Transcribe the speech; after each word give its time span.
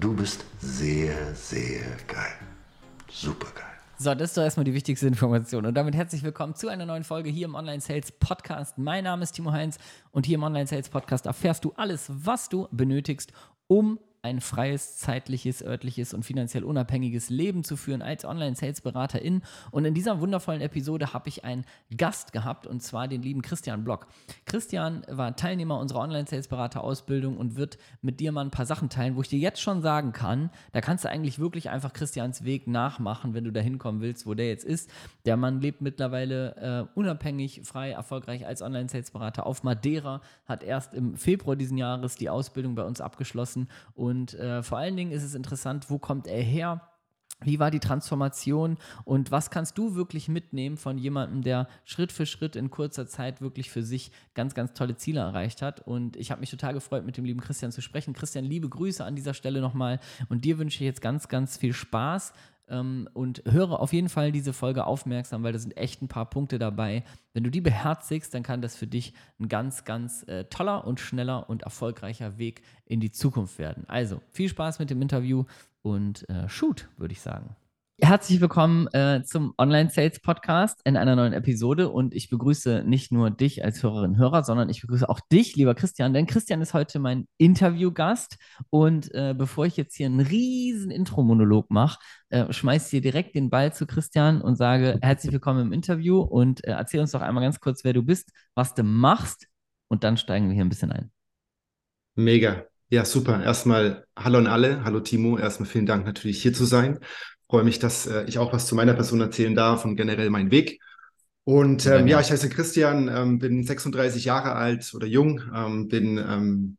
Du 0.00 0.16
bist 0.16 0.46
sehr, 0.60 1.34
sehr 1.34 1.82
geil. 2.08 2.32
Super 3.10 3.48
geil. 3.54 3.66
So, 3.98 4.14
das 4.14 4.30
ist 4.30 4.36
doch 4.38 4.42
erstmal 4.42 4.64
die 4.64 4.72
wichtigste 4.72 5.06
Information. 5.06 5.66
Und 5.66 5.74
damit 5.74 5.94
herzlich 5.94 6.22
willkommen 6.22 6.54
zu 6.54 6.68
einer 6.68 6.86
neuen 6.86 7.04
Folge 7.04 7.28
hier 7.28 7.44
im 7.44 7.54
Online 7.54 7.82
Sales 7.82 8.10
Podcast. 8.10 8.78
Mein 8.78 9.04
Name 9.04 9.24
ist 9.24 9.32
Timo 9.32 9.52
Heinz 9.52 9.76
und 10.10 10.24
hier 10.24 10.36
im 10.36 10.42
Online 10.42 10.66
Sales 10.66 10.88
Podcast 10.88 11.26
erfährst 11.26 11.66
du 11.66 11.74
alles, 11.76 12.06
was 12.08 12.48
du 12.48 12.66
benötigst, 12.70 13.30
um 13.66 13.98
ein 14.22 14.40
freies, 14.40 14.98
zeitliches, 14.98 15.62
örtliches 15.62 16.12
und 16.12 16.24
finanziell 16.24 16.64
unabhängiges 16.64 17.30
Leben 17.30 17.64
zu 17.64 17.76
führen 17.76 18.02
als 18.02 18.24
Online-Sales-Beraterin. 18.24 19.42
Und 19.70 19.86
in 19.86 19.94
dieser 19.94 20.20
wundervollen 20.20 20.60
Episode 20.60 21.14
habe 21.14 21.28
ich 21.28 21.44
einen 21.44 21.64
Gast 21.96 22.32
gehabt 22.32 22.66
und 22.66 22.82
zwar 22.82 23.08
den 23.08 23.22
lieben 23.22 23.40
Christian 23.40 23.82
Block. 23.82 24.06
Christian 24.44 25.04
war 25.08 25.36
Teilnehmer 25.36 25.78
unserer 25.78 26.00
Online-Sales-Berater-Ausbildung 26.00 27.38
und 27.38 27.56
wird 27.56 27.78
mit 28.02 28.20
dir 28.20 28.30
mal 28.32 28.44
ein 28.44 28.50
paar 28.50 28.66
Sachen 28.66 28.90
teilen, 28.90 29.16
wo 29.16 29.22
ich 29.22 29.28
dir 29.28 29.38
jetzt 29.38 29.60
schon 29.60 29.80
sagen 29.80 30.12
kann, 30.12 30.50
da 30.72 30.82
kannst 30.82 31.04
du 31.04 31.08
eigentlich 31.08 31.38
wirklich 31.38 31.70
einfach 31.70 31.94
Christians 31.94 32.44
Weg 32.44 32.66
nachmachen, 32.66 33.32
wenn 33.32 33.44
du 33.44 33.52
da 33.52 33.60
hinkommen 33.60 34.02
willst, 34.02 34.26
wo 34.26 34.34
der 34.34 34.48
jetzt 34.48 34.64
ist. 34.64 34.90
Der 35.24 35.38
Mann 35.38 35.62
lebt 35.62 35.80
mittlerweile 35.80 36.88
äh, 36.90 36.98
unabhängig, 36.98 37.62
frei, 37.64 37.92
erfolgreich 37.92 38.46
als 38.46 38.60
Online-Sales-Berater 38.60 39.46
auf 39.46 39.62
Madeira, 39.62 40.20
hat 40.44 40.62
erst 40.62 40.92
im 40.92 41.16
Februar 41.16 41.56
diesen 41.56 41.78
Jahres 41.78 42.16
die 42.16 42.28
Ausbildung 42.28 42.74
bei 42.74 42.82
uns 42.84 43.00
abgeschlossen 43.00 43.68
und 43.94 44.09
und 44.10 44.34
äh, 44.34 44.62
vor 44.64 44.78
allen 44.78 44.96
Dingen 44.96 45.12
ist 45.12 45.22
es 45.22 45.34
interessant, 45.34 45.88
wo 45.88 45.98
kommt 45.98 46.26
er 46.26 46.42
her? 46.42 46.82
Wie 47.42 47.58
war 47.58 47.70
die 47.70 47.78
Transformation 47.78 48.76
und 49.04 49.30
was 49.30 49.50
kannst 49.50 49.78
du 49.78 49.94
wirklich 49.94 50.28
mitnehmen 50.28 50.76
von 50.76 50.98
jemandem, 50.98 51.40
der 51.42 51.68
Schritt 51.84 52.12
für 52.12 52.26
Schritt 52.26 52.54
in 52.54 52.70
kurzer 52.70 53.06
Zeit 53.06 53.40
wirklich 53.40 53.70
für 53.70 53.82
sich 53.82 54.12
ganz, 54.34 54.54
ganz 54.54 54.74
tolle 54.74 54.96
Ziele 54.96 55.20
erreicht 55.20 55.62
hat? 55.62 55.86
Und 55.86 56.16
ich 56.16 56.30
habe 56.32 56.40
mich 56.40 56.50
total 56.50 56.74
gefreut, 56.74 57.06
mit 57.06 57.16
dem 57.16 57.24
lieben 57.24 57.40
Christian 57.40 57.72
zu 57.72 57.80
sprechen. 57.80 58.12
Christian, 58.12 58.44
liebe 58.44 58.68
Grüße 58.68 59.02
an 59.02 59.16
dieser 59.16 59.32
Stelle 59.32 59.60
nochmal 59.60 60.00
und 60.28 60.44
dir 60.44 60.58
wünsche 60.58 60.82
ich 60.82 60.86
jetzt 60.86 61.00
ganz, 61.00 61.28
ganz 61.28 61.56
viel 61.56 61.72
Spaß 61.72 62.34
und 62.70 63.42
höre 63.46 63.80
auf 63.80 63.92
jeden 63.92 64.08
Fall 64.08 64.32
diese 64.32 64.52
Folge 64.52 64.86
aufmerksam, 64.86 65.42
weil 65.42 65.52
da 65.52 65.58
sind 65.58 65.76
echt 65.76 66.02
ein 66.02 66.08
paar 66.08 66.30
Punkte 66.30 66.58
dabei. 66.58 67.04
Wenn 67.32 67.44
du 67.44 67.50
die 67.50 67.60
beherzigst, 67.60 68.32
dann 68.32 68.42
kann 68.42 68.62
das 68.62 68.76
für 68.76 68.86
dich 68.86 69.12
ein 69.38 69.48
ganz, 69.48 69.84
ganz 69.84 70.22
äh, 70.28 70.44
toller 70.44 70.86
und 70.86 71.00
schneller 71.00 71.50
und 71.50 71.62
erfolgreicher 71.62 72.38
Weg 72.38 72.62
in 72.86 73.00
die 73.00 73.10
Zukunft 73.10 73.58
werden. 73.58 73.84
Also 73.88 74.20
viel 74.30 74.48
Spaß 74.48 74.78
mit 74.78 74.90
dem 74.90 75.02
Interview 75.02 75.44
und 75.82 76.28
äh, 76.28 76.48
shoot, 76.48 76.88
würde 76.96 77.12
ich 77.12 77.20
sagen. 77.20 77.56
Herzlich 78.02 78.40
willkommen 78.40 78.86
äh, 78.94 79.22
zum 79.24 79.52
Online 79.58 79.90
Sales 79.90 80.20
Podcast 80.20 80.80
in 80.84 80.96
einer 80.96 81.16
neuen 81.16 81.34
Episode 81.34 81.90
und 81.90 82.14
ich 82.14 82.30
begrüße 82.30 82.82
nicht 82.86 83.12
nur 83.12 83.30
dich 83.30 83.62
als 83.62 83.82
Hörerin 83.82 84.16
Hörer, 84.16 84.42
sondern 84.42 84.70
ich 84.70 84.80
begrüße 84.80 85.06
auch 85.06 85.20
dich, 85.30 85.54
lieber 85.54 85.74
Christian, 85.74 86.14
denn 86.14 86.26
Christian 86.26 86.62
ist 86.62 86.72
heute 86.72 86.98
mein 86.98 87.28
Interviewgast 87.36 88.38
und 88.70 89.14
äh, 89.14 89.34
bevor 89.36 89.66
ich 89.66 89.76
jetzt 89.76 89.96
hier 89.96 90.06
einen 90.06 90.20
riesen 90.20 90.90
Intro-Monolog 90.90 91.70
mache, 91.70 91.98
äh, 92.30 92.50
schmeiße 92.50 92.86
ich 92.86 92.90
dir 92.90 93.12
direkt 93.12 93.34
den 93.34 93.50
Ball 93.50 93.74
zu 93.74 93.86
Christian 93.86 94.40
und 94.40 94.56
sage 94.56 94.98
herzlich 95.02 95.32
willkommen 95.32 95.66
im 95.66 95.72
Interview 95.72 96.20
und 96.20 96.64
äh, 96.64 96.70
erzähl 96.70 97.00
uns 97.00 97.12
doch 97.12 97.20
einmal 97.20 97.44
ganz 97.44 97.60
kurz, 97.60 97.84
wer 97.84 97.92
du 97.92 98.02
bist, 98.02 98.32
was 98.54 98.74
du 98.74 98.82
machst 98.82 99.46
und 99.88 100.04
dann 100.04 100.16
steigen 100.16 100.48
wir 100.48 100.54
hier 100.54 100.64
ein 100.64 100.70
bisschen 100.70 100.90
ein. 100.90 101.10
Mega. 102.14 102.64
Ja, 102.88 103.04
super. 103.04 103.40
Erstmal 103.44 104.04
hallo 104.18 104.38
an 104.38 104.48
alle. 104.48 104.82
Hallo 104.82 104.98
Timo. 104.98 105.38
Erstmal 105.38 105.68
vielen 105.68 105.86
Dank 105.86 106.06
natürlich 106.06 106.42
hier 106.42 106.52
zu 106.52 106.64
sein 106.64 106.98
freue 107.50 107.64
mich, 107.64 107.80
dass 107.80 108.06
äh, 108.06 108.24
ich 108.28 108.38
auch 108.38 108.52
was 108.52 108.66
zu 108.66 108.76
meiner 108.76 108.94
Person 108.94 109.20
erzählen 109.20 109.54
darf 109.54 109.84
und 109.84 109.96
generell 109.96 110.30
meinen 110.30 110.52
Weg. 110.52 110.80
Und 111.42 111.84
ähm, 111.86 112.06
ja, 112.06 112.20
ich 112.20 112.30
heiße 112.30 112.48
Christian, 112.48 113.08
ähm, 113.08 113.38
bin 113.40 113.64
36 113.64 114.24
Jahre 114.24 114.52
alt 114.52 114.92
oder 114.94 115.06
jung, 115.06 115.42
ähm, 115.52 115.88
bin 115.88 116.16
ähm, 116.18 116.76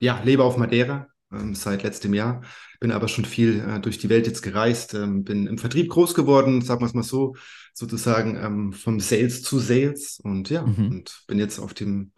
ja 0.00 0.20
lebe 0.24 0.42
auf 0.42 0.56
Madeira 0.56 1.06
ähm, 1.32 1.54
seit 1.54 1.84
letztem 1.84 2.14
Jahr, 2.14 2.42
bin 2.80 2.90
aber 2.90 3.06
schon 3.06 3.24
viel 3.24 3.60
äh, 3.60 3.80
durch 3.80 3.98
die 3.98 4.08
Welt 4.08 4.26
jetzt 4.26 4.42
gereist, 4.42 4.94
ähm, 4.94 5.22
bin 5.22 5.46
im 5.46 5.56
Vertrieb 5.56 5.88
groß 5.90 6.14
geworden, 6.14 6.62
sagen 6.62 6.80
wir 6.80 6.86
es 6.86 6.94
mal 6.94 7.04
so, 7.04 7.36
sozusagen 7.72 8.72
vom 8.72 8.98
Sales 8.98 9.42
zu 9.42 9.60
Sales 9.60 10.18
und 10.20 10.50
ja 10.50 10.66
mhm. 10.66 10.90
und 10.90 11.22
bin 11.28 11.38
jetzt 11.38 11.60
auf 11.60 11.74
dem 11.74 12.10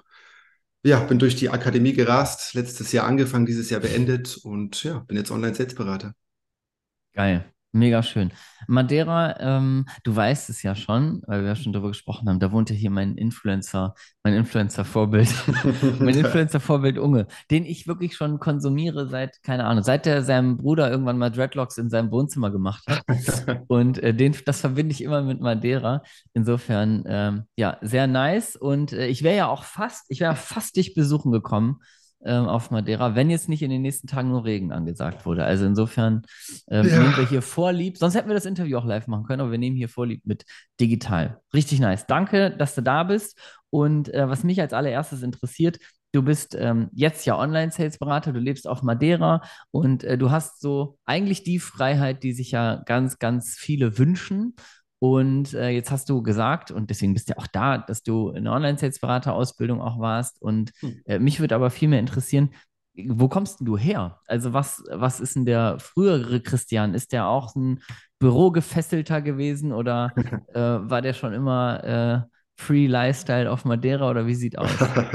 ja, 0.82 1.00
bin 1.00 1.18
durch 1.18 1.36
die 1.36 1.50
Akademie 1.50 1.92
gerast, 1.92 2.54
letztes 2.54 2.92
Jahr 2.92 3.06
angefangen, 3.06 3.44
dieses 3.44 3.68
Jahr 3.68 3.82
beendet 3.82 4.38
und 4.38 4.82
ja, 4.84 5.00
bin 5.00 5.18
jetzt 5.18 5.30
Online-Sales-Berater. 5.30 6.14
Geil. 7.12 7.52
Mega 7.72 8.02
schön. 8.02 8.32
Madeira, 8.66 9.38
ähm, 9.38 9.86
du 10.02 10.14
weißt 10.14 10.50
es 10.50 10.62
ja 10.64 10.74
schon, 10.74 11.22
weil 11.26 11.42
wir 11.42 11.48
ja 11.50 11.56
schon 11.56 11.72
darüber 11.72 11.90
gesprochen 11.90 12.28
haben, 12.28 12.40
da 12.40 12.50
wohnt 12.50 12.68
ja 12.68 12.74
hier 12.74 12.90
mein 12.90 13.16
Influencer, 13.16 13.94
mein 14.24 14.34
Influencer-Vorbild, 14.34 15.32
mein 16.00 16.14
Influencer-Vorbild 16.16 16.98
Unge, 16.98 17.28
den 17.50 17.64
ich 17.64 17.86
wirklich 17.86 18.16
schon 18.16 18.40
konsumiere 18.40 19.08
seit, 19.08 19.40
keine 19.44 19.66
Ahnung, 19.66 19.84
seit 19.84 20.04
der 20.04 20.22
seinem 20.24 20.56
Bruder 20.56 20.90
irgendwann 20.90 21.18
mal 21.18 21.30
Dreadlocks 21.30 21.78
in 21.78 21.90
seinem 21.90 22.10
Wohnzimmer 22.10 22.50
gemacht 22.50 22.82
hat. 22.88 23.64
Und 23.68 24.02
äh, 24.02 24.14
den, 24.14 24.34
das 24.46 24.60
verbinde 24.60 24.92
ich 24.92 25.02
immer 25.04 25.22
mit 25.22 25.40
Madeira. 25.40 26.02
Insofern, 26.34 27.04
ähm, 27.06 27.44
ja, 27.54 27.78
sehr 27.82 28.08
nice. 28.08 28.56
Und 28.56 28.92
äh, 28.92 29.06
ich 29.06 29.22
wäre 29.22 29.36
ja 29.36 29.46
auch 29.46 29.62
fast, 29.62 30.06
ich 30.08 30.18
wäre 30.18 30.34
fast 30.34 30.74
dich 30.74 30.94
besuchen 30.94 31.30
gekommen 31.30 31.78
ähm, 32.24 32.46
auf 32.46 32.70
Madeira, 32.70 33.14
wenn 33.14 33.30
jetzt 33.30 33.48
nicht 33.48 33.62
in 33.62 33.70
den 33.70 33.82
nächsten 33.82 34.06
Tagen 34.06 34.28
nur 34.28 34.44
Regen 34.44 34.72
angesagt 34.72 35.26
wurde. 35.26 35.44
Also 35.44 35.66
insofern 35.66 36.22
ähm, 36.68 36.86
ja. 36.88 36.98
nehmen 36.98 37.16
wir 37.16 37.28
hier 37.28 37.42
vorlieb. 37.42 37.96
Sonst 37.96 38.14
hätten 38.14 38.28
wir 38.28 38.34
das 38.34 38.46
Interview 38.46 38.78
auch 38.78 38.84
live 38.84 39.06
machen 39.06 39.24
können, 39.24 39.40
aber 39.40 39.50
wir 39.50 39.58
nehmen 39.58 39.76
hier 39.76 39.88
vorlieb 39.88 40.26
mit 40.26 40.44
digital. 40.80 41.40
Richtig 41.54 41.80
nice. 41.80 42.06
Danke, 42.06 42.50
dass 42.50 42.74
du 42.74 42.82
da 42.82 43.04
bist. 43.04 43.38
Und 43.70 44.12
äh, 44.12 44.28
was 44.28 44.44
mich 44.44 44.60
als 44.60 44.72
allererstes 44.72 45.22
interessiert, 45.22 45.78
Du 46.12 46.22
bist 46.22 46.56
ähm, 46.58 46.88
jetzt 46.92 47.24
ja 47.24 47.38
Online-Sales-Berater, 47.38 48.32
du 48.32 48.40
lebst 48.40 48.66
auf 48.66 48.82
Madeira 48.82 49.42
und 49.70 50.02
äh, 50.02 50.18
du 50.18 50.32
hast 50.32 50.60
so 50.60 50.98
eigentlich 51.04 51.44
die 51.44 51.60
Freiheit, 51.60 52.24
die 52.24 52.32
sich 52.32 52.50
ja 52.50 52.82
ganz, 52.84 53.20
ganz 53.20 53.54
viele 53.56 53.96
wünschen. 53.96 54.56
Und 55.00 55.54
äh, 55.54 55.70
jetzt 55.70 55.90
hast 55.90 56.10
du 56.10 56.22
gesagt, 56.22 56.70
und 56.70 56.90
deswegen 56.90 57.14
bist 57.14 57.28
du 57.28 57.32
ja 57.32 57.38
auch 57.38 57.46
da, 57.46 57.78
dass 57.78 58.02
du 58.02 58.30
in 58.30 58.44
der 58.44 58.52
Online-Sales-Berater-Ausbildung 58.52 59.80
auch 59.80 59.98
warst. 59.98 60.40
Und 60.42 60.72
hm. 60.80 61.00
äh, 61.06 61.18
mich 61.18 61.40
würde 61.40 61.54
aber 61.54 61.70
viel 61.70 61.88
mehr 61.88 62.00
interessieren, 62.00 62.50
wo 63.08 63.28
kommst 63.28 63.60
du 63.60 63.78
her? 63.78 64.20
Also, 64.26 64.52
was, 64.52 64.82
was 64.90 65.20
ist 65.20 65.36
denn 65.36 65.46
der 65.46 65.78
frühere 65.78 66.40
Christian? 66.40 66.92
Ist 66.92 67.12
der 67.12 67.28
auch 67.28 67.56
ein 67.56 67.80
Bürogefesselter 68.18 69.22
gewesen 69.22 69.72
oder 69.72 70.12
äh, 70.54 70.60
war 70.60 71.00
der 71.00 71.14
schon 71.14 71.32
immer 71.32 71.82
äh, 71.82 72.20
Free 72.56 72.86
Lifestyle 72.86 73.50
auf 73.50 73.64
Madeira 73.64 74.10
oder 74.10 74.26
wie 74.26 74.34
sieht 74.34 74.58
aus? 74.58 74.70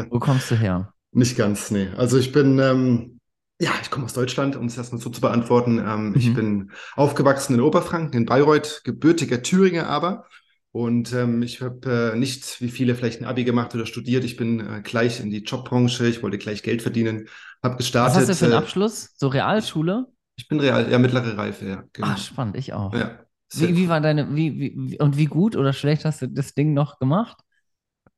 Wo 0.09 0.18
kommst 0.18 0.50
du 0.50 0.56
her? 0.56 0.91
Nicht 1.12 1.38
ganz, 1.38 1.69
nee. 1.69 1.90
Also 1.95 2.18
ich 2.18 2.31
bin 2.31 2.57
ähm, 2.57 3.14
ja, 3.59 3.71
ich 3.81 3.89
komme 3.89 4.05
aus 4.05 4.13
Deutschland, 4.13 4.55
um 4.55 4.66
es 4.66 4.77
erstmal 4.77 5.01
so 5.01 5.09
zu 5.09 5.21
beantworten. 5.21 5.79
Ähm, 5.79 6.09
mhm. 6.09 6.16
Ich 6.16 6.33
bin 6.33 6.71
aufgewachsen 6.95 7.55
in 7.55 7.61
Oberfranken, 7.61 8.19
in 8.19 8.25
Bayreuth, 8.25 8.81
gebürtiger 8.83 9.41
Thüringer 9.41 9.88
aber. 9.88 10.25
Und 10.71 11.13
ähm, 11.13 11.41
ich 11.41 11.61
habe 11.61 12.13
äh, 12.13 12.17
nicht 12.17 12.59
wie 12.59 12.69
viele 12.69 12.95
vielleicht 12.95 13.21
ein 13.21 13.25
Abi 13.25 13.45
gemacht 13.45 13.73
oder 13.73 13.85
studiert. 13.85 14.25
Ich 14.25 14.35
bin 14.35 14.59
äh, 14.59 14.81
gleich 14.81 15.21
in 15.21 15.29
die 15.29 15.44
Jobbranche. 15.44 16.05
Ich 16.05 16.21
wollte 16.21 16.38
gleich 16.38 16.63
Geld 16.63 16.81
verdienen. 16.81 17.29
Habe 17.63 17.77
gestartet. 17.77 18.15
Was 18.15 18.21
hast 18.21 18.29
du 18.29 18.35
für 18.35 18.45
einen 18.45 18.53
äh, 18.55 18.65
Abschluss? 18.65 19.11
So 19.15 19.29
Realschule? 19.29 20.07
Ich 20.35 20.49
bin 20.49 20.59
real, 20.59 20.91
ja, 20.91 20.99
mittlere 20.99 21.38
Reife, 21.38 21.65
ja. 21.65 21.83
Genau. 21.94 22.07
Ah, 22.07 22.17
spannend, 22.17 22.57
ich 22.57 22.73
auch. 22.73 22.94
Ja, 22.94 23.25
wie, 23.53 23.75
wie 23.77 23.88
war 23.88 24.01
deine, 24.01 24.35
wie, 24.35 24.59
wie, 24.59 24.99
und 24.99 25.15
wie 25.15 25.27
gut 25.27 25.55
oder 25.55 25.71
schlecht 25.71 26.03
hast 26.03 26.21
du 26.21 26.27
das 26.27 26.53
Ding 26.53 26.73
noch 26.73 26.99
gemacht? 26.99 27.38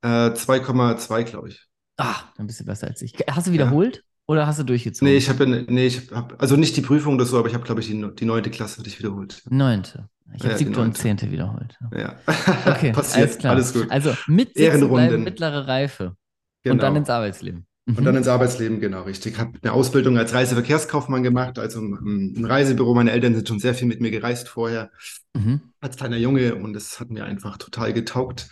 2,2, 0.02 1.20
äh, 1.20 1.24
glaube 1.26 1.50
ich. 1.50 1.68
Ah, 1.98 2.16
dann 2.38 2.48
bist 2.48 2.60
du 2.60 2.66
besser 2.66 2.88
als 2.88 3.02
ich. 3.02 3.14
Hast 3.30 3.48
du 3.48 3.52
wiederholt? 3.52 3.98
Ja. 3.98 4.02
Oder 4.28 4.46
hast 4.46 4.60
du 4.60 4.64
durchgezogen? 4.64 5.12
Nee, 5.12 5.18
ich 5.18 5.30
habe 5.30 5.48
nee, 5.48 5.88
ich 5.88 6.12
hab, 6.12 6.40
also 6.42 6.58
nicht 6.58 6.76
die 6.76 6.82
Prüfung 6.82 7.16
oder 7.16 7.26
so, 7.26 7.40
aber 7.40 7.48
ich 7.48 7.54
habe, 7.54 7.64
glaube 7.64 7.80
ich, 7.80 7.88
die, 7.88 8.16
die 8.20 8.26
neunte 8.26 8.50
Klasse 8.50 8.80
hatte 8.80 8.90
ich 8.90 9.00
wiederholt. 9.00 9.42
Neunte. 9.50 10.10
Ich 10.36 10.44
habe 10.44 10.52
ja, 10.52 10.58
siebte 10.58 10.82
und 10.82 10.98
zehnte 10.98 11.32
wiederholt. 11.32 11.78
Ja. 11.96 12.16
Okay, 12.66 12.92
Passiert. 12.94 13.24
alles 13.24 13.38
klar. 13.38 13.54
Alles 13.54 13.74
gut. 13.74 13.90
Also 13.90 14.14
mit 14.28 14.54
bleiben, 14.54 15.24
mittlere 15.24 15.68
Reife. 15.68 16.18
Genau. 16.64 16.74
Und 16.74 16.84
dann 16.84 16.96
ins 16.98 17.10
Arbeitsleben. 17.10 17.66
Und 17.88 18.04
dann 18.04 18.18
ins 18.18 18.28
Arbeitsleben, 18.28 18.82
genau, 18.82 19.04
richtig. 19.04 19.36
Ich 19.36 19.40
habe 19.40 19.54
eine 19.62 19.72
Ausbildung 19.72 20.18
als 20.18 20.34
Reiseverkehrskaufmann 20.34 21.24
gemacht, 21.24 21.58
also 21.58 21.80
ein 21.80 22.44
Reisebüro. 22.44 22.94
Meine 22.94 23.12
Eltern 23.12 23.34
sind 23.34 23.48
schon 23.48 23.60
sehr 23.60 23.74
viel 23.74 23.88
mit 23.88 24.02
mir 24.02 24.12
gereist 24.12 24.50
vorher, 24.50 24.92
mhm. 25.34 25.62
als 25.80 25.96
kleiner 25.96 26.18
Junge. 26.18 26.56
Und 26.56 26.76
es 26.76 27.00
hat 27.00 27.10
mir 27.10 27.24
einfach 27.24 27.56
total 27.56 27.94
getaugt. 27.94 28.50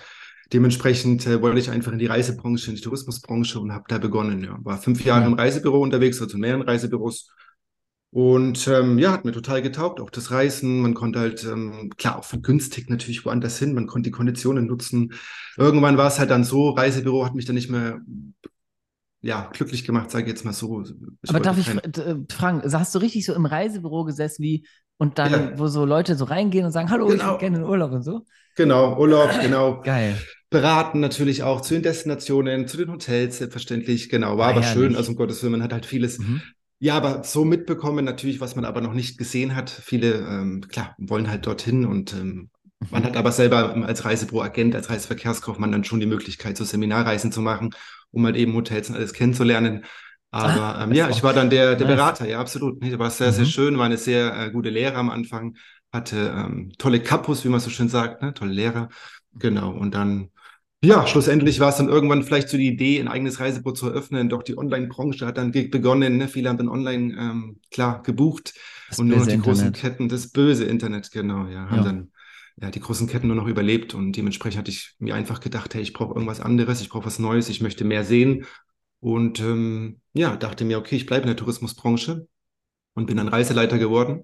Dementsprechend 0.54 1.26
äh, 1.28 1.42
wollte 1.42 1.60
ich 1.60 1.70
einfach 1.70 1.92
in 1.92 2.00
die 2.00 2.06
Reisebranche, 2.06 2.70
in 2.70 2.76
die 2.76 2.82
Tourismusbranche 2.82 3.60
und 3.60 3.72
habe 3.74 3.86
da 3.88 3.98
begonnen. 3.98 4.44
Ja. 4.44 4.58
War 4.62 4.78
fünf 4.78 5.04
Jahre 5.04 5.22
ja. 5.22 5.28
im 5.28 5.34
Reisebüro 5.34 5.80
unterwegs, 5.80 6.22
also 6.22 6.36
in 6.36 6.42
mehreren 6.42 6.62
Reisebüros. 6.62 7.32
Und 8.12 8.68
ähm, 8.70 8.98
ja, 8.98 9.12
hat 9.12 9.26
mir 9.26 9.34
total 9.34 9.62
getaugt, 9.62 10.00
auch 10.00 10.10
das 10.10 10.32
Reisen. 10.32 10.82
Man 10.82 10.94
konnte 10.94 11.20
halt, 11.20 11.44
ähm, 11.44 11.92
klar, 11.98 12.20
auch 12.20 12.24
vergünstigt 12.24 12.90
natürlich 12.90 13.26
woanders 13.26 13.60
hin. 13.60 13.74
Man 13.74 13.88
konnte 13.88 14.10
die 14.10 14.16
Konditionen 14.16 14.68
nutzen. 14.68 15.14
Irgendwann 15.58 15.98
war 15.98 16.08
es 16.08 16.18
halt 16.18 16.30
dann 16.30 16.46
so, 16.46 16.70
Reisebüro 16.70 17.26
hat 17.26 17.36
mich 17.36 17.46
dann 17.46 17.56
nicht 17.56 17.70
mehr 17.70 18.00
ja, 19.22 19.50
glücklich 19.52 19.84
gemacht, 19.84 20.12
sage 20.12 20.26
ich 20.26 20.30
jetzt 20.30 20.46
mal 20.46 20.54
so. 20.54 20.84
Ich 20.84 21.30
Aber 21.30 21.40
darf 21.40 21.58
ich 21.58 21.68
äh, 21.68 22.16
fragen, 22.30 22.62
hast 22.72 22.94
du 22.94 23.00
richtig 23.00 23.26
so 23.26 23.34
im 23.34 23.48
Reisebüro 23.48 24.06
gesessen 24.06 24.44
wie 24.44 24.68
und 24.98 25.18
dann, 25.18 25.32
ja. 25.32 25.60
wo 25.60 25.68
so 25.68 25.84
Leute 25.84 26.16
so 26.16 26.26
reingehen 26.26 26.64
und 26.64 26.72
sagen, 26.72 26.92
hallo, 26.92 27.08
genau. 27.08 27.18
ich 27.18 27.28
würde 27.28 27.40
gerne 27.40 27.58
in 27.58 27.64
Urlaub 27.64 27.92
und 27.92 28.04
so? 28.04 28.22
Genau, 28.56 28.98
Urlaub, 28.98 29.30
genau. 29.42 29.82
Geil. 29.84 30.18
Beraten 30.50 31.00
natürlich 31.00 31.44
auch 31.44 31.62
zu 31.62 31.74
den 31.74 31.84
Destinationen, 31.84 32.68
zu 32.68 32.78
den 32.78 32.92
Hotels, 32.92 33.38
selbstverständlich, 33.40 34.10
genau. 34.10 34.38
War 34.38 34.48
ah, 34.48 34.50
aber 34.50 34.62
herrlich. 34.62 34.74
schön, 34.74 34.96
also 34.96 35.12
um 35.12 35.18
Gottes 35.18 35.42
Willen, 35.42 35.54
man 35.54 35.64
hat 35.64 35.74
halt 35.74 35.86
vieles 35.86 36.20
mhm. 36.20 36.42
Ja, 36.80 36.96
aber 36.98 37.24
so 37.24 37.46
mitbekommen 37.46 38.04
natürlich, 38.06 38.42
was 38.42 38.56
man 38.56 38.66
aber 38.66 38.82
noch 38.82 38.94
nicht 38.94 39.18
gesehen 39.18 39.56
hat. 39.56 39.70
Viele, 39.70 40.16
ähm, 40.16 40.62
klar, 40.68 40.94
wollen 41.00 41.30
halt 41.30 41.48
dorthin 41.48 41.86
und 41.86 42.14
ähm, 42.14 42.50
man 42.92 43.04
Mhm. 43.04 43.06
hat 43.06 43.18
aber 43.18 43.32
selber 43.32 43.74
als 43.86 44.06
Reisebüroagent, 44.06 44.76
als 44.76 44.90
Reiseverkehrskaufmann 44.90 45.72
dann 45.72 45.84
schon 45.86 46.00
die 46.02 46.06
Möglichkeit, 46.06 46.58
so 46.58 46.64
Seminarreisen 46.66 47.32
zu 47.32 47.42
machen, 47.42 47.72
um 48.12 48.26
halt 48.26 48.36
eben 48.36 48.54
Hotels 48.56 48.90
und 48.90 48.96
alles 48.96 49.14
kennenzulernen. 49.14 49.86
Aber 50.32 50.80
Ah, 50.80 50.84
ähm, 50.84 50.92
ja, 50.94 51.10
ich 51.10 51.24
war 51.24 51.34
dann 51.34 51.50
der, 51.50 51.76
der. 51.76 51.86
Berater, 51.86 52.28
ja, 52.28 52.40
absolut. 52.40 52.82
Nee, 52.82 53.00
war 53.00 53.10
sehr, 53.10 53.32
sehr 53.32 53.46
Mhm. 53.46 53.50
schön, 53.50 53.78
war 53.78 53.86
eine 53.86 53.98
sehr 53.98 54.36
äh, 54.48 54.52
gute 54.52 54.70
Lehre 54.70 54.96
am 54.96 55.10
Anfang, 55.10 55.56
hatte 55.96 56.34
ähm, 56.36 56.72
tolle 56.78 57.02
Kapus, 57.02 57.44
wie 57.46 57.50
man 57.50 57.60
so 57.60 57.70
schön 57.70 57.90
sagt, 57.90 58.22
ne? 58.22 58.34
Tolle 58.34 58.54
Lehrer. 58.54 58.90
Genau. 59.34 59.72
Und 59.72 59.94
dann, 59.96 60.30
ja, 60.84 61.08
schlussendlich 61.08 61.60
war 61.60 61.70
es 61.70 61.78
dann 61.78 61.90
irgendwann 61.90 62.24
vielleicht 62.24 62.50
so 62.50 62.58
die 62.58 62.68
Idee, 62.68 63.00
ein 63.00 63.08
eigenes 63.08 63.40
Reisebüro 63.40 63.74
zu 63.74 63.88
eröffnen. 63.88 64.30
Doch 64.30 64.44
die 64.44 64.58
Online-Branche 64.58 65.26
hat 65.26 65.38
dann 65.38 65.52
begonnen. 65.52 66.18
Ne? 66.18 66.28
Viele 66.28 66.50
haben 66.50 66.58
dann 66.58 66.70
online, 66.70 67.16
ähm, 67.18 67.60
klar, 67.72 68.04
gebucht. 68.04 68.54
Das 68.88 69.00
Und 69.00 69.08
nur 69.08 69.18
noch 69.20 69.28
die 69.28 69.38
großen 69.38 69.66
Internet. 69.68 69.82
Ketten, 69.82 70.10
das 70.10 70.32
böse 70.32 70.66
Internet, 70.66 71.12
genau, 71.12 71.48
ja, 71.48 71.70
haben 71.70 71.78
Ja. 71.78 71.84
dann 71.84 72.12
ja, 72.62 72.72
die 72.72 72.80
großen 72.80 73.08
Ketten 73.08 73.28
nur 73.28 73.36
noch 73.36 73.48
überlebt. 73.48 73.94
Und 73.94 74.14
dementsprechend 74.14 74.60
hatte 74.60 74.72
ich 74.72 74.96
mir 75.00 75.16
einfach 75.16 75.40
gedacht, 75.42 75.74
hey, 75.74 75.82
ich 75.82 75.94
brauche 75.94 76.14
irgendwas 76.14 76.40
anderes, 76.40 76.82
ich 76.82 76.90
brauche 76.90 77.06
was 77.06 77.20
Neues, 77.20 77.50
ich 77.50 77.62
möchte 77.62 77.84
mehr 77.84 78.04
sehen. 78.06 78.46
Und 79.00 79.40
ähm, 79.40 80.00
ja, 80.14 80.36
dachte 80.38 80.66
mir, 80.66 80.78
okay, 80.78 80.96
ich 80.96 81.06
bleibe 81.06 81.24
in 81.24 81.28
der 81.28 81.36
Tourismusbranche 81.36 82.28
und 82.94 83.08
bin 83.08 83.18
dann 83.18 83.28
Reiseleiter 83.28 83.78
geworden. 83.78 84.24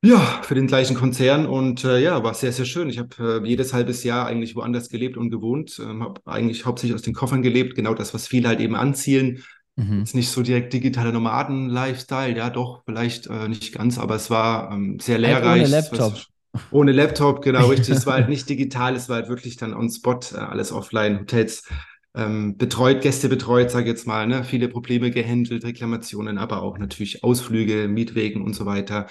Ja, 0.00 0.42
für 0.44 0.54
den 0.54 0.68
gleichen 0.68 0.94
Konzern 0.96 1.46
und 1.46 1.82
äh, 1.84 1.98
ja, 1.98 2.22
war 2.22 2.32
sehr, 2.32 2.52
sehr 2.52 2.64
schön. 2.66 2.88
Ich 2.88 2.98
habe 3.00 3.42
äh, 3.44 3.48
jedes 3.48 3.72
halbes 3.72 4.04
Jahr 4.04 4.26
eigentlich 4.26 4.54
woanders 4.54 4.90
gelebt 4.90 5.16
und 5.16 5.30
gewohnt, 5.30 5.80
ähm, 5.82 6.04
habe 6.04 6.20
eigentlich 6.24 6.64
hauptsächlich 6.66 6.94
aus 6.94 7.02
den 7.02 7.14
Koffern 7.14 7.42
gelebt, 7.42 7.74
genau 7.74 7.94
das, 7.94 8.14
was 8.14 8.28
viele 8.28 8.46
halt 8.48 8.60
eben 8.60 8.76
anzielen. 8.76 9.42
Mhm. 9.76 10.04
Jetzt 10.04 10.14
nicht 10.14 10.30
so 10.30 10.42
direkt 10.42 10.72
digitaler 10.72 11.10
Nomaden-Lifestyle, 11.12 12.36
ja 12.36 12.48
doch, 12.50 12.82
vielleicht 12.84 13.26
äh, 13.26 13.48
nicht 13.48 13.74
ganz, 13.74 13.98
aber 13.98 14.14
es 14.14 14.30
war 14.30 14.70
ähm, 14.72 15.00
sehr 15.00 15.18
Halt 15.22 15.42
lehrreich. 15.42 15.44
ohne 15.44 15.66
Laptop. 15.66 16.14
so- 16.14 16.22
ohne 16.70 16.92
Laptop, 16.92 17.42
genau 17.42 17.68
richtig. 17.68 17.90
Es 17.90 18.06
war 18.06 18.14
halt 18.14 18.28
nicht 18.28 18.48
digital, 18.48 18.94
es 18.94 19.08
war 19.08 19.16
halt 19.16 19.28
wirklich 19.28 19.56
dann 19.56 19.74
on 19.74 19.90
spot, 19.90 20.20
äh, 20.34 20.36
alles 20.38 20.70
offline, 20.72 21.20
Hotels 21.20 21.66
ähm, 22.14 22.56
betreut, 22.56 23.02
Gäste 23.02 23.28
betreut, 23.28 23.70
sage 23.70 23.84
ich 23.84 23.88
jetzt 23.90 24.06
mal, 24.06 24.26
ne? 24.26 24.44
Viele 24.44 24.68
Probleme 24.68 25.10
gehandelt, 25.10 25.64
Reklamationen, 25.64 26.38
aber 26.38 26.62
auch 26.62 26.78
natürlich 26.78 27.22
Ausflüge, 27.24 27.88
Mietwegen 27.88 28.42
und 28.42 28.54
so 28.54 28.66
weiter. 28.66 29.06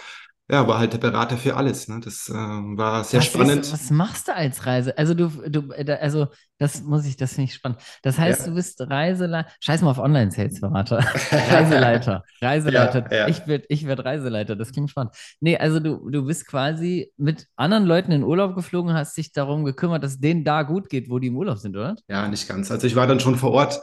Ja, 0.50 0.66
war 0.66 0.80
halt 0.80 0.94
der 0.94 0.98
Berater 1.00 1.36
für 1.36 1.58
alles. 1.58 1.90
Ne? 1.90 2.00
Das 2.02 2.30
äh, 2.30 2.34
war 2.34 3.04
sehr 3.04 3.20
Was 3.20 3.28
spannend. 3.28 3.62
Ist, 3.66 3.74
was 3.74 3.90
machst 3.92 4.30
du 4.30 4.34
als 4.36 4.66
Reise? 4.66 4.98
Also 4.98 5.14
du, 5.14 5.28
du, 5.50 5.72
äh, 5.74 5.92
also 6.00 6.28
das 6.58 6.82
muss 6.84 7.06
ich, 7.06 7.18
das 7.18 7.34
finde 7.34 7.50
ich 7.50 7.54
spannend. 7.56 7.80
Das 8.02 8.18
heißt, 8.18 8.42
Ja. 8.42 8.48
du 8.48 8.56
bist 8.56 8.80
Reiseleiter. 8.80 9.50
Scheiß 9.60 9.82
mal 9.82 9.92
auf 9.92 10.00
Online-Sales-Berater. 10.00 11.00
Reiseleiter. 11.32 12.24
Reiseleiter. 12.42 13.12
Ja, 13.12 13.18
ja. 13.18 13.28
Ich 13.28 13.46
werde 13.46 13.66
ich 13.68 13.86
werd 13.88 14.06
Reiseleiter. 14.06 14.56
Das 14.56 14.72
klingt 14.72 14.90
spannend. 14.90 15.14
Nee, 15.42 15.58
also 15.58 15.82
du, 15.82 16.10
du 16.10 16.24
bist 16.26 16.48
quasi 16.48 17.12
mit 17.18 17.48
anderen 17.58 17.86
Leuten 17.86 18.14
in 18.14 18.24
Urlaub 18.24 18.56
geflogen, 18.56 18.94
hast 18.94 19.18
dich 19.18 19.34
darum 19.34 19.66
gekümmert, 19.66 20.02
dass 20.04 20.20
denen 20.20 20.46
da 20.46 20.64
gut 20.64 20.90
geht, 20.90 21.10
wo 21.10 21.20
die 21.20 21.28
im 21.28 21.36
Urlaub 21.36 21.58
sind, 21.58 21.76
oder? 21.76 21.98
Ja, 22.08 22.26
nicht 22.30 22.48
ganz. 22.48 22.72
Also 22.72 22.88
ich 22.88 22.96
war 22.96 23.06
dann 23.06 23.20
schon 23.20 23.36
vor 23.36 23.52
Ort 23.52 23.82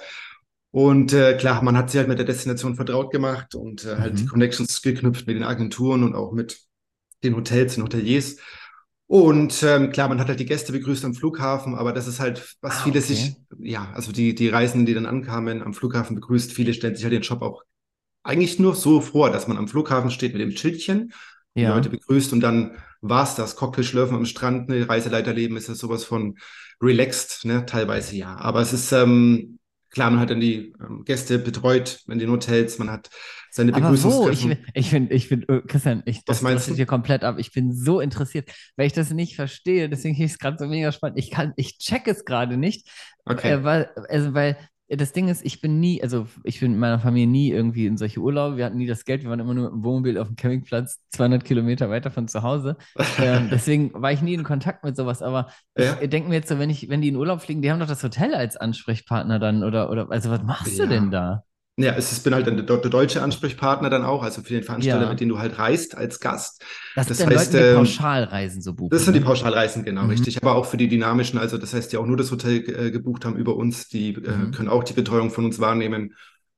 und 0.74 1.12
äh, 1.12 1.36
klar, 1.36 1.62
man 1.62 1.76
hat 1.76 1.90
sich 1.90 1.98
halt 1.98 2.08
mit 2.08 2.18
der 2.18 2.26
Destination 2.26 2.74
vertraut 2.74 3.12
gemacht 3.12 3.54
und 3.54 3.84
äh, 3.84 3.96
halt 3.98 4.18
Mhm. 4.18 4.20
die 4.20 4.26
Connections 4.26 4.82
geknüpft 4.82 5.26
mit 5.26 5.36
den 5.36 5.44
Agenturen 5.44 6.02
und 6.02 6.14
auch 6.16 6.32
mit 6.32 6.60
den 7.24 7.36
Hotels, 7.36 7.74
den 7.76 7.84
Hoteliers. 7.84 8.36
Und 9.06 9.62
ähm, 9.62 9.92
klar, 9.92 10.08
man 10.08 10.20
hat 10.20 10.28
halt 10.28 10.40
die 10.40 10.46
Gäste 10.46 10.72
begrüßt 10.72 11.04
am 11.04 11.14
Flughafen, 11.14 11.74
aber 11.74 11.92
das 11.92 12.08
ist 12.08 12.20
halt, 12.20 12.56
was 12.62 12.80
Ah, 12.80 12.82
viele 12.82 13.00
okay. 13.00 13.02
sich, 13.02 13.38
ja, 13.58 13.92
also 13.94 14.12
die, 14.12 14.34
die 14.34 14.48
Reisenden, 14.48 14.86
die 14.86 14.94
dann 14.94 15.06
ankamen, 15.06 15.62
am 15.62 15.74
Flughafen 15.74 16.16
begrüßt, 16.16 16.52
viele 16.52 16.74
stellen 16.74 16.96
sich 16.96 17.04
halt 17.04 17.14
den 17.14 17.22
Job 17.22 17.42
auch 17.42 17.62
eigentlich 18.22 18.58
nur 18.58 18.74
so 18.74 19.00
vor, 19.00 19.30
dass 19.30 19.48
man 19.48 19.58
am 19.58 19.68
Flughafen 19.68 20.10
steht 20.10 20.32
mit 20.32 20.42
dem 20.42 20.50
Schildchen, 20.52 21.12
die 21.58 21.64
Ja. 21.64 21.66
Leute 21.66 21.90
begrüßt 21.90 22.32
und 22.32 22.40
dann 22.40 22.78
war's 23.00 23.34
das. 23.36 23.56
Cocktail 23.56 23.84
schlürfen 23.84 24.16
am 24.16 24.26
Strand, 24.26 24.68
ne, 24.68 24.88
Reiseleiterleben 24.88 25.56
ist 25.56 25.68
ja 25.68 25.74
sowas 25.74 26.04
von 26.04 26.38
relaxed, 26.80 27.44
ne, 27.44 27.66
teilweise 27.66 28.16
ja. 28.16 28.36
Aber 28.36 28.60
es 28.60 28.72
ist, 28.72 28.92
ähm, 28.92 29.58
klar, 29.94 30.10
man 30.10 30.20
hat 30.20 30.30
dann 30.30 30.40
die 30.40 30.74
ähm, 30.80 31.04
Gäste 31.04 31.38
betreut 31.38 32.00
in 32.08 32.18
den 32.18 32.30
Hotels, 32.30 32.78
man 32.78 32.90
hat 32.90 33.10
seine 33.50 33.72
Aber 33.72 34.02
wo? 34.02 34.28
Ich, 34.30 34.46
Begrüßungstreffen. 34.46 34.48
bin- 34.48 34.66
ich 34.74 34.90
finde, 34.90 35.14
ich 35.14 35.28
bin, 35.28 35.46
Christian, 35.68 36.02
ich, 36.06 36.24
das 36.24 36.42
meinst 36.42 36.68
du? 36.68 36.74
hier 36.74 36.86
komplett 36.86 37.24
ab. 37.24 37.36
Ich 37.38 37.52
bin 37.52 37.72
so 37.72 38.00
interessiert, 38.00 38.50
weil 38.76 38.86
ich 38.86 38.92
das 38.92 39.10
nicht 39.12 39.36
verstehe. 39.36 39.88
Deswegen 39.88 40.14
finde 40.14 40.26
ich 40.26 40.32
es 40.32 40.38
gerade 40.38 40.56
so 40.58 40.66
mega 40.66 40.92
spannend. 40.92 41.18
Ich 41.18 41.30
kann, 41.30 41.52
ich 41.56 41.78
check 41.78 42.06
es 42.08 42.24
gerade 42.24 42.56
nicht, 42.56 42.88
Okay. 43.26 43.52
äh, 43.52 43.64
weil, 43.64 43.90
also, 44.08 44.34
weil 44.34 44.56
das 44.88 45.12
Ding 45.12 45.28
ist, 45.28 45.44
ich 45.44 45.60
bin 45.60 45.80
nie, 45.80 46.02
also 46.02 46.26
ich 46.42 46.60
bin 46.60 46.72
mit 46.72 46.80
meiner 46.80 46.98
Familie 46.98 47.26
nie 47.26 47.50
irgendwie 47.50 47.86
in 47.86 47.96
solche 47.96 48.20
Urlaube. 48.20 48.56
Wir 48.58 48.66
hatten 48.66 48.76
nie 48.76 48.86
das 48.86 49.04
Geld. 49.04 49.22
Wir 49.22 49.30
waren 49.30 49.40
immer 49.40 49.54
nur 49.54 49.70
im 49.70 49.82
Wohnmobil 49.82 50.18
auf 50.18 50.28
dem 50.28 50.36
Campingplatz, 50.36 51.00
200 51.10 51.44
Kilometer 51.44 51.88
weiter 51.90 52.10
von 52.10 52.28
zu 52.28 52.42
Hause. 52.42 52.76
Ähm, 53.18 53.48
deswegen 53.50 53.92
war 53.94 54.12
ich 54.12 54.20
nie 54.22 54.34
in 54.34 54.44
Kontakt 54.44 54.84
mit 54.84 54.94
sowas. 54.96 55.22
Aber 55.22 55.48
Ja. 55.78 55.96
ich 56.00 56.10
denke 56.10 56.28
mir 56.28 56.34
jetzt 56.36 56.48
so, 56.48 56.58
wenn 56.58 56.70
ich, 56.70 56.88
wenn 56.90 57.00
die 57.00 57.08
in 57.08 57.16
Urlaub 57.16 57.40
fliegen, 57.40 57.62
die 57.62 57.70
haben 57.72 57.80
doch 57.80 57.86
das 57.88 58.02
Hotel 58.02 58.34
als 58.34 58.56
Ansprechpartner 58.56 59.38
dann 59.38 59.64
oder, 59.64 59.90
oder, 59.90 60.10
also 60.10 60.30
was 60.30 60.42
machst 60.42 60.78
du 60.78 60.82
Ja. 60.82 60.88
denn 60.88 61.10
da? 61.10 61.44
Ja, 61.76 61.92
es 61.96 62.12
ist, 62.12 62.22
bin 62.22 62.34
halt 62.34 62.46
dann 62.46 62.56
der, 62.56 62.64
der 62.78 62.90
deutsche 62.90 63.20
Ansprechpartner 63.22 63.90
dann 63.90 64.04
auch, 64.04 64.22
also 64.22 64.42
für 64.42 64.52
den 64.54 64.62
Veranstalter, 64.62 65.06
Ja. 65.06 65.10
mit 65.10 65.20
dem 65.20 65.28
du 65.28 65.38
halt 65.38 65.58
reist 65.58 65.96
als 65.96 66.20
Gast. 66.20 66.62
Das, 66.94 67.08
Das 67.08 67.18
sind 67.18 67.30
heißt, 67.30 67.52
Leuten, 67.52 67.56
die 67.56 67.64
ähm, 67.64 67.74
Pauschalreisen 67.74 68.62
so 68.62 68.74
buchen. 68.74 68.90
Das 68.90 69.04
sind 69.06 69.14
die 69.14 69.20
ne? 69.20 69.26
Pauschalreisen, 69.26 69.84
genau, 69.84 70.06
Mhm. 70.06 70.08
richtig. 70.08 70.42
Aber 70.42 70.54
auch 70.54 70.66
für 70.66 70.76
die 70.76 70.88
dynamischen, 70.88 71.38
also 71.38 71.58
das 71.58 71.74
heißt, 71.74 71.92
die 71.92 71.96
auch 71.96 72.06
nur 72.06 72.16
das 72.16 72.30
Hotel 72.30 72.58
äh, 72.70 72.90
gebucht 72.92 73.24
haben 73.24 73.36
über 73.36 73.56
uns, 73.56 73.88
die 73.88 74.10
äh, 74.14 74.20
Mhm. 74.20 74.52
können 74.52 74.68
auch 74.68 74.84
die 74.84 74.92
Betreuung 74.92 75.30
von 75.30 75.44
uns 75.44 75.58
wahrnehmen. 75.60 76.14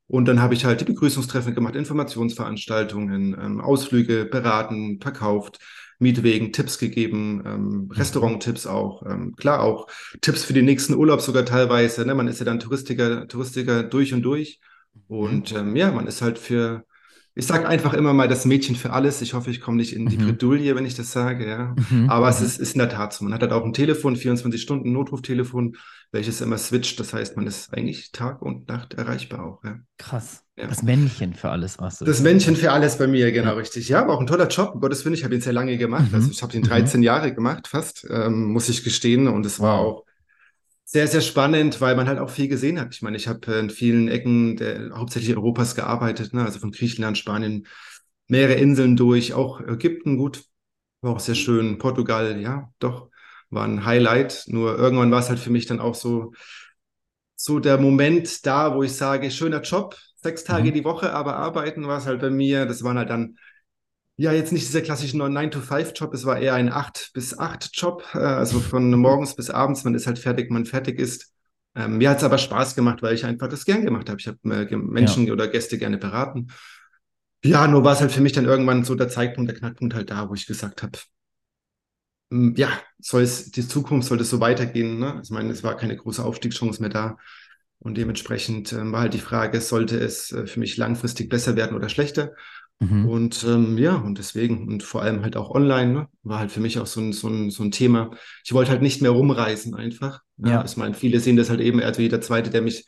Und 0.08 0.26
dann 0.26 0.40
habe 0.40 0.54
ich 0.54 0.64
halt 0.64 0.80
die 0.80 0.84
Begrüßungstreffen 0.84 1.54
gemacht, 1.54 1.74
Informationsveranstaltungen, 1.76 3.36
ähm, 3.40 3.60
Ausflüge 3.60 4.26
beraten, 4.26 5.00
verkauft, 5.00 5.58
Mietwegen, 5.98 6.52
Tipps 6.52 6.78
gegeben, 6.78 7.42
ähm, 7.46 7.88
Restauranttipps 7.92 8.66
auch, 8.66 9.02
ähm, 9.06 9.34
klar 9.36 9.62
auch 9.62 9.86
Tipps 10.20 10.44
für 10.44 10.52
den 10.52 10.66
nächsten 10.66 10.94
Urlaub 10.94 11.22
sogar 11.22 11.44
teilweise. 11.46 12.04
Ne? 12.06 12.14
Man 12.14 12.28
ist 12.28 12.38
ja 12.38 12.44
dann 12.44 12.60
Touristiker, 12.60 13.26
Touristiker 13.28 13.82
durch 13.82 14.12
und 14.12 14.22
durch. 14.22 14.60
Und 15.08 15.52
ähm, 15.52 15.76
ja, 15.76 15.90
man 15.92 16.06
ist 16.06 16.22
halt 16.22 16.38
für, 16.38 16.84
ich 17.34 17.46
sage 17.46 17.68
einfach 17.68 17.92
immer 17.94 18.12
mal 18.14 18.28
das 18.28 18.44
Mädchen 18.46 18.76
für 18.76 18.92
alles. 18.92 19.20
Ich 19.22 19.34
hoffe, 19.34 19.50
ich 19.50 19.60
komme 19.60 19.76
nicht 19.76 19.92
in 19.94 20.06
die 20.06 20.16
Mhm. 20.16 20.26
Bredouille, 20.26 20.74
wenn 20.74 20.86
ich 20.86 20.94
das 20.94 21.12
sage, 21.12 21.46
ja. 21.48 21.74
Mhm. 21.90 22.08
Aber 22.08 22.28
es 22.28 22.40
Mhm. 22.40 22.46
ist, 22.46 22.58
ist 22.58 22.72
in 22.74 22.78
der 22.78 22.88
Tat 22.88 23.12
so. 23.12 23.24
Man 23.24 23.34
hat 23.34 23.42
halt 23.42 23.52
auch 23.52 23.64
ein 23.64 23.72
Telefon, 23.74 24.16
24 24.16 24.60
Stunden 24.62 24.92
Notruftelefon, 24.92 25.76
welches 26.12 26.40
immer 26.40 26.56
switcht. 26.56 26.98
Das 26.98 27.12
heißt, 27.12 27.36
man 27.36 27.46
ist 27.46 27.74
eigentlich 27.74 28.10
Tag 28.12 28.40
und 28.40 28.68
Nacht 28.68 28.94
erreichbar 28.94 29.44
auch. 29.44 29.62
Ja. 29.64 29.76
Krass. 29.98 30.42
Ja. 30.56 30.66
Das 30.66 30.82
Männchen 30.82 31.34
für 31.34 31.50
alles 31.50 31.78
warst 31.78 32.00
du. 32.00 32.06
Das 32.06 32.22
Männchen 32.22 32.56
für 32.56 32.72
alles 32.72 32.96
bei 32.96 33.06
mir, 33.06 33.30
genau 33.32 33.50
Ja. 33.50 33.56
richtig. 33.56 33.90
Ja, 33.90 34.00
aber 34.00 34.14
auch 34.14 34.20
ein 34.20 34.26
toller 34.26 34.48
Job, 34.48 34.70
um 34.74 34.80
Gottes 34.80 35.04
Willen. 35.04 35.14
Ich 35.14 35.24
habe 35.24 35.34
ihn 35.34 35.42
sehr 35.42 35.52
lange 35.52 35.76
gemacht. 35.76 36.08
Mhm. 36.08 36.14
Also 36.14 36.30
ich 36.30 36.42
habe 36.42 36.54
ihn 36.56 36.62
Mhm. 36.62 36.68
13 36.68 37.02
Jahre 37.02 37.34
gemacht, 37.34 37.68
fast, 37.68 38.06
ähm, 38.08 38.44
muss 38.44 38.70
ich 38.70 38.82
gestehen. 38.82 39.28
Und 39.28 39.44
es 39.44 39.60
war 39.60 39.78
auch 39.80 40.05
sehr, 40.88 41.08
sehr 41.08 41.20
spannend, 41.20 41.80
weil 41.80 41.96
man 41.96 42.08
halt 42.08 42.20
auch 42.20 42.30
viel 42.30 42.48
gesehen 42.48 42.80
hat. 42.80 42.94
Ich 42.94 43.02
meine, 43.02 43.18
ich 43.18 43.28
habe 43.28 43.52
in 43.54 43.70
vielen 43.70 44.08
Ecken 44.08 44.56
der, 44.56 44.90
hauptsächlich 44.96 45.36
Europas 45.36 45.74
gearbeitet, 45.74 46.32
ne? 46.32 46.44
also 46.44 46.60
von 46.60 46.70
Griechenland, 46.72 47.18
Spanien, 47.18 47.66
mehrere 48.28 48.54
Inseln 48.54 48.96
durch, 48.96 49.34
auch 49.34 49.60
Ägypten, 49.60 50.16
gut, 50.16 50.44
war 51.02 51.14
auch 51.14 51.20
sehr 51.20 51.34
schön. 51.36 51.78
Portugal, 51.78 52.40
ja, 52.40 52.70
doch, 52.80 53.10
war 53.50 53.64
ein 53.66 53.84
Highlight. 53.84 54.44
Nur 54.48 54.78
irgendwann 54.78 55.10
war 55.12 55.20
es 55.20 55.30
halt 55.30 55.40
für 55.40 55.50
mich 55.50 55.66
dann 55.66 55.80
auch 55.80 55.96
so, 55.96 56.32
so 57.36 57.58
der 57.60 57.78
Moment 57.78 58.46
da, 58.46 58.74
wo 58.74 58.82
ich 58.82 58.94
sage, 58.94 59.30
schöner 59.30 59.60
Job, 59.62 59.96
sechs 60.22 60.44
Tage 60.44 60.70
Mhm. 60.70 60.74
die 60.74 60.84
Woche, 60.84 61.12
aber 61.12 61.36
arbeiten 61.36 61.86
war 61.86 61.98
es 61.98 62.06
halt 62.06 62.20
bei 62.20 62.30
mir. 62.30 62.66
Das 62.66 62.82
waren 62.82 62.98
halt 62.98 63.10
dann, 63.10 63.38
ja, 64.16 64.32
jetzt 64.32 64.52
nicht 64.52 64.66
dieser 64.66 64.80
klassische 64.80 65.16
9-to-5-Job, 65.16 66.14
es 66.14 66.24
war 66.24 66.38
eher 66.38 66.54
ein 66.54 66.72
8 66.72 67.10
bis 67.12 67.38
8-Job, 67.38 68.04
äh, 68.14 68.18
also 68.18 68.60
von 68.60 68.90
morgens 68.92 69.36
bis 69.36 69.50
abends, 69.50 69.84
man 69.84 69.94
ist 69.94 70.06
halt 70.06 70.18
fertig, 70.18 70.50
man 70.50 70.64
fertig 70.64 70.98
ist. 70.98 71.32
Ähm, 71.74 71.98
mir 71.98 72.08
hat 72.10 72.18
es 72.18 72.24
aber 72.24 72.38
Spaß 72.38 72.74
gemacht, 72.74 73.02
weil 73.02 73.14
ich 73.14 73.26
einfach 73.26 73.48
das 73.48 73.66
gern 73.66 73.84
gemacht 73.84 74.08
habe. 74.08 74.18
Ich 74.18 74.26
habe 74.26 74.38
äh, 74.44 74.76
Menschen 74.76 75.30
oder 75.30 75.48
Gäste 75.48 75.76
gerne 75.76 75.98
beraten. 75.98 76.48
Ja, 77.44 77.68
nur 77.68 77.84
war 77.84 77.92
es 77.92 78.00
halt 78.00 78.12
für 78.12 78.22
mich 78.22 78.32
dann 78.32 78.46
irgendwann 78.46 78.84
so 78.84 78.94
der 78.94 79.08
Zeitpunkt, 79.08 79.50
der 79.50 79.58
Knackpunkt 79.58 79.94
halt 79.94 80.10
da, 80.10 80.28
wo 80.28 80.34
ich 80.34 80.46
gesagt 80.46 80.82
habe, 80.82 80.98
m, 82.30 82.54
ja, 82.56 82.70
soll 82.98 83.22
es, 83.22 83.50
die 83.50 83.66
Zukunft 83.66 84.08
sollte 84.08 84.24
so 84.24 84.40
weitergehen, 84.40 84.98
ne? 84.98 85.20
Ich 85.22 85.30
meine, 85.30 85.50
es 85.52 85.62
war 85.62 85.76
keine 85.76 85.96
große 85.96 86.24
Aufstiegschance 86.24 86.80
mehr 86.80 86.90
da. 86.90 87.16
Und 87.78 87.98
dementsprechend 87.98 88.72
ähm, 88.72 88.92
war 88.92 89.02
halt 89.02 89.14
die 89.14 89.18
Frage, 89.18 89.60
sollte 89.60 89.98
es 89.98 90.32
äh, 90.32 90.46
für 90.46 90.60
mich 90.60 90.76
langfristig 90.76 91.28
besser 91.28 91.56
werden 91.56 91.76
oder 91.76 91.88
schlechter? 91.88 92.32
Mhm. 92.78 93.08
Und 93.08 93.44
ähm, 93.44 93.78
ja, 93.78 93.96
und 93.96 94.18
deswegen, 94.18 94.68
und 94.68 94.82
vor 94.82 95.02
allem 95.02 95.22
halt 95.22 95.36
auch 95.36 95.50
online, 95.50 95.92
ne, 95.92 96.08
war 96.22 96.38
halt 96.40 96.52
für 96.52 96.60
mich 96.60 96.78
auch 96.78 96.86
so 96.86 97.00
ein, 97.00 97.12
so 97.12 97.28
ein, 97.28 97.50
so 97.50 97.62
ein 97.62 97.70
Thema. 97.70 98.10
Ich 98.44 98.52
wollte 98.52 98.70
halt 98.70 98.82
nicht 98.82 99.00
mehr 99.00 99.12
rumreisen 99.12 99.74
einfach. 99.74 100.20
Ja. 100.36 100.62
Ich 100.64 100.76
meine, 100.76 100.94
viele 100.94 101.20
sehen 101.20 101.36
das 101.36 101.48
halt 101.48 101.60
eben, 101.60 101.80
also 101.80 102.02
jeder 102.02 102.20
Zweite, 102.20 102.50
der 102.50 102.60
mich, 102.60 102.84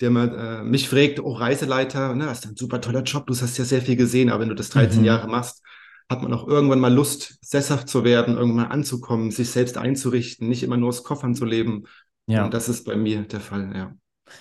der 0.00 0.10
mal, 0.10 0.60
äh, 0.60 0.62
mich 0.62 0.88
fragt, 0.88 1.20
oh, 1.20 1.32
Reiseleiter, 1.32 2.14
ne, 2.14 2.26
das 2.26 2.40
ist 2.40 2.50
ein 2.50 2.56
super 2.56 2.80
toller 2.80 3.02
Job, 3.02 3.26
du 3.26 3.34
hast 3.34 3.56
ja 3.56 3.64
sehr 3.64 3.80
viel 3.80 3.96
gesehen, 3.96 4.28
aber 4.30 4.42
wenn 4.42 4.48
du 4.50 4.54
das 4.54 4.68
13 4.68 5.00
Mhm. 5.00 5.06
Jahre 5.06 5.28
machst, 5.28 5.62
hat 6.10 6.22
man 6.22 6.32
auch 6.34 6.46
irgendwann 6.46 6.80
mal 6.80 6.92
Lust, 6.92 7.38
sesshaft 7.40 7.88
zu 7.88 8.04
werden, 8.04 8.36
irgendwann 8.36 8.66
mal 8.66 8.72
anzukommen, 8.72 9.30
sich 9.30 9.50
selbst 9.50 9.78
einzurichten, 9.78 10.48
nicht 10.48 10.62
immer 10.62 10.76
nur 10.76 10.88
aus 10.88 11.04
Koffern 11.04 11.34
zu 11.34 11.44
leben. 11.44 11.84
Ja. 12.26 12.44
Und 12.44 12.52
das 12.52 12.68
ist 12.68 12.84
bei 12.84 12.96
mir 12.96 13.22
der 13.22 13.40
Fall, 13.40 13.72
ja. 13.74 13.94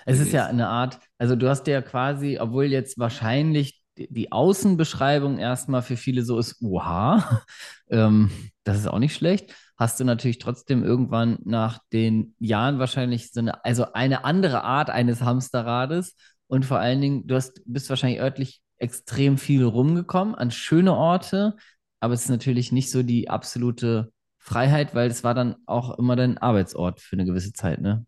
Es 0.05 0.19
ist 0.19 0.33
ja 0.33 0.45
eine 0.45 0.67
Art, 0.67 0.99
also 1.17 1.35
du 1.35 1.49
hast 1.49 1.65
ja 1.67 1.81
quasi, 1.81 2.37
obwohl 2.39 2.65
jetzt 2.65 2.99
wahrscheinlich 2.99 3.78
die 4.09 4.31
Außenbeschreibung 4.31 5.37
erstmal 5.37 5.81
für 5.81 5.97
viele 5.97 6.23
so 6.23 6.39
ist, 6.39 6.61
oha, 6.61 7.41
ähm, 7.89 8.31
das 8.63 8.77
ist 8.79 8.87
auch 8.87 8.99
nicht 8.99 9.15
schlecht, 9.15 9.53
hast 9.77 9.99
du 9.99 10.03
natürlich 10.03 10.39
trotzdem 10.39 10.83
irgendwann 10.83 11.39
nach 11.43 11.79
den 11.91 12.35
Jahren 12.39 12.79
wahrscheinlich 12.79 13.31
so 13.31 13.39
eine, 13.39 13.63
also 13.65 13.93
eine 13.93 14.25
andere 14.25 14.63
Art 14.63 14.89
eines 14.89 15.21
Hamsterrades. 15.21 16.15
Und 16.47 16.65
vor 16.65 16.79
allen 16.79 17.01
Dingen, 17.01 17.27
du 17.27 17.35
hast, 17.35 17.61
bist 17.65 17.89
wahrscheinlich 17.89 18.21
örtlich 18.21 18.61
extrem 18.77 19.37
viel 19.37 19.63
rumgekommen 19.63 20.35
an 20.35 20.51
schöne 20.51 20.93
Orte, 20.95 21.55
aber 21.99 22.13
es 22.13 22.23
ist 22.23 22.29
natürlich 22.29 22.71
nicht 22.71 22.91
so 22.91 23.03
die 23.03 23.29
absolute 23.29 24.11
Freiheit, 24.37 24.95
weil 24.95 25.09
es 25.09 25.23
war 25.23 25.33
dann 25.33 25.55
auch 25.65 25.97
immer 25.99 26.15
dein 26.15 26.37
Arbeitsort 26.37 27.01
für 27.01 27.15
eine 27.15 27.25
gewisse 27.25 27.53
Zeit, 27.53 27.81
ne? 27.81 28.05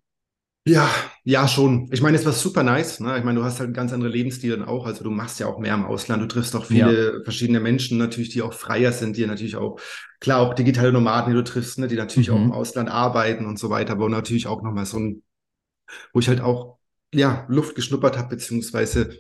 Ja, 0.63 0.87
ja, 1.23 1.47
schon. 1.47 1.89
Ich 1.91 2.01
meine, 2.01 2.17
es 2.17 2.25
war 2.25 2.33
super 2.33 2.61
nice. 2.61 2.99
Ne? 2.99 3.17
Ich 3.17 3.23
meine, 3.23 3.39
du 3.39 3.45
hast 3.45 3.59
halt 3.59 3.67
einen 3.67 3.73
ganz 3.73 3.93
anderen 3.93 4.13
Lebensstil 4.13 4.51
dann 4.51 4.67
auch. 4.67 4.85
Also 4.85 5.03
du 5.03 5.09
machst 5.09 5.39
ja 5.39 5.47
auch 5.47 5.57
mehr 5.57 5.73
im 5.73 5.85
Ausland. 5.85 6.21
Du 6.21 6.27
triffst 6.27 6.55
auch 6.55 6.65
viele 6.65 7.17
ja. 7.17 7.23
verschiedene 7.23 7.59
Menschen 7.59 7.97
natürlich, 7.97 8.29
die 8.29 8.43
auch 8.43 8.53
freier 8.53 8.91
sind, 8.91 9.17
die 9.17 9.25
natürlich 9.25 9.55
auch, 9.55 9.79
klar, 10.19 10.39
auch 10.39 10.53
digitale 10.53 10.91
Nomaden, 10.91 11.31
die 11.31 11.37
du 11.37 11.43
triffst, 11.43 11.79
ne? 11.79 11.87
die 11.87 11.95
natürlich 11.95 12.29
mhm. 12.29 12.35
auch 12.35 12.41
im 12.41 12.51
Ausland 12.51 12.89
arbeiten 12.89 13.47
und 13.47 13.57
so 13.57 13.71
weiter, 13.71 13.93
aber 13.93 14.07
natürlich 14.07 14.45
auch 14.45 14.61
nochmal 14.61 14.85
so 14.85 14.99
ein, 14.99 15.23
wo 16.13 16.19
ich 16.19 16.27
halt 16.27 16.41
auch, 16.41 16.77
ja, 17.13 17.45
Luft 17.49 17.75
geschnuppert 17.75 18.17
habe, 18.17 18.29
beziehungsweise 18.29 19.17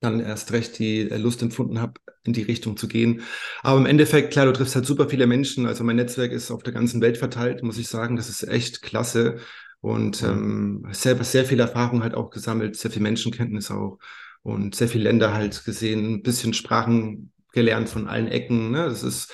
dann 0.00 0.20
erst 0.20 0.52
recht 0.52 0.78
die 0.78 1.10
äh, 1.10 1.16
Lust 1.18 1.42
empfunden 1.42 1.80
habe, 1.80 1.94
in 2.24 2.32
die 2.32 2.42
Richtung 2.42 2.76
zu 2.76 2.88
gehen. 2.88 3.22
Aber 3.62 3.78
im 3.78 3.86
Endeffekt, 3.86 4.32
klar, 4.32 4.46
du 4.46 4.52
triffst 4.52 4.74
halt 4.74 4.86
super 4.86 5.08
viele 5.08 5.26
Menschen. 5.26 5.66
Also 5.66 5.84
mein 5.84 5.96
Netzwerk 5.96 6.32
ist 6.32 6.50
auf 6.50 6.62
der 6.62 6.72
ganzen 6.72 7.00
Welt 7.00 7.18
verteilt, 7.18 7.62
muss 7.62 7.76
ich 7.76 7.88
sagen. 7.88 8.16
Das 8.16 8.28
ist 8.28 8.42
echt 8.44 8.82
klasse. 8.82 9.40
Und 9.80 10.22
ähm, 10.22 10.86
sehr, 10.92 11.22
sehr 11.24 11.44
viel 11.44 11.60
Erfahrung 11.60 12.02
halt 12.02 12.14
auch 12.14 12.30
gesammelt, 12.30 12.76
sehr 12.76 12.90
viel 12.90 13.02
Menschenkenntnis 13.02 13.70
auch 13.70 13.98
und 14.42 14.74
sehr 14.74 14.88
viele 14.88 15.04
Länder 15.04 15.32
halt 15.32 15.64
gesehen, 15.64 16.14
ein 16.14 16.22
bisschen 16.22 16.52
Sprachen 16.52 17.32
gelernt 17.52 17.88
von 17.88 18.06
allen 18.06 18.28
Ecken. 18.28 18.70
Ne? 18.70 18.84
Das 18.84 19.02
ist, 19.02 19.32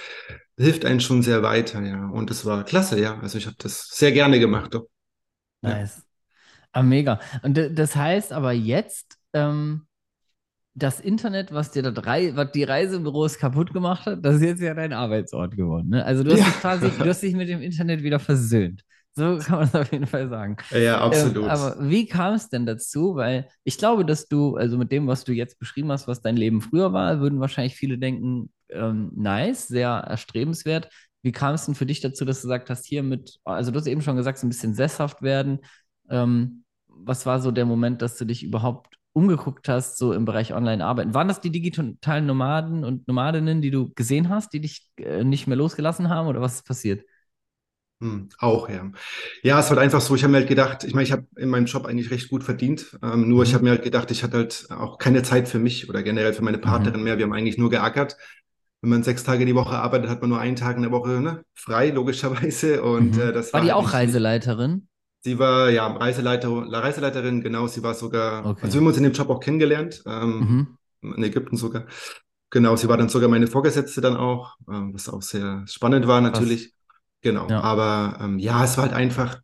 hilft 0.57 0.85
einen 0.85 1.01
schon 1.01 1.23
sehr 1.23 1.43
weiter, 1.43 1.83
ja. 1.83 2.09
Und 2.09 2.31
das 2.31 2.45
war 2.45 2.65
klasse, 2.65 3.01
ja. 3.01 3.19
Also 3.21 3.39
ich 3.39 3.47
habe 3.47 3.57
das 3.59 3.89
sehr 3.89 4.13
gerne 4.13 4.39
gemacht. 4.39 4.75
Doch. 4.75 4.89
Nice. 5.63 5.97
Ja. 5.97 6.03
Ah, 6.73 6.83
mega. 6.83 7.21
Und 7.43 7.57
das 7.57 7.97
heißt 7.97 8.33
aber 8.33 8.53
jetzt, 8.53 9.19
ähm, 9.33 9.87
das 10.75 11.01
Internet, 11.01 11.53
was 11.53 11.71
dir 11.71 11.83
das 11.83 12.05
Rei 12.05 12.33
was 12.35 12.53
die 12.53 12.65
Reisebüros 12.65 13.39
kaputt 13.39 13.73
gemacht 13.73 14.05
hat, 14.05 14.23
das 14.23 14.37
ist 14.37 14.43
jetzt 14.43 14.61
ja 14.61 14.75
dein 14.75 14.93
Arbeitsort 14.93 15.57
geworden. 15.57 15.89
Ne? 15.89 16.05
Also 16.05 16.23
du 16.23 16.33
hast, 16.33 16.41
ja. 16.41 16.51
quasi, 16.61 16.91
du 16.91 17.09
hast 17.09 17.23
dich 17.23 17.35
mit 17.35 17.49
dem 17.49 17.63
Internet 17.63 18.03
wieder 18.03 18.19
versöhnt. 18.19 18.85
So 19.17 19.39
kann 19.43 19.59
man 19.59 19.69
es 19.69 19.75
auf 19.75 19.91
jeden 19.91 20.07
Fall 20.07 20.29
sagen. 20.29 20.57
Ja, 20.71 21.01
absolut. 21.01 21.45
Ähm, 21.45 21.51
aber 21.51 21.77
wie 21.81 22.07
kam 22.07 22.35
es 22.35 22.49
denn 22.49 22.67
dazu? 22.67 23.17
Weil 23.17 23.49
ich 23.65 23.79
glaube, 23.79 24.05
dass 24.05 24.29
du, 24.29 24.57
also 24.57 24.77
mit 24.77 24.93
dem, 24.93 25.07
was 25.07 25.25
du 25.25 25.33
jetzt 25.33 25.59
beschrieben 25.59 25.91
hast, 25.91 26.07
was 26.07 26.21
dein 26.21 26.37
Leben 26.37 26.61
früher 26.61 26.93
war, 26.93 27.21
würden 27.21 27.41
wahrscheinlich 27.41 27.77
viele 27.77 27.99
denken, 27.99 28.51
ähm, 28.69 29.11
nice, 29.15 29.69
sehr 29.69 29.89
erstrebenswert. 29.89 30.91
Wie 31.23 31.33
kam 31.33 31.55
es 31.55 31.65
denn 31.65 31.75
für 31.75 31.87
dich 31.87 32.01
dazu, 32.01 32.25
dass 32.25 32.43
du 32.43 32.49
gesagt 32.49 32.69
hast, 32.69 32.85
hier 32.85 33.03
mit, 33.03 33.39
also 33.45 33.71
du 33.71 33.79
hast 33.79 33.87
eben 33.87 34.03
schon 34.03 34.17
gesagt, 34.17 34.39
so 34.39 34.47
ein 34.47 34.51
bisschen 34.51 34.75
sesshaft 34.75 35.23
werden. 35.23 35.61
Ähm, 36.11 36.65
was 36.89 37.27
war 37.27 37.41
so 37.41 37.51
der 37.51 37.65
Moment, 37.65 38.03
dass 38.03 38.17
du 38.17 38.27
dich 38.27 38.45
überhaupt 38.45 38.97
umgeguckt 39.13 39.67
hast, 39.71 39.97
so 39.97 40.13
im 40.13 40.27
Bereich 40.27 40.53
Online-Arbeiten. 40.53 41.15
Waren 41.15 41.29
das 41.29 41.41
die 41.41 41.51
digitalen 41.51 42.27
Nomaden 42.27 42.85
und 42.85 43.09
Nomadinnen, 43.09 43.63
die 43.63 43.71
du 43.71 43.91
gesehen 43.95 44.29
hast, 44.29 44.53
die 44.53 44.61
dich 44.61 44.91
äh, 44.99 45.25
nicht 45.25 45.47
mehr 45.47 45.57
losgelassen 45.57 46.11
haben 46.11 46.29
oder 46.29 46.43
was 46.43 46.57
ist 46.57 46.67
passiert? 46.67 47.03
Hm, 48.01 48.29
auch, 48.39 48.69
ja. 48.69 48.91
Ja, 49.43 49.61
es 49.61 49.71
war 49.71 49.79
einfach 49.79 50.03
so, 50.03 50.15
ich 50.15 50.23
habe 50.23 50.33
mir 50.33 50.39
halt 50.39 50.49
gedacht, 50.49 50.85
ich 50.85 50.93
meine, 50.93 51.05
ich 51.05 51.13
habe 51.13 51.27
in 51.37 51.49
meinem 51.49 51.65
Job 51.65 51.87
eigentlich 51.87 52.11
recht 52.11 52.29
gut 52.29 52.45
verdient, 52.45 52.99
ähm, 53.03 53.29
nur 53.29 53.39
mhm. 53.39 53.43
ich 53.45 53.55
habe 53.55 53.65
mir 53.65 53.71
halt 53.71 53.85
gedacht, 53.85 54.11
ich 54.11 54.23
hatte 54.23 54.37
halt 54.37 54.67
auch 54.71 54.99
keine 54.99 55.23
Zeit 55.23 55.49
für 55.49 55.59
mich 55.59 55.89
oder 55.89 56.03
generell 56.03 56.35
für 56.35 56.45
meine 56.45 56.59
Partnerin 56.59 57.01
mhm. 57.01 57.05
mehr. 57.05 57.19
Wir 57.19 57.25
haben 57.25 57.33
eigentlich 57.33 57.59
nur 57.59 57.71
geackert. 57.71 58.17
Wenn 58.83 58.91
man 58.91 59.03
sechs 59.03 59.25
Tage 59.25 59.47
die 59.47 59.55
Woche 59.55 59.77
arbeitet, 59.77 60.11
hat 60.11 60.21
man 60.21 60.29
nur 60.29 60.39
einen 60.39 60.57
Tag 60.57 60.77
in 60.77 60.83
der 60.83 60.93
Woche 60.93 61.21
ne, 61.23 61.43
frei, 61.55 61.89
logischerweise. 61.89 62.83
Und 62.83 63.17
mhm. 63.17 63.23
äh, 63.23 63.33
das 63.33 63.53
war, 63.53 63.61
war 63.61 63.67
die 63.67 63.73
halt 63.73 63.85
auch 63.85 63.93
Reiseleiterin? 63.93 64.89
Sie 65.23 65.39
war 65.39 65.71
ja 65.71 65.87
Reiseleiter, 65.87 66.51
Reiseleiterin, 66.51 67.43
genau. 67.43 67.67
Sie 67.67 67.83
war 67.83 67.95
sogar, 67.95 68.45
okay. 68.45 68.61
also 68.63 68.75
wir 68.75 68.81
haben 68.81 68.87
uns 68.87 68.99
in 68.99 69.05
dem 69.05 69.13
Job 69.13 69.31
auch 69.31 69.41
kennengelernt, 69.41 70.03
ähm, 70.07 70.77
mhm. 71.01 71.15
in 71.17 71.25
Ägypten 71.25 71.57
sogar. 71.57 71.87
Genau, 72.51 72.77
sie 72.77 72.89
war 72.89 72.97
dann 72.97 73.09
sogar 73.09 73.29
meine 73.29 73.49
Vorgesetzte 73.49 74.01
dann 74.01 74.17
auch, 74.17 74.55
ähm, 74.71 74.95
was 74.95 75.09
auch 75.09 75.23
sehr 75.23 75.65
spannend 75.67 76.07
war 76.07 76.21
natürlich. 76.21 76.76
Genau, 77.23 77.49
ja. 77.49 77.61
aber 77.61 78.19
ähm, 78.21 78.39
ja, 78.39 78.65
es 78.65 78.77
war 78.77 78.85
halt 78.85 78.95
einfach, 78.95 79.41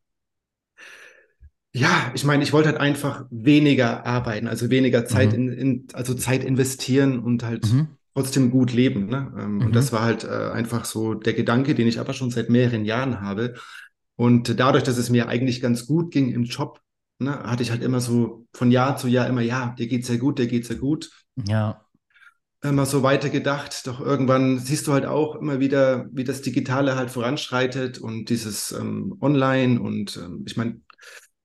ja, 1.74 2.12
ich 2.14 2.24
meine, 2.24 2.42
ich 2.42 2.52
wollte 2.52 2.68
halt 2.68 2.80
einfach 2.80 3.24
weniger 3.30 4.06
arbeiten, 4.06 4.46
also 4.46 4.70
weniger 4.70 5.06
Zeit 5.06 5.32
mhm. 5.32 5.48
in, 5.48 5.52
in, 5.52 5.86
also 5.94 6.14
Zeit 6.14 6.44
investieren 6.44 7.18
und 7.18 7.42
halt 7.42 7.72
mhm. 7.72 7.88
trotzdem 8.14 8.50
gut 8.50 8.72
leben. 8.72 9.06
Ne? 9.06 9.32
Ähm, 9.38 9.54
mhm. 9.54 9.66
Und 9.66 9.76
das 9.76 9.92
war 9.92 10.02
halt 10.02 10.24
äh, 10.24 10.50
einfach 10.52 10.84
so 10.84 11.14
der 11.14 11.32
Gedanke, 11.32 11.74
den 11.74 11.88
ich 11.88 11.98
aber 11.98 12.12
schon 12.12 12.30
seit 12.30 12.50
mehreren 12.50 12.84
Jahren 12.84 13.20
habe. 13.20 13.54
Und 14.16 14.60
dadurch, 14.60 14.84
dass 14.84 14.98
es 14.98 15.08
mir 15.08 15.28
eigentlich 15.28 15.62
ganz 15.62 15.86
gut 15.86 16.12
ging 16.12 16.30
im 16.30 16.44
Job, 16.44 16.80
ne, 17.18 17.42
hatte 17.42 17.62
ich 17.62 17.70
halt 17.70 17.82
immer 17.82 18.00
so 18.00 18.46
von 18.52 18.70
Jahr 18.70 18.96
zu 18.98 19.08
Jahr 19.08 19.26
immer, 19.26 19.40
ja, 19.40 19.74
dir 19.78 19.88
geht's 19.88 20.08
sehr 20.08 20.18
gut, 20.18 20.38
dir 20.38 20.46
geht's 20.46 20.68
sehr 20.68 20.76
gut. 20.76 21.10
Ja. 21.46 21.81
Immer 22.62 22.86
so 22.86 23.02
weitergedacht. 23.02 23.86
Doch 23.86 24.00
irgendwann 24.00 24.58
siehst 24.58 24.86
du 24.86 24.92
halt 24.92 25.04
auch 25.04 25.34
immer 25.36 25.58
wieder, 25.58 26.06
wie 26.12 26.24
das 26.24 26.42
Digitale 26.42 26.96
halt 26.96 27.10
voranschreitet 27.10 27.98
und 27.98 28.30
dieses 28.30 28.70
ähm, 28.72 29.16
Online 29.20 29.80
und 29.80 30.16
ähm, 30.16 30.44
ich 30.46 30.56
meine, 30.56 30.80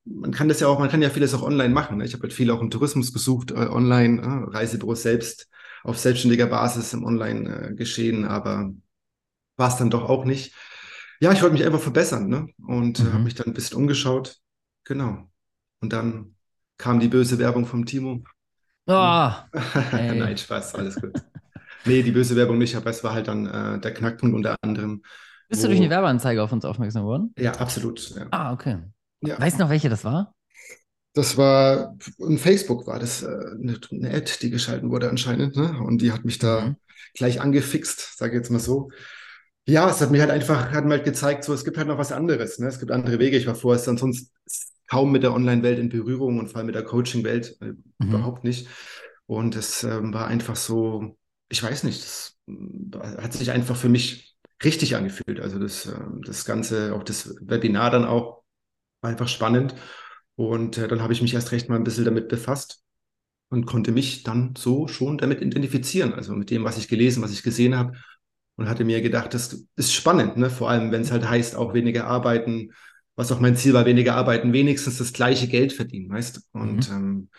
man 0.05 0.31
kann 0.31 0.47
das 0.47 0.59
ja 0.59 0.67
auch, 0.67 0.79
man 0.79 0.89
kann 0.89 1.01
ja 1.01 1.09
vieles 1.09 1.33
auch 1.33 1.41
online 1.41 1.73
machen. 1.73 1.97
Ne? 1.97 2.05
Ich 2.05 2.13
habe 2.13 2.23
halt 2.23 2.33
viel 2.33 2.51
auch 2.51 2.61
im 2.61 2.69
Tourismus 2.69 3.13
gesucht, 3.13 3.51
äh, 3.51 3.67
online, 3.67 4.21
äh, 4.21 4.55
Reisebüros 4.55 5.01
selbst 5.01 5.49
auf 5.83 5.97
selbstständiger 5.97 6.47
Basis 6.47 6.93
im 6.93 7.03
Online 7.03 7.69
äh, 7.69 7.73
geschehen, 7.73 8.25
aber 8.25 8.71
war 9.55 9.69
es 9.69 9.77
dann 9.77 9.89
doch 9.89 10.07
auch 10.09 10.25
nicht. 10.25 10.53
Ja, 11.19 11.31
ich 11.31 11.41
wollte 11.41 11.53
mich 11.53 11.65
einfach 11.65 11.79
verbessern, 11.79 12.27
ne? 12.27 12.47
Und 12.67 12.99
äh, 12.99 13.03
mhm. 13.03 13.13
habe 13.13 13.23
mich 13.23 13.35
dann 13.35 13.47
ein 13.47 13.53
bisschen 13.53 13.77
umgeschaut. 13.77 14.37
Genau. 14.83 15.27
Und 15.81 15.93
dann 15.93 16.35
kam 16.77 16.99
die 16.99 17.07
böse 17.07 17.39
Werbung 17.39 17.65
vom 17.65 17.85
Timo. 17.85 18.23
Oh, 18.89 19.31
Nein, 19.91 20.37
Spaß, 20.37 20.75
alles 20.75 20.95
gut. 20.95 21.11
nee, 21.85 22.01
die 22.03 22.11
böse 22.11 22.37
Werbung 22.37 22.57
nicht, 22.57 22.75
aber 22.75 22.89
es 22.89 23.03
war 23.03 23.13
halt 23.13 23.27
dann 23.27 23.45
äh, 23.45 23.79
der 23.81 23.93
Knackpunkt 23.93 24.33
unter 24.33 24.55
anderem. 24.61 25.03
Bist 25.49 25.61
wo... 25.61 25.67
du 25.67 25.73
durch 25.73 25.81
eine 25.81 25.89
Werbeanzeige 25.89 26.41
auf 26.41 26.51
uns 26.51 26.63
aufmerksam 26.63 27.03
geworden? 27.03 27.33
Ja, 27.37 27.51
absolut. 27.53 28.15
Ja. 28.15 28.27
Ah, 28.31 28.53
okay. 28.53 28.77
Ja. 29.21 29.39
Weißt 29.39 29.57
du 29.57 29.63
noch, 29.63 29.69
welche 29.69 29.89
das 29.89 30.05
war? 30.05 30.33
Das 31.13 31.35
war, 31.35 31.97
in 32.19 32.37
Facebook 32.37 32.85
war 32.87 32.99
das 32.99 33.23
äh, 33.23 33.27
eine, 33.27 33.79
eine 33.91 34.13
Ad, 34.13 34.31
die 34.41 34.51
geschalten 34.51 34.91
wurde 34.91 35.09
anscheinend, 35.09 35.55
ne? 35.55 35.81
Und 35.81 36.01
die 36.01 36.11
hat 36.11 36.25
mich 36.25 36.37
da 36.37 36.61
mhm. 36.61 36.75
gleich 37.13 37.41
angefixt, 37.41 38.17
sage 38.17 38.33
ich 38.33 38.37
jetzt 38.37 38.51
mal 38.51 38.59
so. 38.59 38.91
Ja, 39.65 39.89
es 39.89 39.99
hat 39.99 40.11
mir 40.11 40.21
halt 40.21 40.31
einfach, 40.31 40.71
hat 40.71 40.85
mir 40.85 40.91
halt 40.91 41.03
gezeigt, 41.03 41.43
so, 41.43 41.53
es 41.53 41.65
gibt 41.65 41.77
halt 41.77 41.87
noch 41.87 41.97
was 41.97 42.11
anderes, 42.11 42.59
ne? 42.59 42.67
Es 42.67 42.79
gibt 42.79 42.91
andere 42.91 43.19
Wege. 43.19 43.35
Ich 43.35 43.47
war 43.47 43.55
vorher 43.55 43.83
sonst 43.83 44.31
kaum 44.87 45.11
mit 45.11 45.23
der 45.23 45.33
Online-Welt 45.33 45.79
in 45.79 45.89
Berührung 45.89 46.39
und 46.39 46.47
vor 46.47 46.57
allem 46.57 46.67
mit 46.67 46.75
der 46.75 46.83
Coaching-Welt 46.83 47.57
äh, 47.61 47.65
mhm. 47.65 47.83
überhaupt 47.99 48.43
nicht. 48.43 48.67
Und 49.25 49.55
es 49.55 49.83
ähm, 49.83 50.13
war 50.13 50.27
einfach 50.27 50.55
so, 50.55 51.17
ich 51.49 51.61
weiß 51.61 51.83
nicht, 51.83 52.01
das 52.01 52.37
äh, 52.47 53.21
hat 53.21 53.33
sich 53.33 53.51
einfach 53.51 53.75
für 53.75 53.89
mich 53.89 54.35
richtig 54.63 54.95
angefühlt. 54.95 55.39
Also 55.39 55.59
das, 55.59 55.85
äh, 55.85 55.99
das 56.25 56.45
Ganze, 56.45 56.95
auch 56.95 57.03
das 57.03 57.35
Webinar 57.41 57.91
dann 57.91 58.05
auch, 58.05 58.43
war 59.01 59.11
einfach 59.11 59.27
spannend. 59.27 59.75
Und 60.35 60.77
äh, 60.77 60.87
dann 60.87 61.01
habe 61.01 61.13
ich 61.13 61.21
mich 61.21 61.33
erst 61.33 61.51
recht 61.51 61.69
mal 61.69 61.75
ein 61.75 61.83
bisschen 61.83 62.05
damit 62.05 62.29
befasst 62.29 62.83
und 63.49 63.65
konnte 63.65 63.91
mich 63.91 64.23
dann 64.23 64.53
so 64.57 64.87
schon 64.87 65.17
damit 65.17 65.41
identifizieren. 65.41 66.13
Also 66.13 66.33
mit 66.33 66.49
dem, 66.49 66.63
was 66.63 66.77
ich 66.77 66.87
gelesen, 66.87 67.23
was 67.23 67.31
ich 67.31 67.43
gesehen 67.43 67.77
habe 67.77 67.93
und 68.55 68.67
hatte 68.67 68.83
mir 68.83 69.01
gedacht, 69.01 69.33
das 69.33 69.65
ist 69.75 69.93
spannend, 69.93 70.37
ne? 70.37 70.49
vor 70.49 70.69
allem 70.69 70.91
wenn 70.91 71.01
es 71.01 71.11
halt 71.11 71.29
heißt, 71.29 71.55
auch 71.55 71.73
weniger 71.73 72.07
arbeiten, 72.07 72.71
was 73.17 73.31
auch 73.31 73.41
mein 73.41 73.57
Ziel 73.57 73.73
war, 73.73 73.85
weniger 73.85 74.15
arbeiten, 74.15 74.53
wenigstens 74.53 74.99
das 74.99 75.11
gleiche 75.11 75.47
Geld 75.47 75.73
verdienen, 75.73 76.09
weißt 76.09 76.49
Und 76.53 76.89
mhm. 76.89 77.29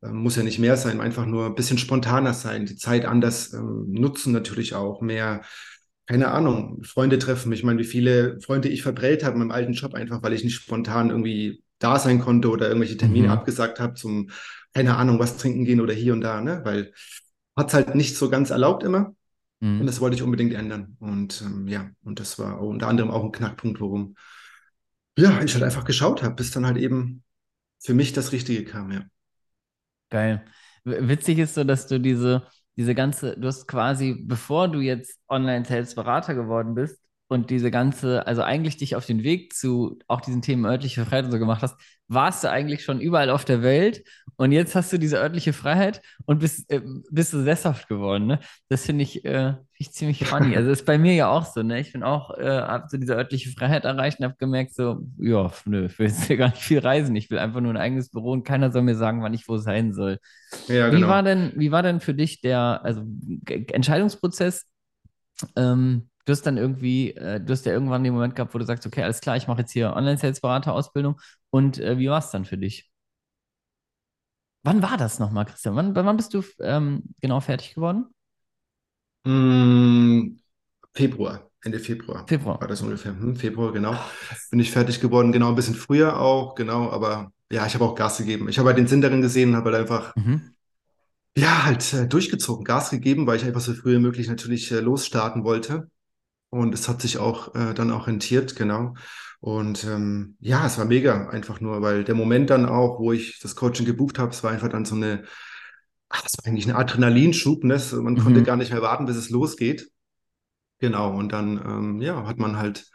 ähm, 0.00 0.12
muss 0.22 0.36
ja 0.36 0.42
nicht 0.42 0.58
mehr 0.58 0.76
sein, 0.76 1.00
einfach 1.00 1.26
nur 1.26 1.46
ein 1.46 1.54
bisschen 1.54 1.76
spontaner 1.76 2.32
sein, 2.32 2.66
die 2.66 2.76
Zeit 2.76 3.04
anders 3.04 3.52
ähm, 3.52 3.86
nutzen 3.88 4.32
natürlich 4.32 4.74
auch, 4.74 5.00
mehr, 5.02 5.42
keine 6.06 6.30
Ahnung, 6.30 6.82
Freunde 6.84 7.18
treffen. 7.18 7.52
Ich 7.52 7.64
meine, 7.64 7.80
wie 7.80 7.84
viele 7.84 8.38
Freunde 8.40 8.68
ich 8.68 8.82
verprellt 8.82 9.24
habe 9.24 9.34
in 9.34 9.40
meinem 9.40 9.50
alten 9.50 9.72
Job, 9.72 9.94
einfach 9.94 10.22
weil 10.22 10.34
ich 10.34 10.44
nicht 10.44 10.54
spontan 10.54 11.10
irgendwie 11.10 11.62
da 11.78 11.98
sein 11.98 12.20
konnte 12.20 12.50
oder 12.50 12.68
irgendwelche 12.68 12.96
Termine 12.96 13.26
mhm. 13.26 13.32
abgesagt 13.32 13.80
habe 13.80 13.94
zum, 13.94 14.30
keine 14.72 14.96
Ahnung, 14.96 15.18
was 15.18 15.36
trinken 15.36 15.64
gehen 15.64 15.80
oder 15.80 15.94
hier 15.94 16.12
und 16.12 16.20
da, 16.20 16.40
ne? 16.40 16.60
Weil 16.64 16.92
hat 17.56 17.68
es 17.68 17.74
halt 17.74 17.94
nicht 17.94 18.16
so 18.16 18.30
ganz 18.30 18.50
erlaubt 18.50 18.84
immer. 18.84 19.14
Mhm. 19.60 19.80
Und 19.80 19.86
das 19.86 20.00
wollte 20.00 20.16
ich 20.16 20.22
unbedingt 20.22 20.54
ändern. 20.54 20.96
Und 21.00 21.42
ähm, 21.44 21.66
ja, 21.66 21.90
und 22.04 22.20
das 22.20 22.38
war 22.38 22.60
unter 22.60 22.88
anderem 22.88 23.10
auch 23.10 23.24
ein 23.24 23.32
Knackpunkt, 23.32 23.80
warum 23.80 24.14
ja, 25.18 25.42
ich 25.42 25.54
halt 25.54 25.64
einfach 25.64 25.84
geschaut 25.84 26.22
habe, 26.22 26.34
bis 26.34 26.50
dann 26.50 26.66
halt 26.66 26.76
eben 26.76 27.22
für 27.80 27.94
mich 27.94 28.12
das 28.12 28.32
Richtige 28.32 28.64
kam, 28.64 28.90
ja. 28.92 29.04
Geil. 30.10 30.44
Witzig 30.84 31.38
ist 31.38 31.54
so, 31.54 31.64
dass 31.64 31.86
du 31.86 31.98
diese, 31.98 32.46
diese 32.76 32.94
ganze, 32.94 33.38
du 33.38 33.48
hast 33.48 33.66
quasi, 33.66 34.24
bevor 34.26 34.68
du 34.68 34.80
jetzt 34.80 35.18
Online-Sales-Berater 35.28 36.34
geworden 36.34 36.74
bist, 36.74 37.00
und 37.28 37.50
diese 37.50 37.70
ganze, 37.70 38.26
also 38.26 38.42
eigentlich 38.42 38.76
dich 38.76 38.96
auf 38.96 39.06
den 39.06 39.22
Weg 39.22 39.54
zu 39.54 39.98
auch 40.08 40.20
diesen 40.20 40.42
Themen 40.42 40.66
örtliche 40.66 41.04
Freiheit 41.04 41.24
und 41.24 41.32
so 41.32 41.38
gemacht 41.38 41.62
hast, 41.62 41.76
warst 42.06 42.44
du 42.44 42.50
eigentlich 42.50 42.84
schon 42.84 43.00
überall 43.00 43.30
auf 43.30 43.46
der 43.46 43.62
Welt 43.62 44.04
und 44.36 44.52
jetzt 44.52 44.74
hast 44.74 44.92
du 44.92 44.98
diese 44.98 45.18
örtliche 45.18 45.54
Freiheit 45.54 46.02
und 46.26 46.40
bist, 46.40 46.70
äh, 46.70 46.82
bist 47.10 47.32
du 47.32 47.42
sesshaft 47.42 47.88
geworden. 47.88 48.26
Ne? 48.26 48.40
Das 48.68 48.84
finde 48.84 49.04
ich, 49.04 49.24
äh, 49.24 49.52
find 49.52 49.64
ich 49.78 49.92
ziemlich 49.92 50.24
funny. 50.26 50.54
Also 50.56 50.70
ist 50.70 50.84
bei 50.84 50.98
mir 50.98 51.14
ja 51.14 51.28
auch 51.28 51.46
so. 51.46 51.62
Ne? 51.62 51.80
Ich 51.80 51.92
bin 51.92 52.02
auch, 52.02 52.36
äh, 52.36 52.44
habe 52.46 52.88
so 52.90 52.98
diese 52.98 53.14
örtliche 53.14 53.50
Freiheit 53.50 53.84
erreicht 53.84 54.18
und 54.18 54.26
habe 54.26 54.36
gemerkt, 54.36 54.74
so, 54.74 55.00
ja, 55.18 55.50
nö, 55.64 55.86
ich 55.86 55.98
will 55.98 56.08
jetzt 56.08 56.24
hier 56.24 56.36
gar 56.36 56.50
nicht 56.50 56.62
viel 56.62 56.80
reisen. 56.80 57.16
Ich 57.16 57.30
will 57.30 57.38
einfach 57.38 57.60
nur 57.60 57.72
ein 57.72 57.78
eigenes 57.78 58.10
Büro 58.10 58.32
und 58.32 58.44
keiner 58.44 58.70
soll 58.70 58.82
mir 58.82 58.96
sagen, 58.96 59.22
wann 59.22 59.34
ich 59.34 59.48
wo 59.48 59.56
sein 59.56 59.94
soll. 59.94 60.18
Ja, 60.68 60.92
Wie 60.92 60.96
genau. 60.96 61.08
war 61.08 61.22
denn, 61.22 61.52
wie 61.56 61.72
war 61.72 61.82
denn 61.82 62.00
für 62.00 62.14
dich 62.14 62.42
der, 62.42 62.80
also 62.84 63.02
Entscheidungsprozess? 63.46 64.66
Ähm, 65.56 66.08
du 66.24 66.32
hast 66.32 66.42
dann 66.42 66.56
irgendwie, 66.56 67.12
äh, 67.16 67.40
du 67.40 67.52
hast 67.52 67.66
ja 67.66 67.72
irgendwann 67.72 68.04
den 68.04 68.14
Moment 68.14 68.36
gehabt, 68.36 68.54
wo 68.54 68.58
du 68.58 68.64
sagst, 68.64 68.86
okay, 68.86 69.02
alles 69.02 69.20
klar, 69.20 69.36
ich 69.36 69.46
mache 69.48 69.60
jetzt 69.60 69.72
hier 69.72 69.94
Online-Sales-Berater-Ausbildung. 69.94 71.20
Und 71.50 71.78
äh, 71.80 71.98
wie 71.98 72.08
war 72.10 72.18
es 72.18 72.30
dann 72.30 72.44
für 72.44 72.58
dich? 72.58 72.90
Wann 74.62 74.82
war 74.82 74.96
das 74.96 75.18
nochmal, 75.20 75.44
Christian? 75.46 75.76
Wann, 75.76 75.94
wann 75.94 76.16
bist 76.16 76.34
du 76.34 76.42
ähm, 76.60 77.02
genau 77.20 77.40
fertig 77.40 77.74
geworden? 77.74 78.06
Mm, 79.24 80.36
Februar, 80.94 81.50
Ende 81.64 81.78
Februar 81.80 82.28
Februar. 82.28 82.60
war 82.60 82.68
das 82.68 82.82
ungefähr. 82.82 83.12
Hm, 83.12 83.36
Februar, 83.36 83.72
genau. 83.72 83.96
Bin 84.50 84.60
ich 84.60 84.70
fertig 84.70 85.00
geworden, 85.00 85.32
genau, 85.32 85.48
ein 85.50 85.54
bisschen 85.56 85.74
früher 85.74 86.20
auch, 86.20 86.54
genau, 86.54 86.90
aber 86.90 87.32
ja, 87.52 87.66
ich 87.66 87.74
habe 87.74 87.84
auch 87.84 87.94
Gas 87.94 88.18
gegeben. 88.18 88.48
Ich 88.48 88.58
habe 88.58 88.68
halt 88.68 88.78
den 88.78 88.86
Sinn 88.88 89.00
darin 89.02 89.22
gesehen, 89.22 89.56
habe 89.56 89.70
halt 89.72 89.82
einfach, 89.82 90.14
Mhm. 90.16 90.54
ja, 91.36 91.64
halt 91.64 91.92
äh, 91.94 92.06
durchgezogen, 92.08 92.64
Gas 92.64 92.90
gegeben, 92.90 93.26
weil 93.26 93.36
ich 93.36 93.44
einfach 93.44 93.60
so 93.60 93.74
früh 93.74 93.94
wie 93.96 94.00
möglich 94.00 94.28
natürlich 94.28 94.70
äh, 94.72 94.80
losstarten 94.80 95.44
wollte. 95.44 95.88
Und 96.54 96.74
es 96.74 96.88
hat 96.88 97.02
sich 97.02 97.18
auch 97.18 97.54
äh, 97.54 97.74
dann 97.74 97.90
auch 97.90 98.06
rentiert, 98.06 98.56
genau. 98.56 98.94
Und 99.40 99.84
ähm, 99.84 100.36
ja, 100.40 100.66
es 100.66 100.78
war 100.78 100.84
mega, 100.86 101.28
einfach 101.28 101.60
nur, 101.60 101.82
weil 101.82 102.04
der 102.04 102.14
Moment 102.14 102.50
dann 102.50 102.66
auch, 102.66 102.98
wo 103.00 103.12
ich 103.12 103.40
das 103.40 103.56
Coaching 103.56 103.86
gebucht 103.86 104.18
habe, 104.18 104.30
es 104.30 104.42
war 104.44 104.52
einfach 104.52 104.68
dann 104.68 104.84
so 104.86 104.94
eine, 104.94 105.24
ach, 106.08 106.24
es 106.26 106.36
war 106.38 106.46
eigentlich 106.50 106.66
ein 106.68 106.76
Adrenalinschub, 106.76 107.64
ne? 107.64 107.80
Man 107.94 108.18
konnte 108.18 108.42
Mhm. 108.42 108.44
gar 108.44 108.56
nicht 108.56 108.72
mehr 108.72 108.82
warten, 108.82 109.06
bis 109.06 109.16
es 109.16 109.30
losgeht. 109.30 109.90
Genau, 110.80 111.16
und 111.16 111.32
dann 111.32 111.58
ähm, 111.58 112.02
ja, 112.02 112.26
hat 112.26 112.38
man 112.38 112.56
halt, 112.58 112.86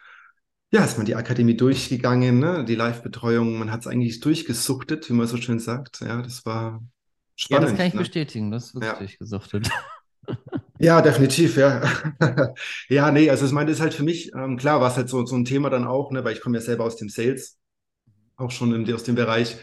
ja, 0.72 0.84
ist 0.86 0.98
man 0.98 1.06
die 1.08 1.16
Akademie 1.16 1.58
durchgegangen, 1.58 2.40
ne? 2.40 2.66
Die 2.66 2.76
Live-Betreuung, 2.76 3.60
man 3.60 3.72
hat 3.72 3.82
es 3.82 3.88
eigentlich 3.88 4.20
durchgesuchtet, 4.22 5.10
wie 5.10 5.14
man 5.14 5.28
so 5.28 5.38
schön 5.38 5.60
sagt. 5.60 6.02
Ja, 6.02 6.22
das 6.22 6.46
war 6.46 6.82
Ja, 7.50 7.60
das 7.60 7.74
spannend. 7.74 7.74
kann 7.74 7.88
ich 7.88 7.96
ne? 7.96 7.98
bestätigen. 7.98 8.50
Das 8.52 8.66
ist 8.68 8.74
wirklich 8.76 8.90
Ja. 8.90 8.98
durchgesuchtet. 8.98 9.70
Ja, 10.80 11.02
definitiv, 11.02 11.58
ja. 11.58 11.82
Ja, 12.90 13.12
nee, 13.12 13.30
also 13.30 13.46
ich 13.46 13.52
meine, 13.52 13.68
das 13.70 13.78
ist 13.78 13.82
halt 13.82 13.94
für 13.94 14.04
mich, 14.04 14.32
ähm, 14.34 14.58
klar, 14.58 14.80
war 14.82 14.90
es 14.90 14.96
halt 14.98 15.10
so, 15.10 15.26
so 15.26 15.36
ein 15.36 15.46
Thema 15.46 15.70
dann 15.70 15.86
auch, 15.86 16.12
ne, 16.12 16.24
weil 16.24 16.34
ich 16.34 16.42
komme 16.42 16.58
ja 16.58 16.62
selber 16.62 16.86
aus 16.86 16.96
dem 16.96 17.10
Sales, 17.10 17.60
auch 18.38 18.52
schon 18.52 18.74
in, 18.74 18.94
aus 18.94 19.04
dem 19.04 19.16
Bereich 19.16 19.58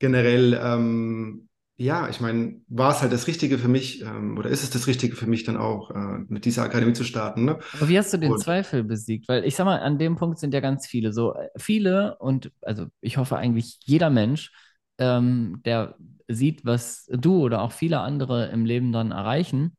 generell, 0.00 0.58
ähm, 0.62 1.48
ja, 1.78 2.08
ich 2.10 2.20
meine, 2.20 2.60
war 2.68 2.92
es 2.92 3.02
halt 3.02 3.12
das 3.12 3.26
Richtige 3.28 3.58
für 3.58 3.68
mich, 3.68 4.02
ähm, 4.02 4.38
oder 4.38 4.50
ist 4.50 4.64
es 4.64 4.70
das 4.70 4.86
Richtige 4.88 5.16
für 5.16 5.26
mich 5.28 5.44
dann 5.44 5.56
auch, 5.58 5.90
äh, 5.92 6.18
mit 6.28 6.44
dieser 6.46 6.64
Akademie 6.64 6.94
zu 6.94 7.04
starten, 7.04 7.44
ne? 7.46 7.58
Aber 7.72 7.88
wie 7.88 7.98
hast 7.98 8.12
du 8.12 8.18
den 8.18 8.36
Und- 8.36 8.38
Zweifel 8.38 8.82
besiegt? 8.84 9.28
Weil 9.28 9.44
ich 9.44 9.54
sag 9.56 9.64
mal, 9.66 9.80
an 9.80 9.98
dem 9.98 10.16
Punkt 10.16 10.38
sind 10.38 10.54
ja 10.54 10.60
ganz 10.60 10.86
viele. 10.86 11.12
So 11.12 11.34
äh, 11.34 11.48
viele 11.56 12.16
und 12.18 12.50
also 12.62 12.86
ich 13.00 13.16
hoffe 13.18 13.36
eigentlich 13.36 13.78
jeder 13.84 14.10
Mensch, 14.10 14.52
ähm, 14.98 15.60
der 15.64 15.96
sieht, 16.28 16.64
was 16.64 17.06
du 17.12 17.40
oder 17.44 17.62
auch 17.62 17.72
viele 17.72 18.00
andere 18.00 18.46
im 18.50 18.64
Leben 18.64 18.92
dann 18.92 19.12
erreichen. 19.12 19.76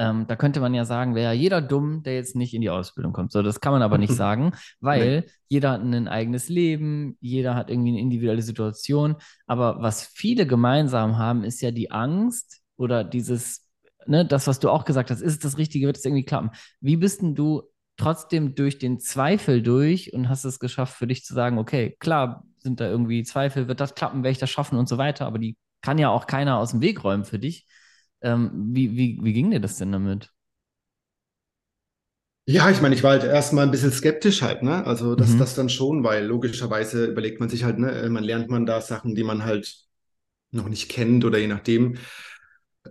Ähm, 0.00 0.26
da 0.26 0.34
könnte 0.34 0.60
man 0.60 0.72
ja 0.72 0.86
sagen, 0.86 1.14
wäre 1.14 1.34
ja 1.34 1.38
jeder 1.38 1.60
dumm, 1.60 2.02
der 2.02 2.14
jetzt 2.14 2.34
nicht 2.34 2.54
in 2.54 2.62
die 2.62 2.70
Ausbildung 2.70 3.12
kommt. 3.12 3.32
So, 3.32 3.42
das 3.42 3.60
kann 3.60 3.72
man 3.74 3.82
aber 3.82 3.98
nicht 3.98 4.14
sagen, 4.14 4.52
weil 4.80 5.26
jeder 5.48 5.72
hat 5.72 5.82
ein 5.82 6.08
eigenes 6.08 6.48
Leben, 6.48 7.18
jeder 7.20 7.54
hat 7.54 7.68
irgendwie 7.68 7.90
eine 7.90 8.00
individuelle 8.00 8.40
Situation. 8.40 9.16
Aber 9.46 9.82
was 9.82 10.06
viele 10.06 10.46
gemeinsam 10.46 11.18
haben, 11.18 11.44
ist 11.44 11.60
ja 11.60 11.70
die 11.70 11.90
Angst 11.90 12.62
oder 12.78 13.04
dieses, 13.04 13.68
ne, 14.06 14.24
das, 14.24 14.46
was 14.46 14.58
du 14.58 14.70
auch 14.70 14.86
gesagt 14.86 15.10
hast, 15.10 15.20
ist 15.20 15.34
es 15.34 15.38
das 15.38 15.58
Richtige, 15.58 15.86
wird 15.86 15.98
es 15.98 16.04
irgendwie 16.06 16.24
klappen? 16.24 16.50
Wie 16.80 16.96
bist 16.96 17.20
denn 17.20 17.34
du 17.34 17.64
trotzdem 17.98 18.54
durch 18.54 18.78
den 18.78 19.00
Zweifel 19.00 19.62
durch 19.62 20.14
und 20.14 20.30
hast 20.30 20.44
es 20.44 20.60
geschafft, 20.60 20.96
für 20.96 21.08
dich 21.08 21.26
zu 21.26 21.34
sagen, 21.34 21.58
okay, 21.58 21.94
klar, 22.00 22.46
sind 22.60 22.80
da 22.80 22.88
irgendwie 22.88 23.22
Zweifel, 23.22 23.68
wird 23.68 23.80
das 23.80 23.94
klappen, 23.94 24.22
werde 24.22 24.32
ich 24.32 24.38
das 24.38 24.48
schaffen 24.48 24.78
und 24.78 24.88
so 24.88 24.96
weiter, 24.96 25.26
aber 25.26 25.38
die 25.38 25.58
kann 25.82 25.98
ja 25.98 26.08
auch 26.08 26.26
keiner 26.26 26.56
aus 26.56 26.70
dem 26.70 26.80
Weg 26.80 27.04
räumen 27.04 27.26
für 27.26 27.38
dich. 27.38 27.66
Ähm, 28.22 28.50
wie, 28.74 28.96
wie, 28.96 29.18
wie 29.22 29.32
ging 29.34 29.50
dir 29.50 29.60
das 29.60 29.76
denn 29.78 29.92
damit? 29.92 30.32
Ja, 32.46 32.68
ich 32.70 32.80
meine, 32.80 32.94
ich 32.96 33.02
war 33.04 33.12
halt 33.12 33.22
erstmal 33.24 33.64
ein 33.64 33.70
bisschen 33.70 33.92
skeptisch 33.92 34.42
halt, 34.42 34.62
ne? 34.62 34.84
Also 34.84 35.14
das, 35.14 35.36
Mhm. 35.36 35.36
das 35.36 35.54
dann 35.54 35.68
schon, 35.68 36.02
weil 36.02 36.24
logischerweise 36.26 37.06
überlegt 37.06 37.38
man 37.38 37.48
sich 37.48 37.62
halt, 37.64 37.78
ne, 37.78 37.92
äh, 37.92 38.08
man 38.08 38.24
lernt 38.24 38.48
man 38.48 38.66
da 38.66 38.80
Sachen, 38.80 39.14
die 39.14 39.22
man 39.22 39.44
halt 39.44 39.72
noch 40.52 40.68
nicht 40.68 40.90
kennt 40.90 41.24
oder 41.24 41.38
je 41.38 41.48
nachdem. 41.48 41.98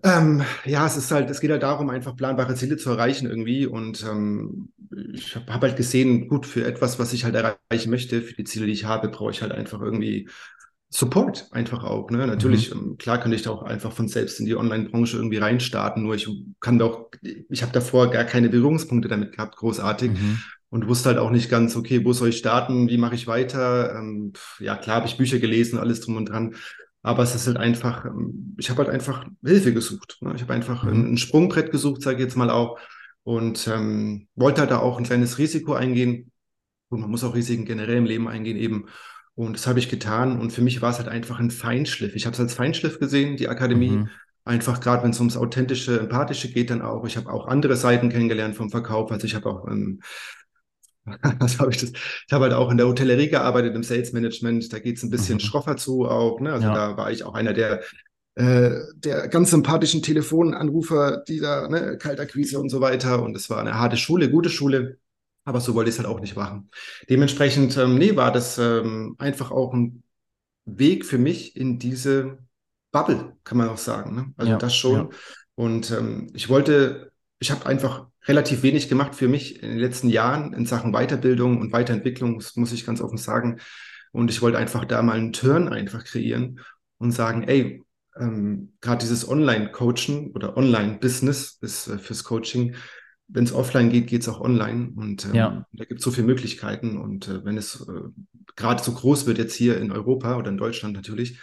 Ähm, 0.04 0.44
ja, 0.65 0.86
es 0.88 0.98
ist 0.98 1.12
halt, 1.12 1.30
es 1.30 1.42
geht 1.42 1.52
halt 1.52 1.63
darum, 1.63 1.89
einfach 1.89 2.15
planbare 2.15 2.56
Ziele 2.56 2.78
zu 2.78 2.92
erreichen 2.92 3.28
irgendwie. 3.28 3.65
Und 3.65 4.04
ähm, 4.04 4.72
ich 5.13 5.36
habe 5.36 5.54
hab 5.54 5.62
halt 5.62 5.78
gesehen, 5.78 6.28
gut, 6.28 6.46
für 6.46 6.65
etwas, 6.65 7.00
was 7.00 7.13
ich 7.13 7.26
halt 7.26 7.36
erreichen 7.36 7.89
möchte, 7.89 8.22
für 8.22 8.36
die 8.36 8.44
Ziele, 8.46 8.68
die 8.68 8.74
ich 8.74 8.86
habe, 8.86 9.10
brauche 9.10 9.32
ich 9.32 9.42
halt 9.42 9.52
einfach 9.52 9.82
irgendwie 9.82 10.30
Support, 10.91 11.49
einfach 11.52 11.84
auch. 11.84 12.10
Ne? 12.10 12.25
Natürlich, 12.25 12.71
ähm, 12.71 12.97
klar 12.97 13.19
kann 13.19 13.32
ich 13.32 13.43
da 13.43 13.52
auch 13.52 13.62
einfach 13.62 13.91
von 13.91 14.08
selbst 14.08 14.39
in 14.39 14.47
die 14.47 14.56
Online-Branche 14.56 15.17
irgendwie 15.17 15.38
reinstarten, 15.38 16.02
nur 16.02 16.15
ich 16.15 16.28
kann 16.60 16.80
da 16.80 16.86
auch, 16.86 17.12
ich 17.21 17.62
habe 17.62 17.71
davor 17.71 18.10
gar 18.10 18.23
keine 18.23 18.49
Berührungspunkte 18.49 19.08
damit 19.08 19.34
gehabt, 19.34 19.56
großartig. 19.58 20.12
Mhm. 20.12 20.39
Und 20.71 20.88
wusste 20.88 21.10
halt 21.10 21.17
auch 21.17 21.32
nicht 21.32 21.49
ganz, 21.49 21.75
okay, 21.75 22.06
wo 22.06 22.13
soll 22.13 22.30
ich 22.30 22.38
starten, 22.38 22.89
wie 22.89 22.97
mache 22.97 23.15
ich 23.15 23.25
weiter? 23.25 23.95
Ähm, 23.95 24.34
ja, 24.60 24.75
klar 24.75 24.97
habe 24.97 25.08
ich 25.08 25.17
Bücher 25.17 25.39
gelesen, 25.39 25.80
alles 25.80 26.02
drum 26.02 26.15
und 26.15 26.30
dran. 26.30 26.54
Aber 27.02 27.23
es 27.23 27.34
ist 27.34 27.47
halt 27.47 27.58
einfach, 27.58 28.06
ähm, 28.06 28.56
ich 28.58 28.69
habe 28.69 28.84
halt 28.84 28.89
einfach 28.93 29.25
Hilfe 29.43 29.73
gesucht. 29.73 30.17
Ne? 30.21 30.34
Ich 30.36 30.41
habe 30.43 30.54
einfach 30.54 30.84
Mhm. 30.84 30.89
ein, 30.89 31.13
ein 31.13 31.17
Sprungbrett 31.17 31.71
gesucht, 31.71 32.02
sage 32.04 32.17
ich 32.17 32.23
jetzt 32.23 32.36
mal 32.38 32.52
auch. 32.52 32.78
Und 33.23 33.67
ähm, 33.67 34.28
wollte 34.36 34.62
halt 34.62 34.71
da 34.71 34.80
auch 34.80 34.97
ein 34.97 35.06
kleines 35.06 35.38
Risiko 35.39 35.73
eingehen. 35.73 36.32
Und 36.89 37.02
man 37.02 37.10
muss 37.10 37.23
auch 37.23 37.36
Risiken 37.36 37.65
generell 37.65 37.97
im 37.97 38.06
Leben 38.06 38.28
eingehen 38.28 38.58
eben. 38.58 38.86
Und 39.39 39.54
das 39.54 39.67
habe 39.67 39.80
ich 39.80 39.88
getan. 39.88 40.38
Und 40.38 40.52
für 40.52 40.62
mich 40.62 40.82
war 40.82 40.91
es 40.91 40.97
halt 40.97 41.08
einfach 41.08 41.39
ein 41.39 41.49
Feinschliff. 41.49 42.13
Ich 42.13 42.25
habe 42.25 42.34
es 42.34 42.41
als 42.41 42.54
Feinschliff 42.54 42.99
gesehen, 42.99 43.38
die 43.38 43.47
Akademie. 43.47 43.91
Mhm. 43.91 44.10
Einfach 44.43 44.82
gerade, 44.82 45.04
wenn 45.04 45.12
es 45.12 45.19
ums 45.19 45.38
authentische, 45.38 45.97
empathische 45.97 46.52
geht, 46.52 46.69
dann 46.71 46.82
auch. 46.82 47.06
Ich 47.06 47.15
habe 47.15 47.32
auch 47.32 47.47
andere 47.47 47.78
Seiten 47.78 48.10
kennengelernt 48.10 48.58
vom 48.58 48.69
Verkauf. 48.69 49.12
Also 49.12 49.25
ich 49.28 49.36
habe 49.36 49.49
auch 49.49 49.65
ähm, 49.67 50.02
was 51.39 51.60
habe 51.60 51.71
ich 51.71 51.78
das? 51.78 51.91
Ich 51.91 52.34
habe 52.34 52.45
halt 52.45 52.54
auch 52.54 52.69
in 52.69 52.78
der 52.78 52.88
Hotellerie 52.88 53.30
gearbeitet, 53.30 53.75
im 53.75 53.84
Sales 53.84 54.12
Management. 54.12 54.71
Da 54.73 54.80
geht 54.80 54.97
es 54.97 55.04
ein 55.04 55.10
bisschen 55.10 55.36
Mhm. 55.36 55.39
schroffer 55.41 55.78
zu 55.78 56.06
auch. 56.06 56.39
Ne? 56.41 56.52
Also 56.54 56.67
Ja. 56.67 56.73
da 56.73 56.97
war 56.97 57.12
ich 57.12 57.23
auch 57.23 57.34
einer 57.34 57.54
der, 57.54 57.82
äh, 58.36 58.71
der 58.95 59.28
ganz 59.30 59.52
sympathischen 59.52 60.02
Telefonanrufer, 60.02 61.23
die 61.28 61.39
da, 61.39 61.67
ne, 61.69 61.97
Kaltakquise 61.97 62.60
und 62.60 62.69
so 62.69 62.82
weiter. 62.82 63.23
Und 63.23 63.36
es 63.36 63.49
war 63.49 63.60
eine 63.60 63.75
harte 63.80 63.97
Schule, 63.97 64.30
gute 64.30 64.49
Schule. 64.49 64.97
Aber 65.45 65.62
so 65.62 65.73
wollte 65.75 65.89
ich 65.89 65.95
es 65.95 65.99
halt 65.99 66.10
auch 66.10 66.19
nicht 66.19 66.36
machen. 66.36 66.69
Dementsprechend, 67.10 67.75
ähm, 67.78 67.97
nee, 67.97 68.15
war 68.15 68.32
das 68.32 68.58
ähm, 68.58 69.15
einfach 69.17 69.52
auch 69.52 69.73
ein 69.73 70.04
Weg 70.65 71.06
für 71.06 71.17
mich 71.17 71.56
in 71.56 71.80
diese 71.80 72.39
Bubble, 72.91 73.36
kann 73.43 73.58
man 73.58 73.69
auch 73.69 73.78
sagen. 73.78 74.15
Ne? 74.15 74.34
Also 74.38 74.52
Ja, 74.52 74.58
das 74.58 74.75
schon. 74.75 74.95
ja. 74.95 75.10
Und 75.56 75.91
ähm, 75.91 76.32
ich 76.34 76.49
wollte, 76.49 77.12
ich 77.39 77.52
habe 77.52 77.65
einfach 77.65 78.08
relativ 78.25 78.63
wenig 78.63 78.89
gemacht 78.89 79.15
für 79.15 79.28
mich 79.28 79.62
in 79.62 79.69
den 79.69 79.80
letzten 79.80 80.10
Jahren 80.10 80.54
in 80.54 80.65
Sachen 80.65 80.91
Weiterbildung 80.91 81.60
und 81.60 81.71
Weiterentwicklung, 81.71 82.39
das 82.39 82.56
muss 82.56 82.71
ich 82.71 82.86
ganz 82.86 83.02
offen 83.02 83.17
sagen. 83.17 83.60
Und 84.12 84.30
ich 84.30 84.41
wollte 84.41 84.58
einfach 84.58 84.86
da 84.86 85.02
mal 85.02 85.17
einen 85.17 85.34
Turn 85.34 85.69
einfach 85.69 86.04
kreieren 86.04 86.60
und 86.97 87.12
sagen, 87.12 87.43
ey, 87.43 87.84
ähm, 88.19 88.73
gerade 88.82 88.99
dieses 88.99 89.28
Online-Coachen 89.28 90.32
oder 90.34 90.58
Online-Business 90.58 91.58
ist 91.62 91.88
äh, 91.88 91.97
fürs 91.97 92.23
Coaching. 92.23 92.75
Wenn 93.32 93.44
es 93.44 93.54
offline 93.54 93.89
geht, 93.89 94.08
geht 94.08 94.22
es 94.22 94.30
auch 94.30 94.42
online. 94.42 94.92
Und 94.96 95.26
ähm, 95.26 95.36
Ja. 95.36 95.65
da 95.72 95.86
gibt 95.86 96.00
es 96.00 96.04
so 96.04 96.12
viele 96.12 96.28
Möglichkeiten. 96.28 96.98
Und 96.98 97.28
äh, 97.28 97.46
wenn 97.46 97.58
es 97.58 97.88
äh, 97.88 98.02
gerade 98.56 98.84
so 98.84 98.92
groß 98.92 99.26
wird 99.28 99.38
jetzt 99.38 99.54
hier 99.54 99.78
in 99.80 99.92
Europa 99.92 100.36
oder 100.36 100.50
in 100.50 100.58
Deutschland 100.58 100.96
natürlich, 100.96 101.39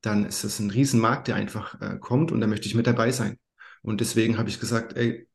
dann 0.00 0.24
ist 0.24 0.44
es 0.44 0.58
ein 0.58 0.70
Riesenmarkt, 0.70 1.28
der 1.28 1.36
einfach 1.36 1.80
äh, 1.80 1.98
kommt 1.98 2.32
und 2.32 2.40
da 2.40 2.46
möchte 2.46 2.66
ich 2.66 2.74
mit 2.74 2.86
dabei 2.86 3.10
sein. 3.10 3.38
Und 3.82 4.00
deswegen 4.00 4.38
habe 4.38 4.48
ich 4.48 4.60
gesagt, 4.60 4.96
ey, 4.96 5.28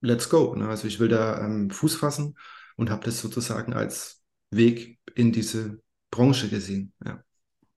let's 0.00 0.28
go. 0.28 0.54
Ne? 0.54 0.68
Also 0.68 0.86
ich 0.86 1.00
will 1.00 1.08
da 1.08 1.44
ähm, 1.44 1.70
Fuß 1.70 1.96
fassen 1.96 2.36
und 2.76 2.90
habe 2.90 3.04
das 3.04 3.20
sozusagen 3.20 3.72
als 3.72 4.22
Weg 4.50 4.98
in 5.14 5.32
diese 5.32 5.80
Branche 6.10 6.48
gesehen. 6.48 6.92
Ja. 7.04 7.22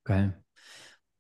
Geil. 0.06 0.40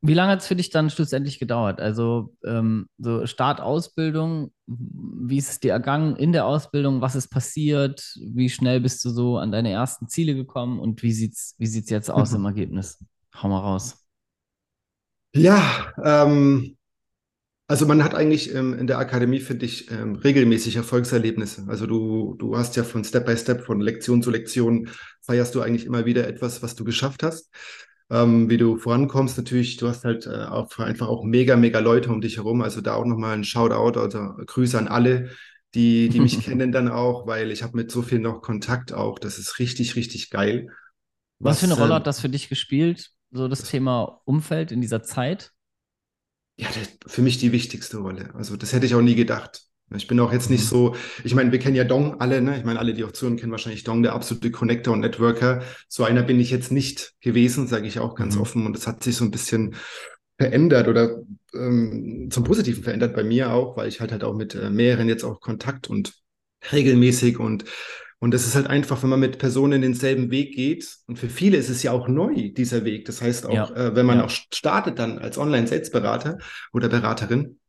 Wie 0.01 0.13
lange 0.13 0.33
hat 0.33 0.41
es 0.41 0.47
für 0.47 0.55
dich 0.55 0.69
dann 0.69 0.89
schlussendlich 0.89 1.39
gedauert? 1.39 1.79
Also 1.79 2.35
ähm, 2.43 2.87
so 2.97 3.25
Start 3.25 3.61
Ausbildung, 3.61 4.52
wie 4.67 5.37
ist 5.37 5.49
es 5.49 5.59
dir 5.59 5.73
ergangen 5.73 6.15
in 6.15 6.31
der 6.31 6.45
Ausbildung? 6.45 7.01
Was 7.01 7.15
ist 7.15 7.27
passiert? 7.29 8.01
Wie 8.21 8.49
schnell 8.49 8.79
bist 8.81 9.03
du 9.05 9.09
so 9.09 9.37
an 9.37 9.51
deine 9.51 9.71
ersten 9.71 10.07
Ziele 10.07 10.35
gekommen? 10.35 10.79
Und 10.79 11.03
wie 11.03 11.11
sieht's, 11.13 11.55
wie 11.57 11.67
sieht's 11.67 11.89
jetzt 11.89 12.09
aus 12.09 12.33
im 12.33 12.45
Ergebnis? 12.45 12.99
Hau 13.35 13.49
mal 13.49 13.59
raus. 13.59 13.97
Ja, 15.35 15.93
ähm, 16.03 16.77
Also 17.67 17.85
man 17.87 18.03
hat 18.03 18.13
eigentlich 18.13 18.53
ähm, 18.53 18.73
in 18.77 18.87
der 18.87 18.99
Akademie, 18.99 19.39
finde 19.39 19.65
ich, 19.65 19.89
ähm, 19.89 20.15
regelmäßig 20.15 20.75
Erfolgserlebnisse. 20.75 21.65
Also 21.67 21.87
du, 21.87 22.35
du 22.37 22.57
hast 22.57 22.75
ja 22.75 22.83
von 22.83 23.03
Step 23.03 23.25
by 23.25 23.37
Step, 23.37 23.65
von 23.65 23.79
Lektion 23.81 24.21
zu 24.21 24.31
Lektion, 24.31 24.89
feierst 25.21 25.55
du 25.55 25.61
eigentlich 25.61 25.85
immer 25.85 26.05
wieder 26.05 26.27
etwas, 26.27 26.61
was 26.61 26.75
du 26.75 26.83
geschafft 26.83 27.23
hast. 27.23 27.49
Ähm, 28.09 28.49
wie 28.49 28.57
du 28.57 28.77
vorankommst, 28.77 29.37
natürlich, 29.37 29.77
du 29.77 29.87
hast 29.87 30.03
halt 30.05 30.27
äh, 30.27 30.45
auch 30.45 30.77
einfach 30.79 31.07
auch 31.07 31.23
mega, 31.23 31.55
mega 31.55 31.79
Leute 31.79 32.09
um 32.11 32.21
dich 32.21 32.37
herum. 32.37 32.61
Also 32.61 32.81
da 32.81 32.95
auch 32.95 33.05
nochmal 33.05 33.35
ein 33.35 33.43
Shoutout 33.43 33.99
oder 33.99 34.35
Grüße 34.45 34.77
an 34.77 34.87
alle, 34.87 35.29
die, 35.73 36.09
die 36.09 36.19
mich 36.19 36.39
kennen 36.43 36.71
dann 36.71 36.89
auch, 36.89 37.27
weil 37.27 37.51
ich 37.51 37.63
habe 37.63 37.77
mit 37.77 37.91
so 37.91 38.01
viel 38.01 38.19
noch 38.19 38.41
Kontakt 38.41 38.93
auch. 38.93 39.19
Das 39.19 39.39
ist 39.39 39.59
richtig, 39.59 39.95
richtig 39.95 40.29
geil. 40.29 40.67
Was, 41.39 41.57
was 41.57 41.59
für 41.59 41.65
eine 41.65 41.73
Rolle 41.75 41.95
äh, 41.95 41.95
hat 41.95 42.07
das 42.07 42.19
für 42.21 42.29
dich 42.29 42.49
gespielt, 42.49 43.11
so 43.31 43.47
das 43.47 43.63
Thema 43.63 44.21
Umfeld 44.25 44.71
in 44.71 44.81
dieser 44.81 45.03
Zeit? 45.03 45.51
Ja, 46.55 46.69
für 47.07 47.21
mich 47.21 47.37
die 47.39 47.51
wichtigste 47.51 47.97
Rolle. 47.97 48.33
Also 48.35 48.55
das 48.57 48.73
hätte 48.73 48.85
ich 48.85 48.95
auch 48.95 49.01
nie 49.01 49.15
gedacht. 49.15 49.63
Ich 49.95 50.07
bin 50.07 50.19
auch 50.19 50.33
jetzt 50.33 50.49
nicht 50.49 50.65
so, 50.65 50.95
ich 51.23 51.35
meine, 51.35 51.51
wir 51.51 51.59
kennen 51.59 51.75
ja 51.75 51.83
Dong 51.83 52.19
alle, 52.19 52.41
ne? 52.41 52.57
Ich 52.57 52.63
meine, 52.63 52.79
alle, 52.79 52.93
die 52.93 53.03
auch 53.03 53.11
zuhören, 53.11 53.37
kennen 53.37 53.51
wahrscheinlich 53.51 53.83
Dong, 53.83 54.03
der 54.03 54.13
absolute 54.13 54.51
Connector 54.51 54.93
und 54.93 55.01
Networker. 55.01 55.61
So 55.87 56.03
einer 56.03 56.23
bin 56.23 56.39
ich 56.39 56.51
jetzt 56.51 56.71
nicht 56.71 57.13
gewesen, 57.21 57.67
sage 57.67 57.87
ich 57.87 57.99
auch 57.99 58.15
ganz 58.15 58.35
mhm. 58.35 58.41
offen. 58.41 58.65
Und 58.65 58.75
das 58.75 58.87
hat 58.87 59.03
sich 59.03 59.15
so 59.15 59.25
ein 59.25 59.31
bisschen 59.31 59.75
verändert 60.37 60.87
oder 60.87 61.21
ähm, 61.53 62.29
zum 62.31 62.43
Positiven 62.43 62.83
verändert 62.83 63.15
bei 63.15 63.23
mir 63.23 63.53
auch, 63.53 63.77
weil 63.77 63.87
ich 63.87 64.01
halt 64.01 64.11
halt 64.11 64.23
auch 64.23 64.35
mit 64.35 64.55
äh, 64.55 64.69
mehreren 64.69 65.07
jetzt 65.07 65.23
auch 65.23 65.39
Kontakt 65.39 65.89
und 65.89 66.13
regelmäßig 66.71 67.39
und 67.39 67.65
und 68.23 68.33
es 68.33 68.47
ist 68.47 68.55
halt 68.55 68.67
einfach, 68.67 69.03
wenn 69.03 69.09
man 69.09 69.19
mit 69.19 69.37
Personen 69.37 69.81
denselben 69.81 70.31
Weg 70.31 70.55
geht, 70.55 70.95
und 71.07 71.19
für 71.19 71.27
viele 71.27 71.57
ist 71.57 71.67
es 71.67 71.83
ja 71.83 71.91
auch 71.91 72.07
neu, 72.07 72.51
dieser 72.53 72.85
Weg. 72.85 73.03
Das 73.03 73.21
heißt 73.21 73.45
auch, 73.47 73.53
ja. 73.53 73.75
äh, 73.75 73.95
wenn 73.97 74.05
man 74.05 74.19
ja. 74.19 74.23
auch 74.23 74.29
startet 74.29 74.97
dann 74.97 75.19
als 75.19 75.37
Online-Selbstberater 75.37 76.37
oder 76.71 76.87
Beraterin, 76.87 77.59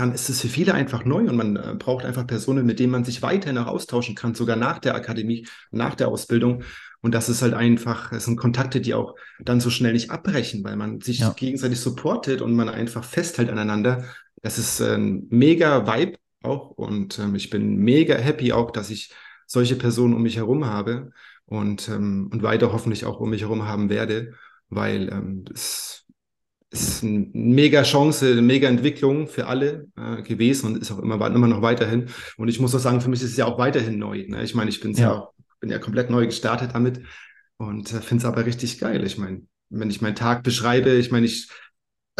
dann 0.00 0.12
ist 0.12 0.30
es 0.30 0.40
für 0.40 0.48
viele 0.48 0.74
einfach 0.74 1.04
neu 1.04 1.28
und 1.28 1.36
man 1.36 1.56
äh, 1.56 1.74
braucht 1.78 2.04
einfach 2.04 2.26
Personen, 2.26 2.64
mit 2.64 2.80
denen 2.80 2.92
man 2.92 3.04
sich 3.04 3.22
weiterhin 3.22 3.58
auch 3.58 3.66
austauschen 3.66 4.14
kann, 4.14 4.34
sogar 4.34 4.56
nach 4.56 4.78
der 4.78 4.94
Akademie, 4.94 5.46
nach 5.70 5.94
der 5.94 6.08
Ausbildung. 6.08 6.64
Und 7.02 7.14
das 7.14 7.28
ist 7.28 7.42
halt 7.42 7.54
einfach, 7.54 8.12
es 8.12 8.24
sind 8.24 8.36
Kontakte, 8.36 8.80
die 8.80 8.94
auch 8.94 9.14
dann 9.38 9.60
so 9.60 9.70
schnell 9.70 9.92
nicht 9.92 10.10
abbrechen, 10.10 10.64
weil 10.64 10.76
man 10.76 11.00
sich 11.00 11.18
ja. 11.18 11.32
gegenseitig 11.34 11.80
supportet 11.80 12.40
und 12.40 12.54
man 12.54 12.68
einfach 12.68 13.04
festhält 13.04 13.50
aneinander. 13.50 14.04
Das 14.42 14.58
ist 14.58 14.80
ein 14.80 15.26
mega 15.30 15.86
Vibe 15.86 16.18
auch 16.42 16.70
und 16.70 17.18
ähm, 17.18 17.34
ich 17.34 17.50
bin 17.50 17.76
mega 17.76 18.16
happy 18.16 18.52
auch, 18.52 18.70
dass 18.70 18.88
ich 18.90 19.12
solche 19.46 19.76
Personen 19.76 20.14
um 20.14 20.22
mich 20.22 20.36
herum 20.36 20.64
habe 20.64 21.10
und, 21.44 21.88
ähm, 21.88 22.30
und 22.32 22.42
weiter 22.42 22.72
hoffentlich 22.72 23.04
auch 23.04 23.20
um 23.20 23.30
mich 23.30 23.42
herum 23.42 23.66
haben 23.66 23.90
werde, 23.90 24.32
weil 24.70 25.10
ähm, 25.10 25.44
es 25.52 25.99
ist 26.70 27.02
eine 27.02 27.26
mega 27.32 27.82
Chance, 27.82 28.30
eine 28.30 28.42
mega 28.42 28.68
Entwicklung 28.68 29.26
für 29.26 29.46
alle 29.46 29.88
äh, 29.96 30.22
gewesen 30.22 30.66
und 30.66 30.78
ist 30.78 30.92
auch 30.92 31.00
immer, 31.00 31.26
immer 31.26 31.48
noch 31.48 31.62
weiterhin. 31.62 32.06
Und 32.36 32.48
ich 32.48 32.60
muss 32.60 32.74
auch 32.74 32.80
sagen, 32.80 33.00
für 33.00 33.10
mich 33.10 33.22
ist 33.22 33.32
es 33.32 33.36
ja 33.36 33.46
auch 33.46 33.58
weiterhin 33.58 33.98
neu. 33.98 34.24
Ne? 34.28 34.44
Ich 34.44 34.54
meine, 34.54 34.70
ich 34.70 34.80
bin's 34.80 34.98
ja. 34.98 35.10
ja 35.10 35.18
auch, 35.18 35.32
bin 35.58 35.70
ja 35.70 35.78
komplett 35.78 36.10
neu 36.10 36.26
gestartet 36.26 36.70
damit 36.74 37.02
und 37.56 37.92
äh, 37.92 38.00
finde 38.00 38.22
es 38.22 38.24
aber 38.24 38.46
richtig 38.46 38.78
geil. 38.78 39.04
Ich 39.04 39.18
meine, 39.18 39.42
wenn 39.68 39.90
ich 39.90 40.00
meinen 40.00 40.14
Tag 40.14 40.42
beschreibe, 40.42 40.90
ich 40.90 41.10
meine, 41.10 41.26
ich 41.26 41.48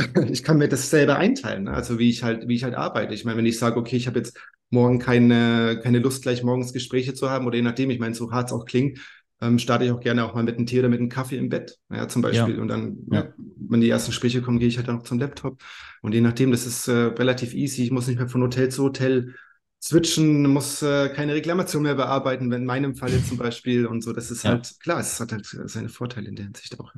ich 0.31 0.43
kann 0.43 0.59
mir 0.59 0.69
das 0.69 0.91
selber 0.91 1.17
einteilen, 1.17 1.65
ne? 1.65 1.73
also 1.73 1.99
wie 1.99 2.11
ich 2.11 2.23
halt, 2.23 2.49
wie 2.49 2.55
ich 2.55 2.65
halt 2.65 2.75
arbeite. 2.75 3.15
Ich 3.15 3.25
meine, 3.25 3.39
wenn 3.39 3.47
ich 3.47 3.59
sage, 3.59 3.79
okay, 3.79 3.97
ich 3.97 4.07
habe 4.07 4.19
jetzt 4.19 4.39
morgen 4.71 4.99
keine, 4.99 5.81
keine 5.83 5.99
Lust, 5.99 6.23
gleich 6.23 6.43
morgens 6.43 6.73
Gespräche 6.73 7.15
zu 7.15 7.29
haben 7.29 7.47
oder 7.47 7.57
je 7.57 7.63
nachdem, 7.63 7.91
ich 7.91 7.99
meine, 7.99 8.15
so 8.15 8.31
hart 8.31 8.49
es 8.49 8.53
auch 8.53 8.65
klingt, 8.65 9.01
ähm, 9.41 9.59
starte 9.59 9.85
ich 9.85 9.91
auch 9.91 10.01
gerne 10.01 10.25
auch 10.25 10.35
mal 10.35 10.45
mit 10.45 10.57
einem 10.57 10.67
Tee 10.67 10.79
oder 10.81 10.89
mit 10.89 11.01
einem 11.01 11.09
Kaffee 11.09 11.39
im 11.39 11.49
Bett, 11.49 11.79
ja, 11.91 12.09
zum 12.09 12.23
Beispiel. 12.23 12.57
Ja. 12.57 12.61
Und 12.61 12.69
dann, 12.69 12.99
ja. 13.11 13.21
Ja, 13.21 13.35
wenn 13.69 13.81
die 13.81 13.89
ersten 13.89 14.11
Gespräche 14.11 14.43
kommen, 14.43 14.59
gehe 14.59 14.69
ich 14.69 14.77
halt 14.77 14.89
auch 14.89 15.03
zum 15.03 15.19
Laptop. 15.19 15.63
Und 16.03 16.13
je 16.13 16.21
nachdem, 16.21 16.51
das 16.51 16.67
ist 16.67 16.89
äh, 16.89 16.93
relativ 16.93 17.55
easy. 17.55 17.85
Ich 17.85 17.91
muss 17.91 18.07
nicht 18.07 18.19
mehr 18.19 18.29
von 18.29 18.43
Hotel 18.43 18.69
zu 18.69 18.85
Hotel 18.85 19.35
switchen, 19.83 20.47
muss 20.47 20.83
äh, 20.83 21.09
keine 21.09 21.35
Reklamation 21.35 21.85
mehr 21.85 21.95
bearbeiten, 21.95 22.51
wenn 22.51 22.63
in 22.63 22.67
meinem 22.67 22.95
Fall 22.95 23.11
jetzt 23.11 23.29
zum 23.29 23.39
Beispiel 23.39 23.87
und 23.87 24.03
so. 24.03 24.13
Das 24.13 24.31
ist 24.31 24.45
halt, 24.45 24.75
klar, 24.81 25.01
es 25.01 25.19
hat 25.21 25.33
halt 25.33 25.47
seine 25.47 25.89
Vorteile 25.89 26.29
in 26.29 26.37
der 26.37 26.45
Hinsicht 26.45 26.79
auch. 26.79 26.93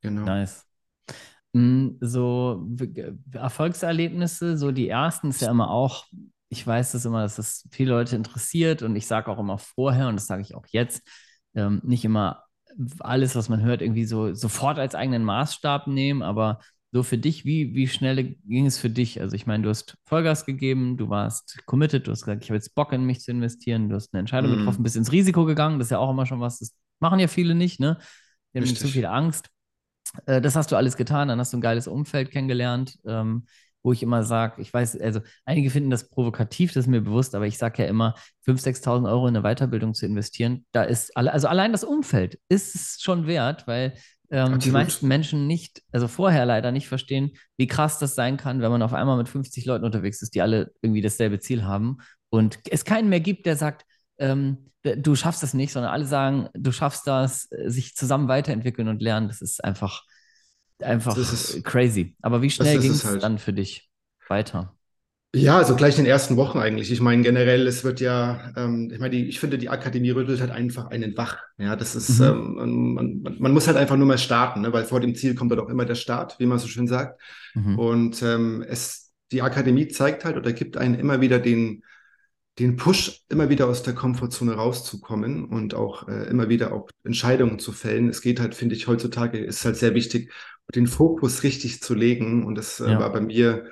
Genau. 0.00 0.24
Nice. 0.24 0.64
Hm, 1.54 1.98
so 2.00 2.66
Erfolgserlebnisse, 3.32 4.56
so 4.56 4.70
die 4.70 4.88
ersten 4.88 5.28
ist 5.28 5.42
ja 5.42 5.50
immer 5.50 5.70
auch 5.70 6.06
ich 6.50 6.66
weiß 6.66 6.92
das 6.92 7.04
immer, 7.04 7.22
dass 7.22 7.36
das 7.36 7.68
viele 7.70 7.90
Leute 7.90 8.16
interessiert 8.16 8.82
und 8.82 8.96
ich 8.96 9.06
sage 9.06 9.30
auch 9.30 9.38
immer 9.38 9.58
vorher 9.58 10.08
und 10.08 10.16
das 10.16 10.26
sage 10.26 10.42
ich 10.42 10.54
auch 10.54 10.66
jetzt, 10.70 11.02
ähm, 11.58 11.80
nicht 11.84 12.04
immer 12.04 12.44
alles, 13.00 13.34
was 13.34 13.48
man 13.48 13.62
hört, 13.62 13.82
irgendwie 13.82 14.04
so 14.04 14.34
sofort 14.34 14.78
als 14.78 14.94
eigenen 14.94 15.24
Maßstab 15.24 15.88
nehmen, 15.88 16.22
aber 16.22 16.60
so 16.92 17.02
für 17.02 17.18
dich, 17.18 17.44
wie, 17.44 17.74
wie 17.74 17.86
schnell 17.86 18.36
ging 18.46 18.66
es 18.66 18.78
für 18.78 18.88
dich? 18.88 19.20
Also 19.20 19.36
ich 19.36 19.46
meine, 19.46 19.64
du 19.64 19.68
hast 19.68 19.96
Vollgas 20.06 20.46
gegeben, 20.46 20.96
du 20.96 21.10
warst 21.10 21.58
committed, 21.66 22.06
du 22.06 22.12
hast 22.12 22.22
gesagt, 22.22 22.44
ich 22.44 22.50
habe 22.50 22.56
jetzt 22.56 22.74
Bock 22.74 22.92
in 22.92 23.04
mich 23.04 23.20
zu 23.20 23.30
investieren, 23.30 23.88
du 23.88 23.96
hast 23.96 24.14
eine 24.14 24.20
Entscheidung 24.20 24.52
mhm. 24.52 24.58
getroffen, 24.58 24.82
bist 24.82 24.96
ins 24.96 25.12
Risiko 25.12 25.44
gegangen, 25.44 25.78
das 25.78 25.88
ist 25.88 25.90
ja 25.90 25.98
auch 25.98 26.10
immer 26.10 26.24
schon 26.24 26.40
was, 26.40 26.60
das 26.60 26.74
machen 27.00 27.18
ja 27.18 27.28
viele 27.28 27.54
nicht, 27.54 27.80
ne? 27.80 27.98
Die 28.54 28.60
haben 28.60 28.66
zu 28.66 28.88
viel 28.88 29.04
Angst. 29.04 29.50
Äh, 30.26 30.40
das 30.40 30.56
hast 30.56 30.72
du 30.72 30.76
alles 30.76 30.96
getan, 30.96 31.28
dann 31.28 31.38
hast 31.38 31.52
du 31.52 31.58
ein 31.58 31.62
geiles 31.62 31.86
Umfeld 31.88 32.30
kennengelernt. 32.30 32.98
Ähm, 33.06 33.44
wo 33.88 33.92
ich 33.94 34.02
immer 34.02 34.22
sage, 34.22 34.60
ich 34.60 34.70
weiß, 34.70 35.00
also 35.00 35.20
einige 35.46 35.70
finden 35.70 35.88
das 35.88 36.10
provokativ, 36.10 36.74
das 36.74 36.84
ist 36.84 36.90
mir 36.90 37.00
bewusst, 37.00 37.34
aber 37.34 37.46
ich 37.46 37.56
sage 37.56 37.82
ja 37.82 37.88
immer, 37.88 38.14
5.000, 38.46 38.82
6.000 38.82 39.10
Euro 39.10 39.26
in 39.26 39.34
eine 39.34 39.42
Weiterbildung 39.42 39.94
zu 39.94 40.04
investieren, 40.04 40.66
da 40.72 40.82
ist, 40.82 41.16
alle, 41.16 41.32
also 41.32 41.48
allein 41.48 41.72
das 41.72 41.84
Umfeld 41.84 42.38
ist 42.50 42.74
es 42.74 42.98
schon 43.00 43.26
wert, 43.26 43.66
weil 43.66 43.94
ähm, 44.30 44.58
die 44.58 44.72
meisten 44.72 45.08
Menschen 45.08 45.46
nicht, 45.46 45.80
also 45.90 46.06
vorher 46.06 46.44
leider 46.44 46.70
nicht 46.70 46.86
verstehen, 46.86 47.30
wie 47.56 47.66
krass 47.66 47.98
das 47.98 48.14
sein 48.14 48.36
kann, 48.36 48.60
wenn 48.60 48.70
man 48.70 48.82
auf 48.82 48.92
einmal 48.92 49.16
mit 49.16 49.30
50 49.30 49.64
Leuten 49.64 49.86
unterwegs 49.86 50.20
ist, 50.20 50.34
die 50.34 50.42
alle 50.42 50.70
irgendwie 50.82 51.00
dasselbe 51.00 51.40
Ziel 51.40 51.64
haben 51.64 51.96
und 52.28 52.58
es 52.70 52.84
keinen 52.84 53.08
mehr 53.08 53.20
gibt, 53.20 53.46
der 53.46 53.56
sagt, 53.56 53.86
ähm, 54.18 54.70
du 54.82 55.14
schaffst 55.14 55.42
das 55.42 55.54
nicht, 55.54 55.72
sondern 55.72 55.92
alle 55.92 56.04
sagen, 56.04 56.50
du 56.52 56.72
schaffst 56.72 57.06
das, 57.06 57.50
äh, 57.52 57.70
sich 57.70 57.96
zusammen 57.96 58.28
weiterentwickeln 58.28 58.88
und 58.88 59.00
lernen. 59.00 59.28
Das 59.28 59.40
ist 59.40 59.64
einfach 59.64 60.02
einfach 60.82 61.16
ist, 61.16 61.64
crazy. 61.64 62.16
Aber 62.22 62.42
wie 62.42 62.50
schnell 62.50 62.78
ging 62.78 62.92
es 62.92 63.04
halt. 63.04 63.22
dann 63.22 63.38
für 63.38 63.52
dich 63.52 63.90
weiter? 64.28 64.74
Ja, 65.34 65.58
also 65.58 65.76
gleich 65.76 65.98
in 65.98 66.04
den 66.04 66.10
ersten 66.10 66.36
Wochen 66.38 66.58
eigentlich. 66.58 66.90
Ich 66.90 67.02
meine, 67.02 67.22
generell, 67.22 67.66
es 67.66 67.84
wird 67.84 68.00
ja, 68.00 68.50
ähm, 68.56 68.90
ich 68.90 68.98
meine, 68.98 69.14
die, 69.14 69.28
ich 69.28 69.40
finde, 69.40 69.58
die 69.58 69.68
Akademie 69.68 70.10
rüttelt 70.10 70.40
halt 70.40 70.50
einfach 70.50 70.86
einen 70.86 71.18
wach. 71.18 71.36
Ja, 71.58 71.76
das 71.76 71.94
ist, 71.94 72.18
mhm. 72.20 72.58
ähm, 72.58 72.94
man, 72.94 73.36
man, 73.38 73.52
muss 73.52 73.66
halt 73.66 73.76
einfach 73.76 73.96
nur 73.96 74.06
mal 74.06 74.16
starten, 74.16 74.62
ne? 74.62 74.72
weil 74.72 74.84
vor 74.84 75.00
dem 75.00 75.14
Ziel 75.14 75.34
kommt 75.34 75.50
halt 75.50 75.60
auch 75.60 75.68
immer 75.68 75.84
der 75.84 75.96
Start, 75.96 76.38
wie 76.38 76.46
man 76.46 76.58
so 76.58 76.66
schön 76.66 76.86
sagt. 76.86 77.20
Mhm. 77.54 77.78
Und 77.78 78.22
ähm, 78.22 78.64
es, 78.66 79.12
die 79.30 79.42
Akademie 79.42 79.88
zeigt 79.88 80.24
halt 80.24 80.38
oder 80.38 80.54
gibt 80.54 80.78
einen 80.78 80.94
immer 80.94 81.20
wieder 81.20 81.38
den, 81.38 81.84
den 82.58 82.76
Push, 82.76 83.24
immer 83.28 83.50
wieder 83.50 83.68
aus 83.68 83.82
der 83.82 83.94
Komfortzone 83.94 84.54
rauszukommen 84.54 85.44
und 85.44 85.74
auch 85.74 86.08
äh, 86.08 86.24
immer 86.30 86.48
wieder 86.48 86.72
auch 86.72 86.88
Entscheidungen 87.04 87.58
zu 87.58 87.72
fällen. 87.72 88.08
Es 88.08 88.22
geht 88.22 88.40
halt, 88.40 88.54
finde 88.54 88.74
ich, 88.74 88.86
heutzutage 88.86 89.38
ist 89.38 89.62
halt 89.66 89.76
sehr 89.76 89.94
wichtig, 89.94 90.32
den 90.74 90.86
Fokus 90.86 91.42
richtig 91.42 91.82
zu 91.82 91.94
legen. 91.94 92.44
Und 92.44 92.56
das 92.56 92.80
äh, 92.80 92.90
ja. 92.90 93.00
war 93.00 93.12
bei 93.12 93.20
mir, 93.20 93.70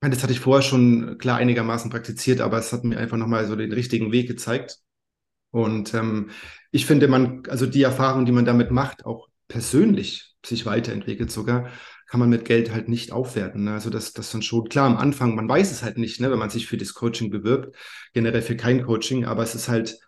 das 0.00 0.22
hatte 0.22 0.32
ich 0.32 0.40
vorher 0.40 0.62
schon 0.62 1.18
klar 1.18 1.38
einigermaßen 1.38 1.90
praktiziert, 1.90 2.40
aber 2.40 2.58
es 2.58 2.72
hat 2.72 2.84
mir 2.84 2.98
einfach 2.98 3.16
nochmal 3.16 3.46
so 3.46 3.56
den 3.56 3.72
richtigen 3.72 4.12
Weg 4.12 4.28
gezeigt. 4.28 4.78
Und 5.50 5.94
ähm, 5.94 6.30
ich 6.70 6.86
finde, 6.86 7.08
man, 7.08 7.42
also 7.48 7.66
die 7.66 7.82
Erfahrung, 7.82 8.26
die 8.26 8.32
man 8.32 8.44
damit 8.44 8.70
macht, 8.70 9.06
auch 9.06 9.28
persönlich 9.48 10.36
sich 10.44 10.66
weiterentwickelt 10.66 11.30
sogar, 11.30 11.70
kann 12.06 12.20
man 12.20 12.30
mit 12.30 12.44
Geld 12.44 12.72
halt 12.72 12.88
nicht 12.88 13.12
aufwerten. 13.12 13.64
Ne? 13.64 13.72
Also 13.72 13.90
das, 13.90 14.12
das 14.12 14.30
dann 14.30 14.42
schon 14.42 14.68
klar 14.68 14.86
am 14.86 14.96
Anfang, 14.96 15.34
man 15.34 15.48
weiß 15.48 15.70
es 15.70 15.82
halt 15.82 15.98
nicht, 15.98 16.20
ne, 16.20 16.30
wenn 16.30 16.38
man 16.38 16.50
sich 16.50 16.66
für 16.66 16.76
das 16.76 16.94
Coaching 16.94 17.30
bewirbt, 17.30 17.76
generell 18.14 18.42
für 18.42 18.56
kein 18.56 18.84
Coaching, 18.84 19.24
aber 19.26 19.42
es 19.42 19.54
ist 19.54 19.68
halt, 19.68 19.98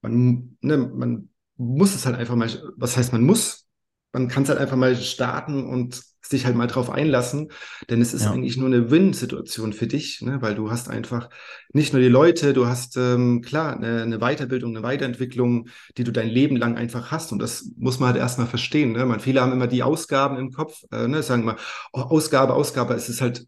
man, 0.00 0.56
ne, 0.60 0.78
man 0.78 1.28
muss 1.56 1.94
es 1.94 2.06
halt 2.06 2.16
einfach 2.16 2.36
mal, 2.36 2.48
was 2.76 2.96
heißt 2.96 3.12
man 3.12 3.22
muss? 3.22 3.68
Man 4.12 4.28
kann 4.28 4.42
es 4.42 4.48
halt 4.48 4.58
einfach 4.58 4.76
mal 4.76 4.96
starten 4.96 5.64
und 5.64 6.02
sich 6.22 6.46
halt 6.46 6.54
mal 6.54 6.66
drauf 6.66 6.90
einlassen, 6.90 7.50
denn 7.88 8.00
es 8.00 8.14
ist 8.14 8.24
ja. 8.24 8.30
eigentlich 8.30 8.56
nur 8.56 8.66
eine 8.66 8.90
Win-Situation 8.90 9.72
für 9.72 9.86
dich, 9.86 10.20
ne? 10.22 10.40
weil 10.40 10.54
du 10.54 10.70
hast 10.70 10.88
einfach 10.88 11.28
nicht 11.72 11.92
nur 11.92 12.00
die 12.00 12.08
Leute, 12.08 12.52
du 12.52 12.66
hast 12.66 12.96
ähm, 12.96 13.42
klar 13.42 13.76
eine, 13.76 14.02
eine, 14.02 14.18
Weiterbildung, 14.18 14.76
eine 14.76 14.84
Weiterentwicklung, 14.84 15.68
die 15.96 16.04
du 16.04 16.12
dein 16.12 16.28
Leben 16.28 16.56
lang 16.56 16.76
einfach 16.76 17.10
hast 17.10 17.32
und 17.32 17.40
das 17.40 17.70
muss 17.76 17.98
man 17.98 18.10
halt 18.10 18.18
erstmal 18.18 18.46
verstehen. 18.46 18.92
Ne? 18.92 19.04
Man, 19.06 19.20
viele 19.20 19.40
haben 19.40 19.52
immer 19.52 19.66
die 19.66 19.82
Ausgaben 19.82 20.36
im 20.36 20.52
Kopf, 20.52 20.82
äh, 20.92 21.08
ne? 21.08 21.22
sagen 21.22 21.44
mal, 21.44 21.56
oh, 21.92 22.00
Ausgabe, 22.00 22.54
Ausgabe, 22.54 22.94
es 22.94 23.08
ist 23.08 23.20
halt 23.20 23.46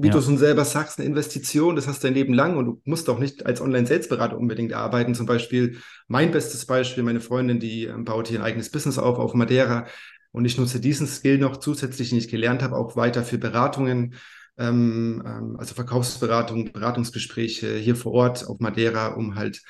wie 0.00 0.06
ja. 0.06 0.12
du 0.12 0.22
schon 0.22 0.38
selber 0.38 0.64
sagst, 0.64 0.98
eine 0.98 1.08
Investition, 1.08 1.74
das 1.74 1.88
hast 1.88 2.02
du 2.02 2.06
dein 2.06 2.14
Leben 2.14 2.32
lang 2.32 2.56
und 2.56 2.66
du 2.66 2.80
musst 2.84 3.10
auch 3.10 3.18
nicht 3.18 3.46
als 3.46 3.60
Online-Selbstberater 3.60 4.38
unbedingt 4.38 4.72
arbeiten. 4.72 5.14
Zum 5.14 5.26
Beispiel 5.26 5.78
mein 6.06 6.30
bestes 6.30 6.66
Beispiel, 6.66 7.02
meine 7.02 7.20
Freundin, 7.20 7.58
die 7.58 7.84
ähm, 7.86 8.04
baut 8.04 8.28
hier 8.28 8.38
ein 8.38 8.44
eigenes 8.44 8.70
Business 8.70 8.96
auf 8.96 9.18
auf 9.18 9.34
Madeira 9.34 9.86
und 10.30 10.44
ich 10.44 10.56
nutze 10.56 10.80
diesen 10.80 11.08
Skill 11.08 11.38
noch 11.38 11.56
zusätzlich, 11.56 12.10
den 12.10 12.18
ich 12.18 12.28
gelernt 12.28 12.62
habe, 12.62 12.76
auch 12.76 12.94
weiter 12.94 13.24
für 13.24 13.38
Beratungen, 13.38 14.14
ähm, 14.56 15.20
ähm, 15.26 15.56
also 15.58 15.74
Verkaufsberatung, 15.74 16.72
Beratungsgespräche 16.72 17.74
hier 17.74 17.96
vor 17.96 18.12
Ort 18.12 18.46
auf 18.46 18.60
Madeira, 18.60 19.08
um 19.08 19.34
halt 19.34 19.62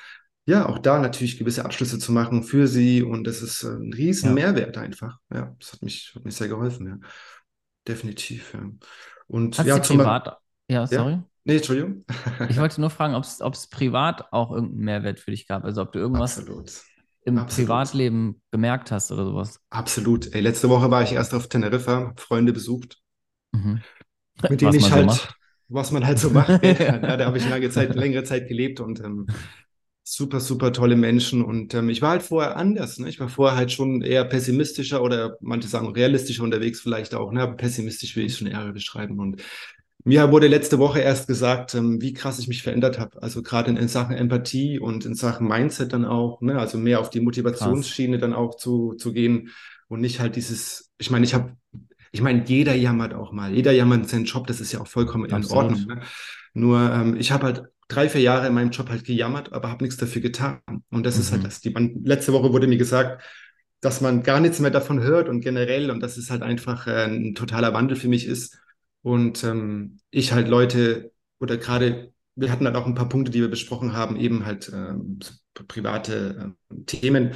ja 0.45 0.67
auch 0.67 0.77
da 0.77 0.99
natürlich 0.99 1.39
gewisse 1.39 1.65
Abschlüsse 1.65 1.97
zu 1.97 2.11
machen 2.11 2.43
für 2.43 2.67
sie 2.67 3.01
und 3.01 3.25
das 3.25 3.41
ist 3.41 3.63
äh, 3.63 3.69
ein 3.69 3.93
riesen 3.93 4.29
ja. 4.29 4.33
Mehrwert 4.35 4.77
einfach. 4.77 5.17
Ja, 5.33 5.55
das 5.59 5.73
hat 5.73 5.81
mich, 5.81 6.11
hat 6.13 6.23
mich 6.23 6.35
sehr 6.35 6.49
geholfen, 6.49 6.87
ja. 6.87 6.99
Definitiv, 7.89 8.53
ja. 8.53 8.69
Und 9.27 9.57
Hast 9.57 9.67
ja, 9.67 9.81
zum 9.81 9.97
privat, 9.97 10.37
ja, 10.69 10.87
sorry. 10.87 11.11
ja, 11.13 11.23
nee, 11.43 11.55
Entschuldigung. 11.57 12.05
Ich 12.49 12.57
wollte 12.57 12.81
nur 12.81 12.89
fragen, 12.89 13.15
ob 13.15 13.23
es 13.53 13.67
privat 13.67 14.31
auch 14.31 14.51
irgendeinen 14.51 14.85
Mehrwert 14.85 15.19
für 15.19 15.31
dich 15.31 15.47
gab. 15.47 15.63
Also 15.65 15.81
ob 15.81 15.91
du 15.91 15.99
irgendwas 15.99 16.37
Absolut. 16.37 16.71
im 17.25 17.37
Absolut. 17.37 17.67
Privatleben 17.67 18.41
gemerkt 18.51 18.91
hast 18.91 19.11
oder 19.11 19.25
sowas. 19.25 19.59
Absolut. 19.69 20.33
Ey, 20.33 20.41
letzte 20.41 20.69
Woche 20.69 20.89
war 20.91 21.03
ich 21.03 21.11
erst 21.13 21.33
auf 21.33 21.47
Teneriffa, 21.49 22.13
Freunde 22.17 22.53
besucht, 22.53 22.97
Mhm. 23.51 23.81
mit 24.49 24.61
denen 24.61 24.69
Was 24.69 24.75
ich 24.75 24.83
so 24.85 24.91
halt, 24.91 25.05
macht. 25.07 25.35
was 25.67 25.91
man 25.91 26.05
halt 26.05 26.19
so 26.19 26.29
macht. 26.29 26.63
ja, 26.63 27.17
da 27.17 27.25
habe 27.25 27.37
ich 27.37 27.49
lange 27.49 27.69
Zeit, 27.69 27.95
längere 27.95 28.23
Zeit 28.23 28.47
gelebt 28.47 28.79
und 28.79 28.99
ähm, 29.01 29.27
super, 30.11 30.39
super 30.39 30.73
tolle 30.73 30.95
Menschen. 30.95 31.43
Und 31.43 31.73
ähm, 31.73 31.89
ich 31.89 32.01
war 32.01 32.11
halt 32.11 32.23
vorher 32.23 32.57
anders. 32.57 32.97
Ne? 32.97 33.09
Ich 33.09 33.19
war 33.19 33.29
vorher 33.29 33.57
halt 33.57 33.71
schon 33.71 34.01
eher 34.01 34.25
pessimistischer 34.25 35.03
oder 35.03 35.37
manche 35.39 35.67
sagen 35.67 35.91
realistischer 35.91 36.43
unterwegs 36.43 36.81
vielleicht 36.81 37.13
auch. 37.13 37.31
Ne? 37.31 37.41
Aber 37.41 37.55
pessimistisch 37.55 38.15
will 38.15 38.25
ich 38.25 38.33
es 38.33 38.39
schon 38.39 38.47
eher 38.47 38.71
beschreiben. 38.73 39.19
Und 39.19 39.41
mir 40.03 40.31
wurde 40.31 40.47
letzte 40.47 40.79
Woche 40.79 40.99
erst 40.99 41.27
gesagt, 41.27 41.75
ähm, 41.75 42.01
wie 42.01 42.13
krass 42.13 42.39
ich 42.39 42.47
mich 42.47 42.63
verändert 42.63 42.97
habe. 42.97 43.21
Also 43.21 43.43
gerade 43.43 43.69
in, 43.69 43.77
in 43.77 43.87
Sachen 43.87 44.15
Empathie 44.15 44.79
und 44.79 45.05
in 45.05 45.13
Sachen 45.13 45.47
Mindset 45.47 45.93
dann 45.93 46.05
auch. 46.05 46.41
Ne? 46.41 46.57
Also 46.57 46.77
mehr 46.77 46.99
auf 46.99 47.11
die 47.11 47.21
Motivationsschiene 47.21 48.17
dann 48.17 48.33
auch 48.33 48.55
zu, 48.55 48.95
zu 48.95 49.13
gehen 49.13 49.49
und 49.89 50.01
nicht 50.01 50.19
halt 50.19 50.35
dieses, 50.35 50.91
ich 50.97 51.11
meine, 51.11 51.25
ich 51.25 51.33
habe 51.33 51.55
ich 52.11 52.21
meine, 52.21 52.43
jeder 52.43 52.73
jammert 52.73 53.13
auch 53.13 53.31
mal. 53.31 53.53
Jeder 53.53 53.71
jammert 53.71 54.09
seinen 54.09 54.25
Job, 54.25 54.47
das 54.47 54.59
ist 54.59 54.71
ja 54.71 54.81
auch 54.81 54.87
vollkommen 54.87 55.25
in 55.25 55.33
Absolut. 55.33 55.65
Ordnung. 55.65 55.85
Ne? 55.85 56.01
Nur 56.55 56.91
ähm, 56.91 57.15
ich 57.15 57.31
habe 57.31 57.45
halt 57.45 57.63
drei, 57.89 58.09
vier 58.09 58.21
Jahre 58.21 58.47
in 58.47 58.55
meinem 58.55 58.71
Job 58.71 58.89
halt 58.89 59.05
gejammert, 59.05 59.53
aber 59.53 59.69
habe 59.71 59.83
nichts 59.85 59.97
dafür 59.99 60.21
getan. 60.23 60.61
Und 60.91 61.05
das 61.05 61.19
ist 61.19 61.33
halt 61.33 61.43
Mhm. 61.43 61.45
das. 61.45 61.61
Die, 61.61 61.71
man, 61.71 62.03
letzte 62.05 62.33
Woche 62.33 62.53
wurde 62.53 62.67
mir 62.67 62.77
gesagt, 62.79 63.23
dass 63.81 64.01
man 64.01 64.23
gar 64.23 64.39
nichts 64.41 64.59
mehr 64.59 64.71
davon 64.71 65.01
hört 65.01 65.29
und 65.29 65.41
generell 65.41 65.91
und 65.91 66.01
dass 66.01 66.17
es 66.17 66.29
halt 66.31 66.43
einfach 66.43 66.87
äh, 66.87 67.05
ein 67.05 67.35
totaler 67.35 67.73
Wandel 67.73 67.97
für 67.97 68.09
mich 68.09 68.25
ist. 68.27 68.57
Und 69.01 69.43
ähm, 69.43 69.99
ich 70.11 70.33
halt 70.33 70.47
Leute 70.49 71.11
oder 71.39 71.57
gerade, 71.57 72.13
wir 72.35 72.51
hatten 72.51 72.65
halt 72.65 72.75
auch 72.75 72.85
ein 72.85 72.95
paar 72.95 73.09
Punkte, 73.09 73.31
die 73.31 73.41
wir 73.41 73.49
besprochen 73.49 73.93
haben, 73.93 74.17
eben 74.17 74.45
halt 74.45 74.69
ähm, 74.73 75.19
private 75.67 76.53
äh, 76.71 76.83
Themen, 76.85 77.33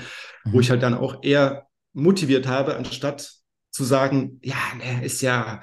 wo 0.52 0.60
Mhm. 0.60 0.62
ich 0.62 0.70
halt 0.70 0.84
dann 0.84 0.94
auch 0.94 1.24
eher 1.24 1.68
motiviert 1.94 2.48
habe, 2.48 2.76
anstatt 2.76 3.32
zu 3.72 3.84
sagen, 3.84 4.40
ja, 4.44 4.56
ne, 4.78 5.06
ist 5.06 5.22
ja, 5.22 5.62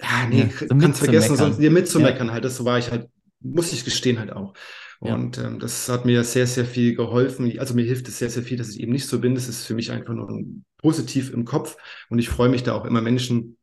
ja, 0.00 0.26
nee, 0.28 0.48
Ja, 0.48 0.68
so 0.68 0.74
kannst 0.76 0.98
vergessen, 1.00 1.36
mitzumeckern. 1.36 1.36
so, 1.36 1.50
dir 1.50 1.70
mitzumeckern 1.70 2.30
halt. 2.30 2.44
Das 2.44 2.64
war 2.64 2.78
ich 2.78 2.90
halt, 2.90 3.08
muss 3.40 3.72
ich 3.72 3.84
gestehen 3.84 4.18
halt 4.18 4.32
auch. 4.32 4.54
Ja. 5.00 5.14
Und 5.14 5.38
ähm, 5.38 5.58
das 5.60 5.88
hat 5.88 6.04
mir 6.04 6.24
sehr, 6.24 6.46
sehr 6.46 6.64
viel 6.66 6.94
geholfen. 6.96 7.58
Also 7.58 7.74
mir 7.74 7.84
hilft 7.84 8.08
es 8.08 8.18
sehr, 8.18 8.30
sehr 8.30 8.42
viel, 8.42 8.56
dass 8.58 8.70
ich 8.70 8.80
eben 8.80 8.92
nicht 8.92 9.06
so 9.06 9.20
bin. 9.20 9.34
Das 9.34 9.48
ist 9.48 9.64
für 9.64 9.74
mich 9.74 9.90
einfach 9.92 10.14
nur 10.14 10.28
ein- 10.28 10.64
positiv 10.78 11.32
im 11.32 11.44
Kopf. 11.44 11.76
Und 12.08 12.18
ich 12.18 12.28
freue 12.28 12.48
mich 12.48 12.62
da 12.62 12.74
auch 12.74 12.84
immer 12.84 13.00
Menschen 13.00 13.56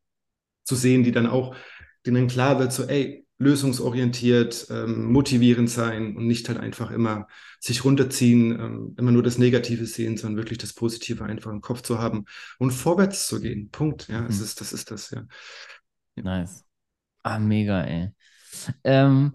zu 0.64 0.76
sehen, 0.76 1.04
die 1.04 1.12
dann 1.12 1.28
auch, 1.28 1.56
denen 2.06 2.28
klar 2.28 2.60
wird, 2.60 2.74
so, 2.74 2.84
ey, 2.84 3.26
lösungsorientiert, 3.38 4.68
ähm, 4.70 5.12
motivierend 5.12 5.70
sein 5.70 6.16
und 6.16 6.26
nicht 6.26 6.48
halt 6.48 6.58
einfach 6.58 6.90
immer 6.92 7.28
sich 7.60 7.84
runterziehen, 7.84 8.52
ähm, 8.58 8.96
immer 8.98 9.12
nur 9.12 9.24
das 9.24 9.38
Negative 9.38 9.86
sehen, 9.86 10.16
sondern 10.16 10.38
wirklich 10.38 10.58
das 10.58 10.74
Positive 10.74 11.24
einfach 11.26 11.52
im 11.52 11.60
Kopf 11.62 11.82
zu 11.82 12.00
haben 12.00 12.26
und 12.60 12.72
vorwärts 12.72 13.28
zu 13.28 13.42
gehen. 13.42 13.70
Punkt. 13.72 14.08
Ja, 14.08 14.26
es 14.26 14.40
Mhm. 14.40 14.44
ist, 14.46 14.62
das 14.62 14.72
ist 14.74 14.90
das, 14.92 15.12
ja. 15.12 15.26
Nice. 16.16 16.64
Ah, 17.24 17.40
mega, 17.40 17.84
ey. 17.84 18.12
Ähm, 18.84 19.32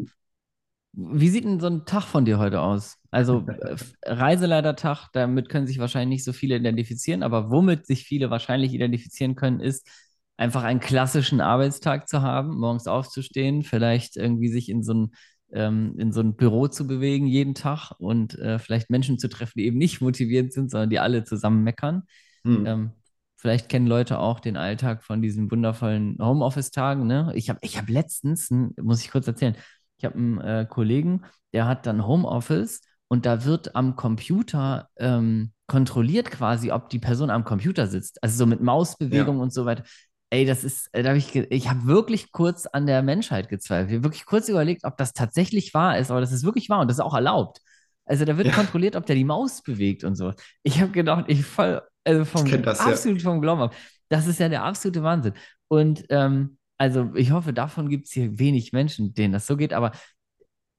wie 0.93 1.29
sieht 1.29 1.45
denn 1.45 1.61
so 1.61 1.69
ein 1.69 1.85
Tag 1.85 2.05
von 2.05 2.25
dir 2.25 2.39
heute 2.39 2.61
aus? 2.61 2.99
Also 3.11 3.47
äh, 3.47 3.77
Reiseleitertag, 4.05 5.09
damit 5.13 5.49
können 5.49 5.67
sich 5.67 5.79
wahrscheinlich 5.79 6.17
nicht 6.19 6.25
so 6.25 6.33
viele 6.33 6.57
identifizieren, 6.57 7.23
aber 7.23 7.51
womit 7.51 7.87
sich 7.87 8.05
viele 8.05 8.31
wahrscheinlich 8.31 8.73
identifizieren 8.73 9.37
können, 9.37 9.61
ist 9.61 9.89
einfach 10.37 10.65
einen 10.65 10.81
klassischen 10.81 11.41
Arbeitstag 11.41 12.09
zu 12.09 12.23
haben, 12.23 12.59
morgens 12.59 12.87
aufzustehen, 12.87 13.63
vielleicht 13.63 14.17
irgendwie 14.17 14.49
sich 14.49 14.69
in 14.69 14.83
so 14.83 14.95
ein, 14.95 15.11
ähm, 15.53 15.95
in 15.99 16.13
so 16.13 16.21
ein 16.21 16.35
Büro 16.35 16.67
zu 16.67 16.87
bewegen 16.87 17.27
jeden 17.27 17.55
Tag 17.55 17.93
und 17.99 18.39
äh, 18.39 18.59
vielleicht 18.59 18.91
Menschen 18.91 19.19
zu 19.19 19.29
treffen, 19.29 19.59
die 19.59 19.67
eben 19.67 19.79
nicht 19.79 20.01
motiviert 20.01 20.53
sind, 20.53 20.71
sondern 20.71 20.91
die 20.91 20.99
alle 20.99 21.25
zusammen 21.25 21.63
meckern. 21.63 22.05
Hm. 22.45 22.67
Ähm, 22.67 22.91
vielleicht 23.37 23.69
kennen 23.69 23.87
Leute 23.87 24.19
auch 24.19 24.41
den 24.41 24.57
Alltag 24.57 25.05
von 25.05 25.23
diesen 25.23 25.51
wundervollen 25.51 26.17
Homeoffice-Tagen. 26.19 27.07
Ne? 27.07 27.33
Ich 27.35 27.51
habe 27.51 27.59
ich 27.63 27.77
hab 27.79 27.89
letztens, 27.89 28.51
muss 28.81 29.03
ich 29.03 29.11
kurz 29.11 29.27
erzählen, 29.27 29.57
ich 30.01 30.05
habe 30.07 30.17
einen 30.17 30.41
äh, 30.41 30.67
Kollegen, 30.69 31.25
der 31.53 31.67
hat 31.67 31.87
dann 31.87 32.07
Homeoffice 32.07 32.81
und 33.09 33.27
da 33.27 33.45
wird 33.45 33.75
am 33.77 33.97
Computer 33.97 34.89
ähm, 34.99 35.53
kontrolliert 35.67 36.31
quasi, 36.31 36.73
ob 36.73 36.89
die 36.89 36.99
Person 36.99 37.31
am 37.31 37.45
Computer 37.45 37.87
sitzt. 37.87 38.23
Also 38.23 38.39
so 38.39 38.47
mit 38.47 38.61
Mausbewegung 38.61 39.37
Ja. 39.37 39.43
und 39.43 39.53
so 39.53 39.67
weiter. 39.67 39.85
Ey, 40.31 40.47
das 40.47 40.65
ist, 40.65 40.89
äh, 40.93 41.03
da 41.03 41.11
habe 41.11 41.19
ich, 41.19 41.35
ich 41.35 41.69
habe 41.69 41.87
wirklich 41.87 42.33
kurz 42.33 42.67
an 42.67 42.87
der 42.87 43.03
Menschheit 43.03 43.49
gezweifelt. 43.49 43.91
Ich 43.91 43.97
habe 43.97 44.05
wirklich 44.05 44.27
kurz 44.27 44.49
überlegt, 44.49 44.85
ob 44.85 44.97
das 44.97 45.13
tatsächlich 45.13 45.75
wahr 45.75 45.99
ist, 45.99 46.11
aber 46.11 46.21
das 46.21 46.33
ist 46.33 46.45
wirklich 46.45 46.69
wahr 46.71 46.81
und 46.81 46.89
das 46.89 46.99
ist 46.99 47.05
auch 47.05 47.15
erlaubt. 47.15 47.61
Also 48.07 48.25
da 48.25 48.37
wird 48.37 48.49
Ja. 48.49 48.55
kontrolliert, 48.55 48.97
ob 48.97 49.07
der 49.07 49.17
die 49.17 49.25
Maus 49.25 49.63
bewegt 49.63 50.05
und 50.05 50.15
so. 50.17 50.33
Ich 50.63 50.81
habe 50.81 50.91
gedacht, 50.93 51.25
ich 51.29 51.45
fall 51.45 51.83
also 52.05 52.25
vom, 52.25 52.45
kenn 52.45 52.63
das, 52.63 52.79
ja. 52.79 52.87
absolut 52.87 53.23
vom 53.23 53.41
Glauben 53.41 53.61
ab. 53.63 53.75
Das 54.09 54.27
ist 54.27 54.41
ja 54.41 54.49
der 54.49 54.65
absolute 54.65 55.03
Wahnsinn. 55.03 55.35
Und 55.69 56.05
ähm, 56.09 56.59
also 56.81 57.11
ich 57.15 57.31
hoffe, 57.31 57.53
davon 57.53 57.91
gibt 57.91 58.07
es 58.07 58.13
hier 58.13 58.39
wenig 58.39 58.73
Menschen, 58.73 59.13
denen 59.13 59.35
das 59.35 59.47
so 59.47 59.59
geht, 59.59 59.75
aber 59.75 59.93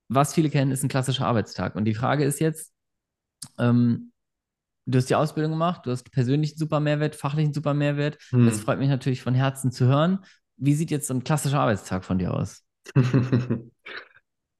was 0.07 0.33
viele 0.33 0.49
kennen, 0.49 0.71
ist 0.71 0.81
ein 0.81 0.89
klassischer 0.89 1.27
Arbeitstag. 1.27 1.75
Und 1.75 1.85
die 1.85 1.93
Frage 1.93 2.25
ist 2.25 2.39
jetzt, 2.39 2.73
ähm, 3.59 4.11
du 4.87 4.97
hast 4.97 5.11
die 5.11 5.15
Ausbildung 5.15 5.51
gemacht, 5.51 5.85
du 5.85 5.91
hast 5.91 6.11
persönlichen 6.11 6.57
super 6.57 6.79
Mehrwert, 6.79 7.15
fachlichen 7.15 7.53
super 7.53 7.75
Mehrwert. 7.75 8.17
Hm. 8.31 8.47
Das 8.47 8.61
freut 8.61 8.79
mich 8.79 8.89
natürlich 8.89 9.21
von 9.21 9.35
Herzen 9.35 9.71
zu 9.71 9.85
hören. 9.85 10.25
Wie 10.57 10.73
sieht 10.73 10.89
jetzt 10.89 11.05
so 11.05 11.13
ein 11.13 11.23
klassischer 11.23 11.59
Arbeitstag 11.59 12.03
von 12.03 12.17
dir 12.17 12.33
aus? 12.33 12.63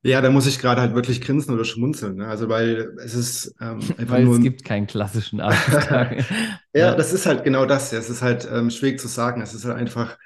Ja, 0.04 0.19
da 0.19 0.32
muss 0.32 0.47
ich 0.47 0.58
gerade 0.58 0.82
halt 0.82 0.95
wirklich 0.95 1.21
grinsen 1.21 1.54
oder 1.54 1.63
schmunzeln. 1.63 2.15
Ne? 2.15 2.27
Also, 2.27 2.49
weil 2.49 2.95
es 3.04 3.13
ist 3.13 3.56
ähm, 3.62 3.80
einfach 3.97 4.15
Weil 4.15 4.23
nur. 4.23 4.36
es 4.38 4.41
gibt 4.41 4.65
keinen 4.65 4.88
klassischen 4.88 5.39
Arbeitstag. 5.39 6.25
Ja, 6.73 6.95
das 6.95 7.12
ist 7.12 7.25
halt 7.25 7.43
genau 7.43 7.65
das. 7.65 7.91
Ja. 7.91 7.99
Es 7.99 8.10
ist 8.10 8.21
halt 8.21 8.47
ähm, 8.51 8.69
schwierig 8.69 8.99
zu 8.99 9.10
sagen. 9.10 9.41
Es 9.41 9.54
ist 9.54 9.65
halt 9.65 9.75
einfach, 9.75 10.17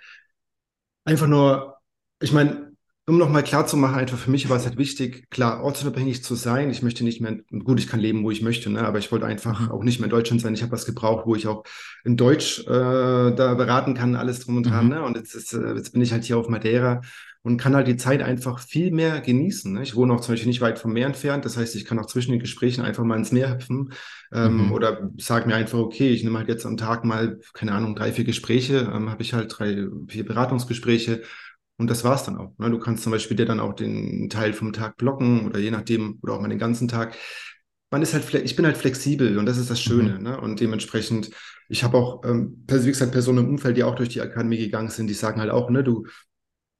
einfach 1.05 1.27
nur, 1.27 1.77
ich 2.19 2.33
meine, 2.33 2.65
um 3.07 3.17
nochmal 3.19 3.43
klar 3.43 3.67
zu 3.67 3.77
machen, 3.77 3.95
einfach 3.95 4.17
für 4.17 4.31
mich 4.31 4.49
war 4.49 4.57
es 4.57 4.65
halt 4.65 4.77
wichtig, 4.77 5.29
klar, 5.29 5.63
ortsunabhängig 5.63 6.23
zu 6.23 6.33
sein. 6.33 6.71
Ich 6.71 6.81
möchte 6.81 7.03
nicht 7.03 7.21
mehr, 7.21 7.37
gut, 7.63 7.79
ich 7.79 7.87
kann 7.87 7.99
leben, 7.99 8.23
wo 8.23 8.31
ich 8.31 8.41
möchte, 8.41 8.71
ne? 8.71 8.81
aber 8.83 8.97
ich 8.97 9.11
wollte 9.11 9.27
einfach 9.27 9.69
auch 9.69 9.83
nicht 9.83 9.99
mehr 9.99 10.05
in 10.05 10.11
Deutschland 10.11 10.41
sein. 10.41 10.55
Ich 10.55 10.63
habe 10.63 10.71
was 10.71 10.87
gebraucht, 10.87 11.27
wo 11.27 11.35
ich 11.35 11.45
auch 11.45 11.63
in 12.03 12.17
Deutsch 12.17 12.61
äh, 12.61 12.65
da 12.65 13.53
beraten 13.53 13.93
kann, 13.93 14.15
alles 14.15 14.39
drum 14.39 14.57
und 14.57 14.63
dran. 14.65 14.85
Mhm. 14.85 14.91
Ne? 14.91 15.03
Und 15.03 15.17
jetzt, 15.17 15.35
ist, 15.35 15.53
äh, 15.53 15.75
jetzt 15.75 15.91
bin 15.93 16.01
ich 16.01 16.11
halt 16.11 16.23
hier 16.23 16.39
auf 16.39 16.49
Madeira 16.49 17.01
und 17.45 17.57
kann 17.57 17.75
halt 17.75 17.87
die 17.87 17.95
Zeit 17.95 18.23
einfach 18.23 18.57
viel 18.59 18.91
mehr 18.91 19.21
genießen. 19.21 19.71
Ne? 19.71 19.83
Ich 19.83 19.95
wohne 19.95 20.13
auch 20.13 20.21
zum 20.21 20.33
Beispiel 20.33 20.47
nicht 20.49 20.61
weit 20.61 20.79
vom 20.79 20.93
Meer 20.93 21.05
entfernt. 21.05 21.45
Das 21.45 21.57
heißt, 21.57 21.75
ich 21.75 21.85
kann 21.85 21.99
auch 21.99 22.07
zwischen 22.07 22.31
den 22.31 22.39
Gesprächen 22.39 22.81
einfach 22.83 23.03
mal 23.03 23.17
ins 23.17 23.31
Meer 23.31 23.53
hüpfen 23.53 23.93
ähm, 24.33 24.65
Mhm. 24.65 24.71
oder 24.71 25.11
sag 25.17 25.45
mir 25.45 25.53
einfach, 25.55 25.77
okay, 25.77 26.09
ich 26.09 26.23
nehme 26.23 26.39
halt 26.39 26.49
jetzt 26.49 26.65
am 26.65 26.75
Tag 26.75 27.05
mal, 27.05 27.39
keine 27.53 27.73
Ahnung, 27.73 27.95
drei, 27.95 28.11
vier 28.11 28.25
Gespräche, 28.25 28.91
ähm, 28.91 29.11
habe 29.11 29.21
ich 29.21 29.33
halt 29.33 29.53
drei, 29.57 29.87
vier 30.07 30.25
Beratungsgespräche 30.25 31.21
und 31.77 31.89
das 31.89 32.03
war's 32.03 32.23
dann 32.23 32.37
auch. 32.37 32.57
Ne? 32.57 32.71
Du 32.71 32.79
kannst 32.79 33.03
zum 33.03 33.11
Beispiel 33.11 33.37
dir 33.37 33.45
dann 33.45 33.59
auch 33.59 33.73
den 33.73 34.29
Teil 34.29 34.53
vom 34.53 34.73
Tag 34.73 34.97
blocken 34.97 35.45
oder 35.45 35.59
je 35.59 35.71
nachdem 35.71 36.17
oder 36.23 36.33
auch 36.33 36.41
mal 36.41 36.49
den 36.49 36.59
ganzen 36.59 36.87
Tag. 36.87 37.15
Man 37.91 38.01
ist 38.01 38.13
halt, 38.13 38.33
ich 38.33 38.55
bin 38.55 38.65
halt 38.65 38.77
flexibel 38.77 39.37
und 39.37 39.45
das 39.45 39.57
ist 39.57 39.69
das 39.69 39.81
Schöne. 39.81 40.19
Ne? 40.21 40.39
Und 40.41 40.59
dementsprechend, 40.59 41.29
ich 41.69 41.83
habe 41.83 41.97
auch, 41.97 42.23
ähm, 42.25 42.63
wie 42.67 42.85
gesagt, 42.87 43.11
Personen 43.11 43.45
im 43.45 43.49
Umfeld, 43.49 43.77
die 43.77 43.83
auch 43.83 43.95
durch 43.95 44.09
die 44.09 44.21
Akademie 44.21 44.57
gegangen 44.57 44.89
sind, 44.89 45.07
die 45.07 45.13
sagen 45.13 45.39
halt 45.39 45.51
auch, 45.51 45.69
ne, 45.69 45.83
du, 45.83 46.05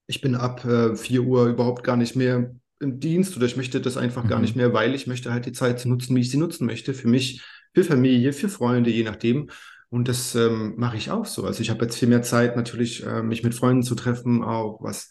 ich 0.08 0.22
bin 0.22 0.36
ab 0.36 0.65
äh, 0.65 0.96
4 0.96 1.24
Uhr 1.24 1.48
überhaupt 1.48 1.84
gar 1.84 1.98
nicht 1.98 2.15
mehr 2.15 2.56
im 2.80 3.00
Dienst 3.00 3.36
oder 3.38 3.46
ich 3.46 3.58
möchte 3.58 3.82
das 3.82 3.98
einfach 3.98 4.28
gar 4.28 4.39
Mhm. 4.39 4.41
nicht 4.41 4.56
mehr, 4.56 4.74
weil 4.74 4.94
ich 4.96 5.08
möchte 5.08 5.32
halt 5.32 5.46
die 5.46 5.52
Zeit 5.54 5.86
nutzen, 5.86 6.15
wie 6.15 6.22
ich 6.22 6.30
sie 6.32 6.38
nutzen 6.38 6.65
möchte, 6.65 6.94
für 6.94 7.08
mich, 7.08 7.41
für 7.74 7.84
Familie, 7.84 8.34
für 8.34 8.50
Freunde, 8.50 8.89
je 8.89 9.04
nachdem. 9.04 9.50
Und 9.89 10.08
das 10.08 10.36
ähm, 10.36 10.74
mache 10.78 10.98
ich 10.98 11.10
auch 11.12 11.26
so. 11.26 11.46
Also 11.46 11.62
ich 11.62 11.70
habe 11.70 11.86
jetzt 11.86 11.98
viel 11.98 12.08
mehr 12.10 12.22
Zeit, 12.22 12.56
natürlich 12.56 13.06
äh, 13.06 13.24
mich 13.24 13.44
mit 13.44 13.56
Freunden 13.56 13.84
zu 13.84 13.96
treffen, 13.96 14.44
auch 14.44 14.80
was, 14.82 15.10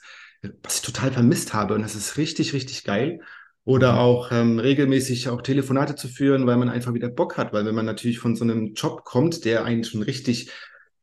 was 0.62 0.76
ich 0.76 0.82
total 0.82 1.12
vermisst 1.12 1.54
habe. 1.54 1.74
Und 1.74 1.82
das 1.82 1.94
ist 1.94 2.16
richtig, 2.16 2.52
richtig 2.52 2.84
geil. 2.84 3.20
Oder 3.64 3.98
Mhm. 3.98 3.98
auch 3.98 4.30
ähm, 4.30 4.58
regelmäßig 4.58 5.28
auch 5.30 5.40
Telefonate 5.40 5.94
zu 5.94 6.08
führen, 6.08 6.46
weil 6.46 6.58
man 6.58 6.68
einfach 6.68 6.92
wieder 6.92 7.08
Bock 7.08 7.38
hat. 7.38 7.52
Weil 7.54 7.64
wenn 7.64 7.74
man 7.74 7.86
natürlich 7.86 8.18
von 8.18 8.36
so 8.36 8.44
einem 8.44 8.74
Job 8.74 9.04
kommt, 9.04 9.44
der 9.46 9.64
einen 9.64 9.84
schon 9.84 10.02
richtig 10.02 10.50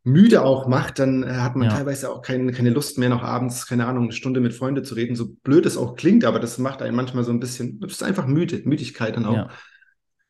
müde 0.04 0.42
auch 0.44 0.68
macht, 0.68 1.00
dann 1.00 1.24
äh, 1.24 1.28
hat 1.28 1.56
man 1.56 1.70
Ja. 1.70 1.76
teilweise 1.76 2.10
auch 2.12 2.22
kein, 2.22 2.52
keine 2.52 2.72
Lust 2.72 2.98
mehr, 2.98 3.10
noch 3.10 3.24
abends, 3.24 3.68
keine 3.68 3.86
Ahnung, 3.86 4.04
eine 4.06 4.14
Stunde 4.14 4.40
mit 4.40 4.54
Freunden 4.54 4.84
zu 4.84 4.96
reden. 4.96 5.16
So 5.16 5.36
blöd 5.44 5.66
es 5.66 5.78
auch 5.78 5.96
klingt, 5.96 6.26
aber 6.26 6.40
das 6.40 6.58
macht 6.58 6.82
einen 6.82 6.96
manchmal 6.96 7.24
so 7.24 7.32
ein 7.32 7.40
bisschen, 7.40 7.80
das 7.80 7.94
ist 7.94 8.04
einfach 8.04 8.26
müde, 8.28 8.62
Müdigkeit 8.66 9.16
dann 9.16 9.26
auch. 9.26 9.36
Ja. 9.36 9.50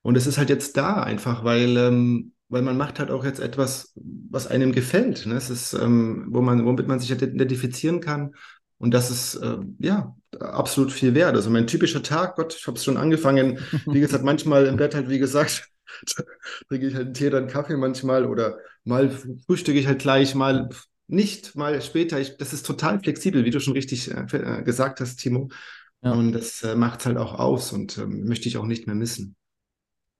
Und 0.01 0.17
es 0.17 0.27
ist 0.27 0.37
halt 0.37 0.49
jetzt 0.49 0.77
da 0.77 1.03
einfach, 1.03 1.43
weil, 1.43 1.77
ähm, 1.77 2.33
weil 2.49 2.63
man 2.63 2.75
macht 2.75 2.99
halt 2.99 3.11
auch 3.11 3.23
jetzt 3.23 3.39
etwas, 3.39 3.93
was 3.95 4.47
einem 4.47 4.71
gefällt. 4.73 5.25
Ne? 5.25 5.35
Es 5.35 5.49
ist, 5.49 5.73
ähm, 5.73 6.25
wo 6.29 6.41
man, 6.41 6.65
womit 6.65 6.87
man 6.87 6.99
sich 6.99 7.11
identifizieren 7.11 8.01
kann. 8.01 8.31
Und 8.77 8.93
das 8.93 9.11
ist, 9.11 9.35
äh, 9.35 9.57
ja, 9.79 10.15
absolut 10.39 10.91
viel 10.91 11.13
wert. 11.13 11.35
Also 11.35 11.49
mein 11.51 11.67
typischer 11.67 12.01
Tag, 12.01 12.35
Gott, 12.35 12.55
ich 12.57 12.65
habe 12.67 12.77
es 12.77 12.83
schon 12.83 12.97
angefangen, 12.97 13.59
wie 13.85 13.99
gesagt, 13.99 14.23
manchmal 14.23 14.65
im 14.65 14.75
Bett 14.75 14.95
halt, 14.95 15.07
wie 15.07 15.19
gesagt, 15.19 15.69
trinke 16.67 16.87
ich 16.87 16.95
halt 16.95 17.07
einen 17.07 17.13
Tee, 17.13 17.29
dann 17.29 17.47
Kaffee 17.47 17.77
manchmal 17.77 18.25
oder 18.25 18.57
mal 18.83 19.09
frühstücke 19.45 19.79
ich 19.79 19.87
halt 19.87 19.99
gleich, 19.99 20.35
mal 20.35 20.69
nicht 21.07 21.55
mal 21.55 21.81
später. 21.81 22.19
Ich, 22.19 22.37
das 22.37 22.53
ist 22.53 22.65
total 22.65 22.99
flexibel, 22.99 23.43
wie 23.45 23.51
du 23.51 23.59
schon 23.59 23.73
richtig 23.73 24.09
äh, 24.11 24.25
äh 24.31 24.63
gesagt 24.63 25.01
hast, 25.01 25.17
Timo. 25.17 25.49
Ja. 26.03 26.13
Und 26.13 26.31
das 26.31 26.63
äh, 26.63 26.75
macht 26.75 27.01
es 27.01 27.05
halt 27.05 27.17
auch 27.17 27.37
aus 27.37 27.73
und 27.73 27.97
ähm, 27.97 28.25
möchte 28.25 28.47
ich 28.47 28.57
auch 28.57 28.65
nicht 28.65 28.87
mehr 28.87 28.95
missen. 28.95 29.35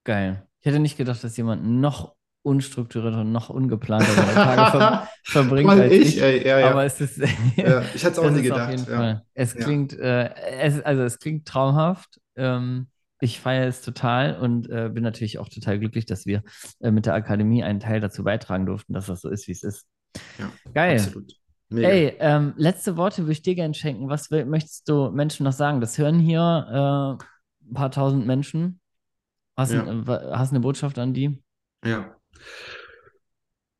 Geil. 0.04 0.46
Ich 0.60 0.66
hätte 0.66 0.78
nicht 0.78 0.96
gedacht, 0.96 1.24
dass 1.24 1.36
jemand 1.36 1.66
noch 1.66 2.14
unstrukturierter 2.42 3.20
und 3.20 3.32
noch 3.32 3.48
ungeplanter 3.48 4.12
seine 4.12 4.34
Tage 4.34 4.70
ver 4.70 5.08
verbringt 5.24 5.66
Mal 5.66 5.80
als 5.80 5.92
ich. 5.92 6.16
ich. 6.16 6.22
Ey, 6.22 6.46
ja, 6.46 6.58
ja. 6.58 6.70
Aber 6.70 6.84
es 6.84 7.00
ist. 7.00 7.18
ja, 7.56 7.82
ich 7.94 8.04
hätte 8.04 8.12
es 8.12 8.18
auch 8.18 8.30
nie 8.30 8.42
gedacht. 8.42 9.22
Es 9.34 9.54
klingt, 9.54 9.98
äh, 9.98 10.34
es, 10.34 10.80
also 10.82 11.02
es 11.02 11.18
klingt 11.18 11.46
traumhaft. 11.46 12.20
Ähm, 12.36 12.88
ich 13.22 13.38
feiere 13.38 13.68
es 13.68 13.82
total 13.82 14.36
und 14.36 14.68
äh, 14.68 14.90
bin 14.92 15.04
natürlich 15.04 15.38
auch 15.38 15.48
total 15.48 15.78
glücklich, 15.78 16.06
dass 16.06 16.26
wir 16.26 16.42
äh, 16.80 16.90
mit 16.90 17.06
der 17.06 17.14
Akademie 17.14 17.62
einen 17.62 17.78
Teil 17.78 18.00
dazu 18.00 18.24
beitragen 18.24 18.66
durften, 18.66 18.94
dass 18.94 19.06
das 19.06 19.20
so 19.20 19.30
ist, 19.30 19.46
wie 19.46 19.52
es 19.52 19.62
ist. 19.62 19.86
Ja, 20.40 20.50
Geil. 20.74 20.98
Absolut. 20.98 21.32
Mega. 21.68 21.88
Ey, 21.88 22.16
ähm, 22.18 22.52
letzte 22.56 22.96
Worte 22.96 23.22
würde 23.22 23.32
ich 23.32 23.42
dir 23.42 23.54
gerne 23.54 23.74
schenken. 23.74 24.08
Was 24.08 24.28
möchtest 24.30 24.88
du 24.88 25.10
Menschen 25.12 25.44
noch 25.44 25.52
sagen? 25.52 25.80
Das 25.80 25.96
hören 25.98 26.18
hier 26.18 26.40
äh, 26.40 27.24
ein 27.70 27.74
paar 27.74 27.92
tausend 27.92 28.26
Menschen. 28.26 28.80
Hast, 29.56 29.72
ja. 29.72 29.86
ein, 29.86 30.04
hast 30.06 30.50
eine 30.50 30.60
Botschaft 30.60 30.98
an 30.98 31.14
die? 31.14 31.40
Ja. 31.84 32.16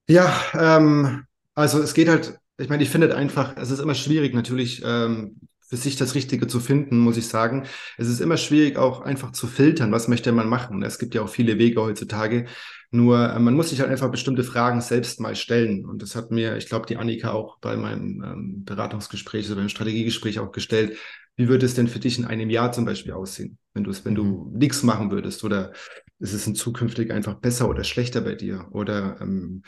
Ja, 0.09 0.33
ähm, 0.55 1.24
also 1.55 1.81
es 1.81 1.94
geht 1.94 2.09
halt, 2.09 2.38
ich 2.59 2.68
meine, 2.68 2.85
ich 2.85 2.90
finde 2.90 3.09
halt 3.09 3.16
einfach, 3.16 3.57
es 3.57 3.72
ist 3.72 3.81
immer 3.81 3.94
schwierig 3.94 4.35
natürlich, 4.35 4.83
ähm, 4.85 5.40
für 5.72 5.78
sich 5.78 5.96
das 5.96 6.14
Richtige 6.14 6.46
zu 6.46 6.61
finden, 6.61 6.98
muss 6.98 7.16
ich 7.16 7.28
sagen. 7.28 7.64
Es 7.96 8.06
ist 8.06 8.20
immer 8.20 8.37
schwierig, 8.37 8.76
auch 8.76 9.00
einfach 9.00 9.32
zu 9.32 9.46
filtern, 9.46 9.90
was 9.90 10.06
möchte 10.06 10.30
man 10.30 10.46
machen. 10.46 10.82
Es 10.82 10.98
gibt 10.98 11.14
ja 11.14 11.22
auch 11.22 11.30
viele 11.30 11.56
Wege 11.56 11.80
heutzutage. 11.80 12.44
Nur 12.90 13.30
äh, 13.30 13.38
man 13.38 13.54
muss 13.54 13.70
sich 13.70 13.80
halt 13.80 13.88
einfach 13.88 14.11
bestimmte 14.11 14.44
Fragen 14.44 14.82
selbst 14.82 15.18
mal 15.18 15.35
stellen. 15.35 15.87
Und 15.87 16.02
das 16.02 16.14
hat 16.14 16.30
mir, 16.30 16.58
ich 16.58 16.66
glaube, 16.66 16.85
die 16.85 16.98
Annika 16.98 17.32
auch 17.32 17.56
bei 17.61 17.78
meinem 17.78 18.22
ähm, 18.22 18.64
Beratungsgespräch 18.66 19.46
oder 19.46 19.62
beim 19.62 19.70
Strategiegespräch 19.70 20.40
auch 20.40 20.52
gestellt. 20.52 20.98
Wie 21.37 21.48
würde 21.48 21.64
es 21.64 21.72
denn 21.72 21.88
für 21.88 22.00
dich 22.00 22.18
in 22.18 22.26
einem 22.26 22.50
Jahr 22.50 22.72
zum 22.72 22.85
Beispiel 22.85 23.14
aussehen, 23.14 23.56
wenn 23.72 23.85
du 23.85 23.92
es, 23.92 24.04
wenn 24.04 24.14
du 24.14 24.24
mhm. 24.24 24.58
nichts 24.58 24.82
machen 24.82 25.11
würdest? 25.11 25.42
Oder 25.42 25.72
ist 26.18 26.35
es 26.35 26.46
in 26.46 26.54
zukünftig 26.54 27.11
einfach 27.11 27.37
besser 27.37 27.66
oder 27.70 27.82
schlechter 27.85 28.20
bei 28.20 28.35
dir? 28.35 28.66
Oder 28.72 29.16
ähm, 29.22 29.62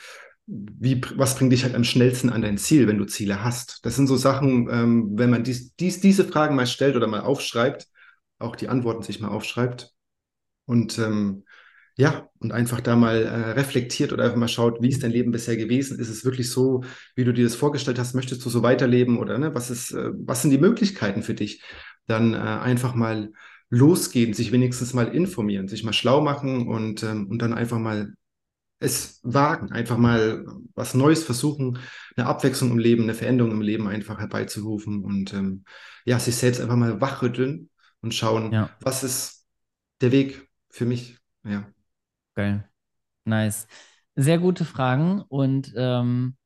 wie, 0.46 1.00
was 1.16 1.36
bringt 1.36 1.52
dich 1.52 1.64
halt 1.64 1.74
am 1.74 1.84
schnellsten 1.84 2.30
an 2.30 2.42
dein 2.42 2.58
Ziel, 2.58 2.86
wenn 2.86 2.98
du 2.98 3.06
Ziele 3.06 3.42
hast? 3.42 3.84
Das 3.84 3.96
sind 3.96 4.06
so 4.06 4.16
Sachen, 4.16 4.68
ähm, 4.70 5.10
wenn 5.14 5.30
man 5.30 5.44
dies, 5.44 5.74
dies, 5.76 6.00
diese 6.00 6.24
Fragen 6.24 6.54
mal 6.56 6.66
stellt 6.66 6.96
oder 6.96 7.06
mal 7.06 7.20
aufschreibt, 7.20 7.86
auch 8.38 8.56
die 8.56 8.68
Antworten 8.68 9.02
sich 9.02 9.20
mal 9.20 9.28
aufschreibt 9.28 9.92
und 10.66 10.98
ähm, 10.98 11.44
ja, 11.96 12.28
und 12.40 12.52
einfach 12.52 12.80
da 12.80 12.96
mal 12.96 13.22
äh, 13.22 13.50
reflektiert 13.52 14.12
oder 14.12 14.24
einfach 14.24 14.36
mal 14.36 14.48
schaut, 14.48 14.82
wie 14.82 14.88
ist 14.88 15.02
dein 15.04 15.12
Leben 15.12 15.30
bisher 15.30 15.56
gewesen? 15.56 15.98
Ist 16.00 16.08
es 16.08 16.24
wirklich 16.24 16.50
so, 16.50 16.82
wie 17.14 17.24
du 17.24 17.32
dir 17.32 17.44
das 17.44 17.54
vorgestellt 17.54 18.00
hast? 18.00 18.14
Möchtest 18.14 18.44
du 18.44 18.50
so 18.50 18.62
weiterleben 18.64 19.16
oder 19.18 19.38
ne? 19.38 19.54
Was 19.54 19.70
ist, 19.70 19.92
äh, 19.92 20.10
was 20.12 20.42
sind 20.42 20.50
die 20.50 20.58
Möglichkeiten 20.58 21.22
für 21.22 21.34
dich? 21.34 21.62
Dann 22.06 22.34
äh, 22.34 22.38
einfach 22.38 22.94
mal 22.96 23.32
losgehen, 23.70 24.34
sich 24.34 24.50
wenigstens 24.50 24.92
mal 24.92 25.06
informieren, 25.14 25.68
sich 25.68 25.84
mal 25.84 25.92
schlau 25.92 26.20
machen 26.20 26.66
und, 26.68 27.04
ähm, 27.04 27.28
und 27.28 27.40
dann 27.40 27.54
einfach 27.54 27.78
mal 27.78 28.12
es 28.84 29.20
wagen, 29.22 29.72
einfach 29.72 29.96
mal 29.96 30.44
was 30.74 30.94
Neues 30.94 31.24
versuchen, 31.24 31.78
eine 32.16 32.26
Abwechslung 32.26 32.70
im 32.70 32.78
Leben, 32.78 33.04
eine 33.04 33.14
Veränderung 33.14 33.52
im 33.52 33.62
Leben 33.62 33.88
einfach 33.88 34.18
herbeizurufen 34.18 35.02
und 35.02 35.32
ähm, 35.32 35.64
ja, 36.04 36.18
sich 36.18 36.36
selbst 36.36 36.60
einfach 36.60 36.76
mal 36.76 37.00
wachrütteln 37.00 37.70
und 38.00 38.14
schauen, 38.14 38.52
ja. 38.52 38.70
was 38.80 39.02
ist 39.02 39.46
der 40.00 40.12
Weg 40.12 40.48
für 40.68 40.84
mich. 40.84 41.18
Ja. 41.44 41.66
Geil. 42.34 42.68
Nice. 43.24 43.66
Sehr 44.16 44.38
gute 44.38 44.64
Fragen 44.64 45.22
und 45.22 45.72
ähm, 45.76 46.36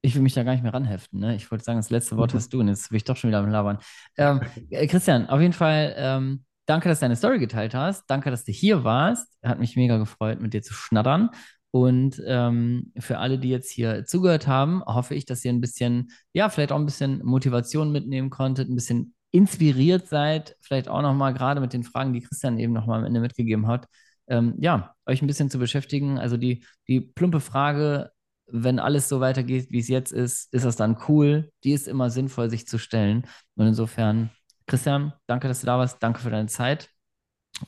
ich 0.00 0.14
will 0.14 0.22
mich 0.22 0.34
da 0.34 0.44
gar 0.44 0.52
nicht 0.52 0.62
mehr 0.62 0.72
ranheften. 0.72 1.18
Ne? 1.18 1.34
Ich 1.34 1.50
wollte 1.50 1.64
sagen, 1.64 1.78
das 1.78 1.90
letzte 1.90 2.16
Wort 2.16 2.32
hast 2.32 2.52
du 2.52 2.60
und 2.60 2.68
jetzt 2.68 2.90
will 2.90 2.96
ich 2.98 3.04
doch 3.04 3.16
schon 3.16 3.28
wieder 3.28 3.40
am 3.40 3.50
Labern. 3.50 3.78
Ähm, 4.16 4.40
äh, 4.70 4.86
Christian, 4.88 5.26
auf 5.28 5.40
jeden 5.40 5.52
Fall 5.52 5.94
ähm, 5.96 6.44
Danke, 6.68 6.90
dass 6.90 6.98
du 6.98 7.04
deine 7.04 7.16
Story 7.16 7.38
geteilt 7.38 7.74
hast. 7.74 8.04
Danke, 8.10 8.30
dass 8.30 8.44
du 8.44 8.52
hier 8.52 8.84
warst. 8.84 9.26
Hat 9.42 9.58
mich 9.58 9.74
mega 9.74 9.96
gefreut, 9.96 10.38
mit 10.38 10.52
dir 10.52 10.60
zu 10.62 10.74
schnattern. 10.74 11.30
Und 11.70 12.22
ähm, 12.26 12.92
für 12.98 13.18
alle, 13.18 13.38
die 13.38 13.48
jetzt 13.48 13.70
hier 13.70 14.04
zugehört 14.04 14.46
haben, 14.46 14.82
hoffe 14.84 15.14
ich, 15.14 15.24
dass 15.24 15.42
ihr 15.46 15.50
ein 15.50 15.62
bisschen, 15.62 16.10
ja, 16.34 16.50
vielleicht 16.50 16.70
auch 16.72 16.78
ein 16.78 16.84
bisschen 16.84 17.24
Motivation 17.24 17.90
mitnehmen 17.90 18.28
konntet, 18.28 18.68
ein 18.68 18.74
bisschen 18.74 19.14
inspiriert 19.30 20.08
seid, 20.08 20.56
vielleicht 20.60 20.88
auch 20.88 21.00
nochmal 21.00 21.32
gerade 21.32 21.62
mit 21.62 21.72
den 21.72 21.84
Fragen, 21.84 22.12
die 22.12 22.20
Christian 22.20 22.58
eben 22.58 22.74
nochmal 22.74 22.98
am 22.98 23.06
Ende 23.06 23.20
mitgegeben 23.20 23.66
hat, 23.66 23.86
ähm, 24.26 24.54
ja, 24.58 24.94
euch 25.06 25.22
ein 25.22 25.26
bisschen 25.26 25.48
zu 25.48 25.58
beschäftigen. 25.58 26.18
Also 26.18 26.36
die, 26.36 26.66
die 26.86 27.00
plumpe 27.00 27.40
Frage, 27.40 28.10
wenn 28.46 28.78
alles 28.78 29.08
so 29.08 29.20
weitergeht, 29.20 29.68
wie 29.70 29.78
es 29.80 29.88
jetzt 29.88 30.12
ist, 30.12 30.52
ist 30.52 30.66
das 30.66 30.76
dann 30.76 30.98
cool? 31.08 31.50
Die 31.64 31.72
ist 31.72 31.88
immer 31.88 32.10
sinnvoll, 32.10 32.50
sich 32.50 32.66
zu 32.66 32.76
stellen. 32.76 33.26
Und 33.56 33.68
insofern 33.68 34.30
Christian, 34.68 35.12
danke, 35.26 35.48
dass 35.48 35.60
du 35.60 35.66
da 35.66 35.78
warst. 35.78 36.02
Danke 36.02 36.20
für 36.20 36.30
deine 36.30 36.46
Zeit. 36.46 36.90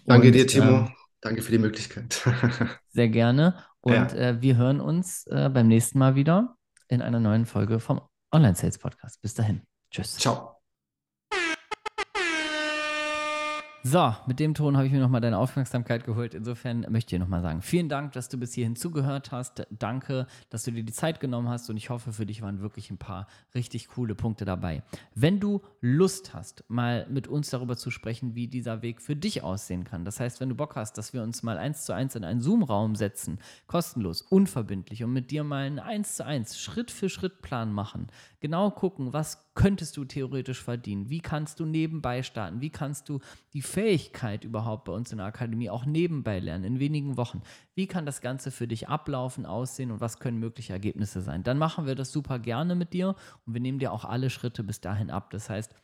Danke 0.04 0.28
Und, 0.28 0.34
dir, 0.34 0.46
Timo. 0.46 0.70
Ähm, 0.70 0.92
danke 1.20 1.42
für 1.42 1.50
die 1.50 1.58
Möglichkeit. 1.58 2.22
sehr 2.88 3.08
gerne. 3.08 3.64
Und 3.80 3.94
ja. 3.94 4.14
äh, 4.14 4.42
wir 4.42 4.56
hören 4.56 4.80
uns 4.80 5.26
äh, 5.26 5.48
beim 5.48 5.66
nächsten 5.66 5.98
Mal 5.98 6.14
wieder 6.14 6.56
in 6.88 7.02
einer 7.02 7.20
neuen 7.20 7.46
Folge 7.46 7.80
vom 7.80 8.00
Online 8.32 8.54
Sales 8.54 8.78
Podcast. 8.78 9.20
Bis 9.22 9.34
dahin. 9.34 9.62
Tschüss. 9.90 10.16
Ciao. 10.16 10.60
So, 13.82 14.14
mit 14.26 14.40
dem 14.40 14.52
Ton 14.52 14.76
habe 14.76 14.86
ich 14.86 14.92
mir 14.92 15.00
nochmal 15.00 15.22
deine 15.22 15.38
Aufmerksamkeit 15.38 16.04
geholt. 16.04 16.34
Insofern 16.34 16.80
möchte 16.90 16.98
ich 16.98 17.06
dir 17.06 17.18
nochmal 17.18 17.40
sagen, 17.40 17.62
vielen 17.62 17.88
Dank, 17.88 18.12
dass 18.12 18.28
du 18.28 18.36
bis 18.36 18.52
hierhin 18.52 18.76
zugehört 18.76 19.32
hast. 19.32 19.66
Danke, 19.70 20.26
dass 20.50 20.64
du 20.64 20.70
dir 20.70 20.84
die 20.84 20.92
Zeit 20.92 21.18
genommen 21.18 21.48
hast 21.48 21.70
und 21.70 21.78
ich 21.78 21.88
hoffe, 21.88 22.12
für 22.12 22.26
dich 22.26 22.42
waren 22.42 22.60
wirklich 22.60 22.90
ein 22.90 22.98
paar 22.98 23.26
richtig 23.54 23.88
coole 23.88 24.14
Punkte 24.14 24.44
dabei. 24.44 24.82
Wenn 25.14 25.40
du 25.40 25.62
Lust 25.80 26.34
hast, 26.34 26.62
mal 26.68 27.06
mit 27.08 27.26
uns 27.26 27.48
darüber 27.48 27.74
zu 27.74 27.90
sprechen, 27.90 28.34
wie 28.34 28.48
dieser 28.48 28.82
Weg 28.82 29.00
für 29.00 29.16
dich 29.16 29.42
aussehen 29.42 29.84
kann, 29.84 30.04
das 30.04 30.20
heißt, 30.20 30.40
wenn 30.40 30.50
du 30.50 30.54
Bock 30.54 30.76
hast, 30.76 30.98
dass 30.98 31.14
wir 31.14 31.22
uns 31.22 31.42
mal 31.42 31.56
eins 31.56 31.86
zu 31.86 31.94
eins 31.94 32.14
in 32.14 32.24
einen 32.24 32.42
Zoom-Raum 32.42 32.96
setzen, 32.96 33.38
kostenlos, 33.66 34.20
unverbindlich 34.20 35.04
und 35.04 35.14
mit 35.14 35.30
dir 35.30 35.42
mal 35.42 35.64
einen 35.64 35.78
eins 35.78 36.16
zu 36.16 36.26
eins 36.26 36.58
Schritt 36.58 36.90
für 36.90 37.08
Schritt 37.08 37.40
Plan 37.40 37.72
machen, 37.72 38.08
genau 38.40 38.70
gucken, 38.70 39.14
was 39.14 39.49
könntest 39.61 39.96
du 39.99 40.07
theoretisch 40.07 40.62
verdienen? 40.62 41.11
Wie 41.11 41.20
kannst 41.20 41.61
du 41.61 41.66
nebenbei 41.66 42.23
starten? 42.23 42.62
Wie 42.62 42.70
kannst 42.70 43.11
du 43.11 43.18
die 43.53 43.61
Fähigkeit 43.61 44.44
überhaupt 44.44 44.85
bei 44.85 44.92
uns 44.92 45.12
in 45.12 45.18
der 45.18 45.27
Akademie 45.27 45.68
auch 45.68 45.85
nebenbei 45.85 46.38
lernen, 46.38 46.64
in 46.64 46.81
wenigen 46.81 47.18
Wochen? 47.18 47.42
Wie 47.75 47.87
kann 47.87 48.07
das 48.07 48.23
Ganze 48.23 48.51
für 48.51 48.66
dich 48.66 48.88
ablaufen, 48.88 49.44
aussehen 49.44 49.90
und 49.90 50.01
was 50.01 50.18
können 50.18 50.38
mögliche 50.38 50.73
Ergebnisse 50.73 51.20
sein? 51.20 51.42
Dann 51.42 51.59
machen 51.59 51.85
wir 51.85 51.94
das 51.94 52.11
super 52.11 52.38
gerne 52.38 52.75
mit 52.75 52.94
dir 52.94 53.14
und 53.44 53.53
wir 53.53 53.61
nehmen 53.61 53.79
dir 53.79 53.92
auch 53.92 54.07
alle 54.07 54.31
Schritte 54.31 54.64
bis 54.64 54.81
dahin 54.81 55.11
ab. 55.11 55.29
Das 55.31 55.51
heißt, 55.51 55.75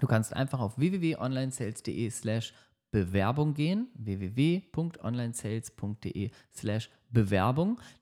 du 0.00 0.06
kannst 0.06 0.32
einfach 0.32 0.60
auf 0.60 0.78
www.onlinesales.de 0.78 2.08
slash 2.08 2.54
Bewerbung 2.90 3.52
gehen, 3.52 3.88
www.onlinesales.de 3.96 6.30
slash 6.50 6.88
Bewerbung. 6.88 6.99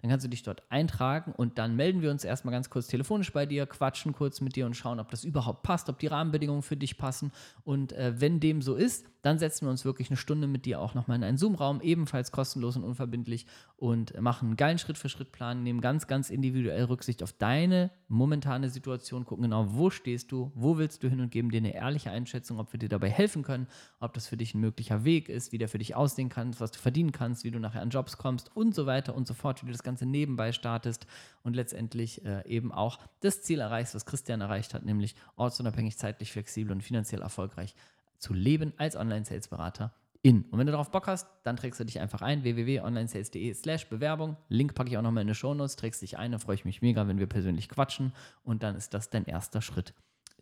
Dann 0.00 0.10
kannst 0.10 0.24
du 0.24 0.30
dich 0.30 0.42
dort 0.42 0.62
eintragen 0.70 1.32
und 1.32 1.58
dann 1.58 1.76
melden 1.76 2.02
wir 2.02 2.10
uns 2.10 2.24
erstmal 2.24 2.52
ganz 2.52 2.70
kurz 2.70 2.86
telefonisch 2.86 3.32
bei 3.32 3.46
dir, 3.46 3.66
quatschen 3.66 4.12
kurz 4.12 4.40
mit 4.40 4.56
dir 4.56 4.66
und 4.66 4.74
schauen, 4.74 5.00
ob 5.00 5.10
das 5.10 5.24
überhaupt 5.24 5.62
passt, 5.62 5.88
ob 5.88 5.98
die 5.98 6.06
Rahmenbedingungen 6.06 6.62
für 6.62 6.76
dich 6.76 6.98
passen. 6.98 7.32
Und 7.64 7.92
äh, 7.92 8.20
wenn 8.20 8.40
dem 8.40 8.62
so 8.62 8.74
ist, 8.74 9.06
dann 9.22 9.38
setzen 9.38 9.66
wir 9.66 9.70
uns 9.70 9.84
wirklich 9.84 10.10
eine 10.10 10.16
Stunde 10.16 10.46
mit 10.46 10.64
dir 10.64 10.80
auch 10.80 10.94
nochmal 10.94 11.16
in 11.16 11.24
einen 11.24 11.38
Zoom-Raum, 11.38 11.80
ebenfalls 11.80 12.30
kostenlos 12.30 12.76
und 12.76 12.84
unverbindlich 12.84 13.46
und 13.76 14.18
machen 14.20 14.48
einen 14.48 14.56
geilen 14.56 14.78
Schritt-für-Schritt-Plan, 14.78 15.62
nehmen 15.62 15.80
ganz, 15.80 16.06
ganz 16.06 16.30
individuell 16.30 16.84
Rücksicht 16.84 17.22
auf 17.22 17.32
deine 17.32 17.90
momentane 18.08 18.70
Situation, 18.70 19.24
gucken 19.24 19.42
genau, 19.42 19.66
wo 19.70 19.90
stehst 19.90 20.30
du, 20.32 20.52
wo 20.54 20.78
willst 20.78 21.02
du 21.02 21.08
hin 21.08 21.20
und 21.20 21.30
geben 21.30 21.50
dir 21.50 21.58
eine 21.58 21.74
ehrliche 21.74 22.10
Einschätzung, 22.10 22.58
ob 22.58 22.72
wir 22.72 22.78
dir 22.78 22.88
dabei 22.88 23.10
helfen 23.10 23.42
können, 23.42 23.66
ob 24.00 24.14
das 24.14 24.28
für 24.28 24.36
dich 24.36 24.54
ein 24.54 24.60
möglicher 24.60 25.04
Weg 25.04 25.28
ist, 25.28 25.52
wie 25.52 25.58
der 25.58 25.68
für 25.68 25.78
dich 25.78 25.94
aussehen 25.96 26.28
kann, 26.28 26.58
was 26.58 26.70
du 26.70 26.78
verdienen 26.78 27.12
kannst, 27.12 27.44
wie 27.44 27.50
du 27.50 27.58
nachher 27.58 27.82
an 27.82 27.90
Jobs 27.90 28.18
kommst 28.18 28.54
und 28.56 28.74
so 28.74 28.86
weiter 28.86 28.97
weiter 28.98 29.14
und 29.14 29.26
so 29.26 29.34
fort, 29.34 29.62
wie 29.62 29.66
du 29.66 29.72
das 29.72 29.82
Ganze 29.82 30.06
nebenbei 30.06 30.52
startest 30.52 31.06
und 31.42 31.54
letztendlich 31.54 32.24
äh, 32.24 32.46
eben 32.46 32.72
auch 32.72 32.98
das 33.20 33.42
Ziel 33.42 33.60
erreichst, 33.60 33.94
was 33.94 34.04
Christian 34.04 34.40
erreicht 34.40 34.74
hat, 34.74 34.84
nämlich 34.84 35.14
ortsunabhängig, 35.36 35.96
zeitlich 35.96 36.32
flexibel 36.32 36.72
und 36.72 36.82
finanziell 36.82 37.22
erfolgreich 37.22 37.74
zu 38.18 38.34
leben 38.34 38.72
als 38.76 38.96
Online-Sales-Berater 38.96 39.92
in. 40.22 40.42
Und 40.50 40.58
wenn 40.58 40.66
du 40.66 40.72
darauf 40.72 40.90
Bock 40.90 41.06
hast, 41.06 41.28
dann 41.44 41.56
trägst 41.56 41.78
du 41.78 41.84
dich 41.84 42.00
einfach 42.00 42.22
ein, 42.22 42.42
www.onlinesales.de 42.42 43.54
slash 43.54 43.88
Bewerbung. 43.88 44.36
Link 44.48 44.74
packe 44.74 44.90
ich 44.90 44.98
auch 44.98 45.02
nochmal 45.02 45.22
in 45.22 45.28
die 45.28 45.34
Shownotes, 45.34 45.76
trägst 45.76 46.02
dich 46.02 46.18
ein, 46.18 46.32
da 46.32 46.38
freue 46.38 46.56
ich 46.56 46.64
mich 46.64 46.82
mega, 46.82 47.06
wenn 47.06 47.18
wir 47.18 47.28
persönlich 47.28 47.68
quatschen 47.68 48.12
und 48.42 48.62
dann 48.62 48.74
ist 48.74 48.94
das 48.94 49.10
dein 49.10 49.24
erster 49.24 49.62
Schritt 49.62 49.94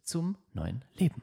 zum 0.02 0.36
neuen 0.54 0.82
Leben. 0.94 1.22